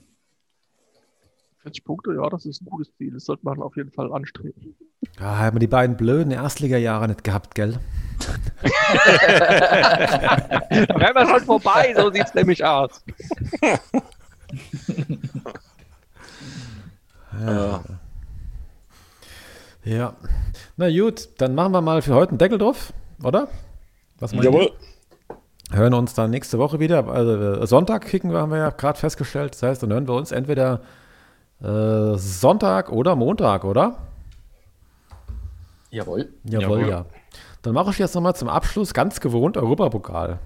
40 1.60 1.84
Punkte, 1.86 2.14
ja, 2.14 2.30
das 2.30 2.46
ist 2.46 2.62
ein 2.62 2.66
gutes 2.66 2.94
Ziel. 2.98 3.14
Das 3.14 3.24
sollte 3.24 3.46
man 3.46 3.62
auf 3.62 3.78
jeden 3.78 3.92
Fall 3.92 4.12
anstreben. 4.12 4.76
Ja, 5.20 5.38
haben 5.38 5.56
wir 5.56 5.60
die 5.60 5.68
beiden 5.68 5.98
blöden 5.98 6.32
Erstliga-Jahre 6.32 7.08
nicht 7.08 7.24
gehabt, 7.24 7.56
gell? 7.56 7.80
da 8.62 8.70
wären 11.00 11.16
wir 11.16 11.28
schon 11.28 11.42
vorbei, 11.46 11.94
so 11.96 12.12
sieht 12.12 12.26
es 12.26 12.34
nämlich 12.34 12.64
aus. 12.64 13.04
ja. 17.46 17.82
ja. 19.84 20.14
Na 20.78 20.90
gut, 20.90 21.30
dann 21.38 21.56
machen 21.56 21.74
wir 21.74 21.82
mal 21.82 22.02
für 22.02 22.16
heute 22.16 22.30
einen 22.32 22.38
Deckel 22.38 22.58
drauf, 22.58 22.94
oder? 23.24 23.48
Was 24.20 24.32
Jawohl. 24.34 24.72
Hören 25.72 25.94
uns 25.94 26.14
dann 26.14 26.32
nächste 26.32 26.60
Woche 26.60 26.80
wieder. 26.80 27.08
Also 27.08 27.62
äh, 27.62 27.66
Sonntag 27.66 28.06
kicken 28.06 28.32
wir, 28.32 28.40
haben 28.40 28.52
wir 28.52 28.58
ja 28.58 28.70
gerade 28.72 29.00
festgestellt. 29.00 29.54
Das 29.54 29.64
heißt, 29.64 29.84
dann 29.84 29.92
hören 29.92 30.08
wir 30.08 30.14
uns 30.16 30.32
entweder 30.32 30.82
äh, 31.64 32.18
Sonntag 32.18 32.92
oder 32.92 33.16
Montag, 33.16 33.64
oder? 33.64 33.96
Jawohl. 35.92 36.34
Jawohl, 36.44 36.80
Jawohl. 36.80 36.90
ja. 36.90 37.06
Dann 37.62 37.74
mache 37.74 37.92
ich 37.92 38.00
jetzt 38.00 38.16
nochmal 38.16 38.36
zum 38.36 38.50
Abschluss 38.50 38.94
ganz 38.94 39.20
gewohnt 39.20 39.58
Europapokal. 39.58 40.40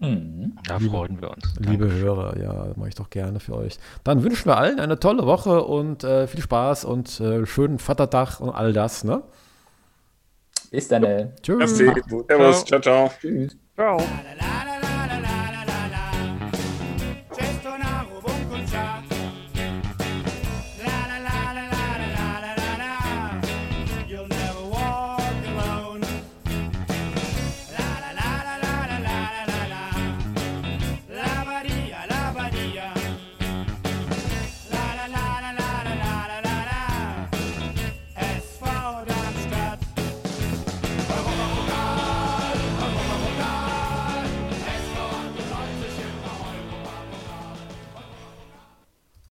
Mhm. 0.00 0.56
Da 0.66 0.78
freuen 0.78 1.20
wir 1.20 1.30
uns. 1.30 1.54
Liebe 1.58 1.86
Dankeschön. 1.86 2.04
Hörer, 2.04 2.38
ja, 2.38 2.66
mache 2.76 2.88
ich 2.88 2.94
doch 2.94 3.10
gerne 3.10 3.40
für 3.40 3.54
euch. 3.56 3.78
Dann 4.04 4.22
wünschen 4.22 4.46
wir 4.46 4.56
allen 4.56 4.80
eine 4.80 4.98
tolle 4.98 5.26
Woche 5.26 5.64
und 5.64 6.04
äh, 6.04 6.26
viel 6.26 6.40
Spaß 6.40 6.84
und 6.84 7.20
äh, 7.20 7.46
schönen 7.46 7.78
Vatertag 7.78 8.40
und 8.40 8.50
all 8.50 8.72
das, 8.72 9.04
ne? 9.04 9.22
Bis 10.70 10.88
dann. 10.88 11.32
Tschüss. 11.42 11.78
Servus. 11.78 12.64
Ciao, 12.64 12.80
ciao. 12.80 13.10
Tschüss. 13.20 13.56
Ciao. 13.74 13.98